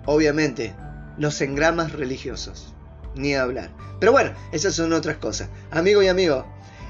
Obviamente, 0.05 0.73
los 1.17 1.41
engramas 1.41 1.91
religiosos. 1.93 2.73
Ni 3.15 3.35
hablar. 3.35 3.71
Pero 3.99 4.11
bueno, 4.11 4.31
esas 4.51 4.75
son 4.75 4.93
otras 4.93 5.17
cosas. 5.17 5.49
Amigo 5.71 6.01
y 6.01 6.07
amigo, 6.07 6.45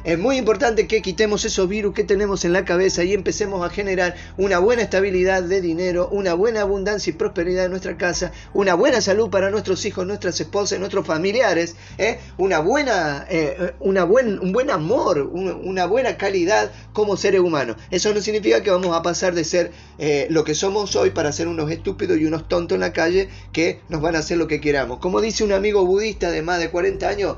es 0.06 0.18
muy 0.18 0.38
importante 0.38 0.88
que 0.88 1.02
quitemos 1.02 1.44
esos 1.44 1.68
virus 1.68 1.94
que 1.94 2.06
tenemos 2.06 2.46
en 2.46 2.54
la 2.54 2.64
cabeza 2.64 3.04
y 3.04 3.14
empecemos 3.14 3.66
a 3.66 3.70
generar 3.70 4.16
una 4.38 4.60
buena 4.60 4.82
estabilidad 4.82 5.44
de 5.44 5.60
dinero, 5.60 6.08
una 6.12 6.34
buena 6.34 6.62
abundancia 6.62 7.12
y 7.12 7.14
prosperidad 7.14 7.66
en 7.66 7.72
nuestra 7.72 7.98
casa, 7.98 8.32
una 8.54 8.76
buena 8.76 9.02
salud 9.02 9.30
para 9.30 9.50
nuestros 9.50 9.86
hijos, 9.86 10.08
nuestras 10.08 10.40
esposas, 10.40 10.80
nuestros 10.80 11.06
familiares, 11.06 11.76
¿eh? 11.98 12.20
una 12.38 12.60
buena, 12.60 13.26
eh, 13.30 13.74
una 13.82 14.06
buen, 14.06 14.40
un 14.40 14.54
buen 14.54 14.70
amor, 14.70 15.20
una 15.20 15.86
buena 15.86 16.16
calidad 16.18 16.72
como 16.94 17.18
seres 17.18 17.42
humanos. 17.42 17.76
Eso 17.92 18.14
no 18.14 18.22
significa 18.22 18.64
que 18.64 18.72
vamos 18.72 18.96
a 18.96 19.02
pasar 19.02 19.36
de 19.36 19.44
ser 19.44 19.72
eh, 19.98 20.28
lo 20.30 20.46
que 20.46 20.56
somos 20.56 20.96
hoy 20.96 21.10
para 21.10 21.34
ser 21.34 21.50
unos 21.50 21.70
estúpidos 21.72 22.18
y 22.18 22.26
unos 22.26 22.48
tontos 22.48 22.78
en 22.78 22.82
la 22.82 22.94
calle 22.94 23.28
que 23.52 23.82
nos 23.90 24.02
van 24.02 24.16
a 24.16 24.20
hacer 24.20 24.38
lo 24.38 24.48
que 24.48 24.62
queramos. 24.62 25.00
Como 25.00 25.20
dice 25.20 25.44
un 25.44 25.52
amigo 25.52 25.86
budista 25.86 26.32
de 26.32 26.42
más 26.42 26.60
de 26.60 26.70
40 26.70 27.08
años, 27.08 27.36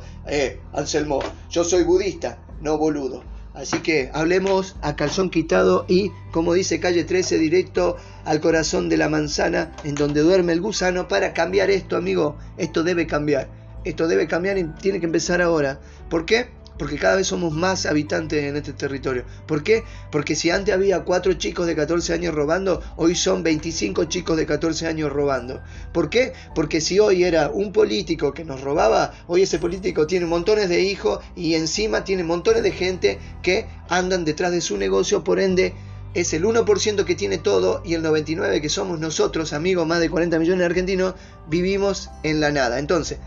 Anselmo, 0.73 1.19
yo 1.49 1.63
soy 1.63 1.83
budista 1.83 2.37
no 2.61 2.77
boludo. 2.77 3.23
Así 3.53 3.79
que 3.79 4.09
hablemos 4.13 4.77
a 4.81 4.95
calzón 4.95 5.29
quitado 5.29 5.85
y, 5.87 6.11
como 6.31 6.53
dice 6.53 6.79
calle 6.79 7.03
13, 7.03 7.37
directo 7.37 7.97
al 8.23 8.39
corazón 8.39 8.87
de 8.87 8.97
la 8.97 9.09
manzana 9.09 9.73
en 9.83 9.95
donde 9.95 10.21
duerme 10.21 10.53
el 10.53 10.61
gusano 10.61 11.07
para 11.09 11.33
cambiar 11.33 11.69
esto, 11.69 11.97
amigo. 11.97 12.37
Esto 12.57 12.83
debe 12.83 13.07
cambiar. 13.07 13.49
Esto 13.83 14.07
debe 14.07 14.27
cambiar 14.27 14.57
y 14.57 14.63
tiene 14.63 14.99
que 14.99 15.05
empezar 15.05 15.41
ahora. 15.41 15.81
¿Por 16.09 16.25
qué? 16.25 16.49
Porque 16.81 16.97
cada 16.97 17.17
vez 17.17 17.27
somos 17.27 17.53
más 17.53 17.85
habitantes 17.85 18.43
en 18.43 18.55
este 18.55 18.73
territorio. 18.73 19.23
¿Por 19.45 19.61
qué? 19.61 19.83
Porque 20.11 20.35
si 20.35 20.49
antes 20.49 20.73
había 20.73 21.01
cuatro 21.01 21.31
chicos 21.33 21.67
de 21.67 21.75
14 21.75 22.11
años 22.11 22.33
robando, 22.33 22.81
hoy 22.95 23.13
son 23.13 23.43
25 23.43 24.05
chicos 24.05 24.35
de 24.35 24.47
14 24.47 24.87
años 24.87 25.13
robando. 25.13 25.61
¿Por 25.93 26.09
qué? 26.09 26.33
Porque 26.55 26.81
si 26.81 26.97
hoy 26.97 27.23
era 27.23 27.51
un 27.51 27.71
político 27.71 28.33
que 28.33 28.43
nos 28.43 28.61
robaba, 28.61 29.13
hoy 29.27 29.43
ese 29.43 29.59
político 29.59 30.07
tiene 30.07 30.25
montones 30.25 30.69
de 30.69 30.81
hijos 30.81 31.23
y 31.35 31.53
encima 31.53 32.03
tiene 32.03 32.23
montones 32.23 32.63
de 32.63 32.71
gente 32.71 33.19
que 33.43 33.67
andan 33.87 34.25
detrás 34.25 34.51
de 34.51 34.61
su 34.61 34.75
negocio, 34.75 35.23
por 35.23 35.39
ende 35.39 35.75
es 36.15 36.33
el 36.33 36.43
1% 36.45 37.05
que 37.05 37.13
tiene 37.13 37.37
todo 37.37 37.83
y 37.85 37.93
el 37.93 38.03
99% 38.03 38.59
que 38.59 38.69
somos 38.69 38.99
nosotros, 38.99 39.53
amigos, 39.53 39.85
más 39.85 39.99
de 39.99 40.09
40 40.09 40.39
millones 40.39 40.61
de 40.61 40.65
argentinos, 40.65 41.13
vivimos 41.47 42.09
en 42.23 42.39
la 42.39 42.51
nada. 42.51 42.79
Entonces, 42.79 43.19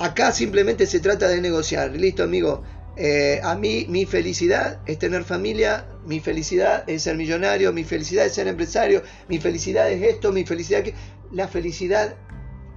Acá 0.00 0.32
simplemente 0.32 0.86
se 0.86 0.98
trata 0.98 1.28
de 1.28 1.42
negociar. 1.42 1.90
Listo, 1.90 2.22
amigo. 2.22 2.62
Eh, 2.96 3.38
a 3.44 3.54
mí 3.54 3.84
mi 3.86 4.06
felicidad 4.06 4.80
es 4.86 4.98
tener 4.98 5.24
familia, 5.24 5.88
mi 6.06 6.20
felicidad 6.20 6.88
es 6.88 7.02
ser 7.02 7.18
millonario, 7.18 7.70
mi 7.74 7.84
felicidad 7.84 8.24
es 8.24 8.32
ser 8.32 8.48
empresario, 8.48 9.02
mi 9.28 9.38
felicidad 9.38 9.90
es 9.90 10.02
esto, 10.02 10.32
mi 10.32 10.44
felicidad 10.46 10.82
que... 10.82 10.94
La 11.32 11.48
felicidad 11.48 12.16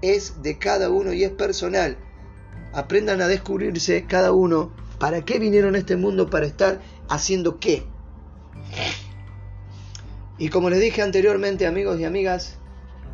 es 0.02 0.44
de 0.44 0.58
cada 0.58 0.90
uno 0.90 1.14
y 1.14 1.24
es 1.24 1.32
personal. 1.32 1.98
Aprendan 2.74 3.22
a 3.22 3.28
descubrirse 3.28 4.06
cada 4.06 4.34
uno 4.34 4.76
para 5.00 5.24
qué 5.24 5.40
vinieron 5.40 5.76
a 5.76 5.78
este 5.78 5.96
mundo, 5.96 6.30
para 6.30 6.46
estar 6.46 6.82
haciendo 7.08 7.58
qué. 7.58 7.84
Y 10.38 10.50
como 10.50 10.70
les 10.70 10.82
dije 10.82 11.02
anteriormente, 11.02 11.68
amigos 11.68 12.02
y 12.02 12.04
amigas, 12.04 12.58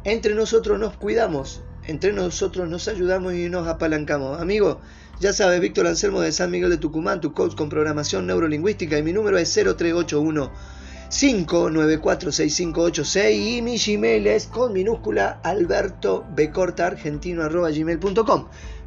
entre 0.04 0.34
nosotros 0.34 0.80
nos 0.80 0.98
cuidamos, 0.98 1.64
entre 1.90 2.14
nosotros 2.14 2.70
nos 2.70 2.88
ayudamos 2.88 3.34
y 3.34 3.50
nos 3.50 3.68
apalancamos. 3.68 4.40
Amigo, 4.40 4.80
ya 5.20 5.34
sabes, 5.34 5.60
Víctor 5.60 5.88
Anselmo 5.88 6.22
de 6.22 6.32
San 6.32 6.52
Miguel 6.52 6.70
de 6.70 6.78
Tucumán, 6.78 7.20
tu 7.20 7.34
coach 7.34 7.56
con 7.56 7.68
programación 7.68 8.28
neurolingüística 8.28 9.00
y 9.00 9.04
mi 9.04 9.12
número 9.12 9.40
es 9.40 9.52
0381 9.52 10.52
5946586 11.10 13.34
y 13.34 13.64
mi 13.64 13.80
Gmail 13.80 14.28
es 14.28 14.46
con 14.46 14.74
minúscula 14.74 15.40
alberto 15.44 16.28
gmail.com. 16.36 17.58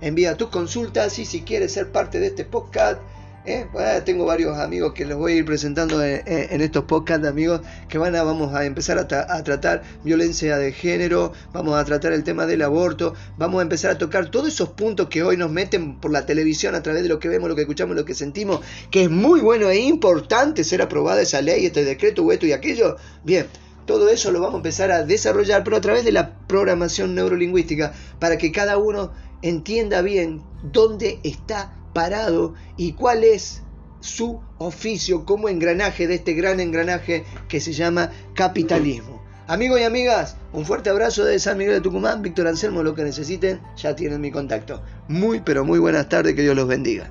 Envía 0.00 0.36
tus 0.36 0.50
consultas 0.50 1.18
y 1.18 1.24
si 1.24 1.42
quieres 1.42 1.72
ser 1.72 1.90
parte 1.90 2.20
de 2.20 2.28
este 2.28 2.44
podcast 2.44 3.00
¿Eh? 3.44 3.66
tengo 4.04 4.24
varios 4.24 4.56
amigos 4.56 4.92
que 4.92 5.04
los 5.04 5.18
voy 5.18 5.32
a 5.32 5.36
ir 5.36 5.44
presentando 5.44 6.00
en, 6.04 6.60
estos 6.60 6.84
podcasts, 6.84 7.26
amigos, 7.26 7.60
que 7.88 7.98
van 7.98 8.14
a, 8.14 8.22
vamos 8.22 8.54
a 8.54 8.64
empezar 8.64 8.98
a, 8.98 9.06
tratar 9.42 9.82
violencia 10.04 10.58
de 10.58 10.70
género, 10.70 11.32
vamos 11.52 11.76
a 11.76 11.84
tratar 11.84 12.12
el 12.12 12.22
tema 12.22 12.46
del 12.46 12.62
aborto, 12.62 13.14
vamos 13.38 13.58
a 13.58 13.62
empezar 13.62 13.90
a 13.90 13.98
tocar 13.98 14.30
todos 14.30 14.46
esos 14.46 14.68
puntos 14.70 15.08
que 15.08 15.24
hoy 15.24 15.36
nos 15.36 15.50
meten 15.50 15.98
por 15.98 16.12
la 16.12 16.24
televisión 16.24 16.76
a 16.76 16.82
través 16.84 17.02
de 17.02 17.08
lo 17.08 17.18
que 17.18 17.28
vemos, 17.28 17.48
lo 17.48 17.56
que 17.56 17.62
escuchamos, 17.62 17.96
lo 17.96 18.04
que 18.04 18.14
sentimos, 18.14 18.60
que 18.92 19.04
es 19.04 19.10
muy 19.10 19.40
bueno 19.40 19.68
e 19.70 19.78
importante 19.80 20.62
ser 20.62 20.80
aprobada 20.80 21.20
esa 21.20 21.42
ley, 21.42 21.66
este 21.66 21.84
decreto, 21.84 22.30
esto 22.30 22.46
y 22.46 22.52
aquello. 22.52 22.96
Bien, 23.24 23.46
todo 23.86 24.08
eso 24.08 24.30
lo 24.30 24.38
vamos 24.40 24.54
a 24.54 24.58
empezar 24.58 24.92
a 24.92 25.04
desarrollar, 25.04 25.64
pero 25.64 25.76
a 25.76 25.80
través 25.80 26.04
de 26.04 26.12
la 26.12 26.38
programación 26.46 27.16
neurolingüística, 27.16 27.92
para 28.20 28.38
que 28.38 28.52
cada 28.52 28.78
uno 28.78 29.12
entienda 29.42 30.00
bien 30.00 30.42
dónde 30.62 31.18
está 31.24 31.81
parado 31.92 32.54
y 32.76 32.92
cuál 32.92 33.24
es 33.24 33.62
su 34.00 34.40
oficio 34.58 35.24
como 35.24 35.48
engranaje 35.48 36.06
de 36.06 36.16
este 36.16 36.34
gran 36.34 36.60
engranaje 36.60 37.24
que 37.48 37.60
se 37.60 37.72
llama 37.72 38.10
capitalismo. 38.34 39.22
Amigos 39.46 39.80
y 39.80 39.84
amigas, 39.84 40.36
un 40.52 40.64
fuerte 40.64 40.90
abrazo 40.90 41.24
de 41.24 41.38
San 41.38 41.58
Miguel 41.58 41.74
de 41.74 41.80
Tucumán, 41.80 42.22
Víctor 42.22 42.46
Anselmo, 42.46 42.82
lo 42.82 42.94
que 42.94 43.02
necesiten, 43.02 43.60
ya 43.76 43.94
tienen 43.94 44.20
mi 44.20 44.30
contacto. 44.30 44.82
Muy, 45.08 45.40
pero 45.40 45.64
muy 45.64 45.78
buenas 45.78 46.08
tardes, 46.08 46.34
que 46.34 46.42
Dios 46.42 46.56
los 46.56 46.68
bendiga. 46.68 47.10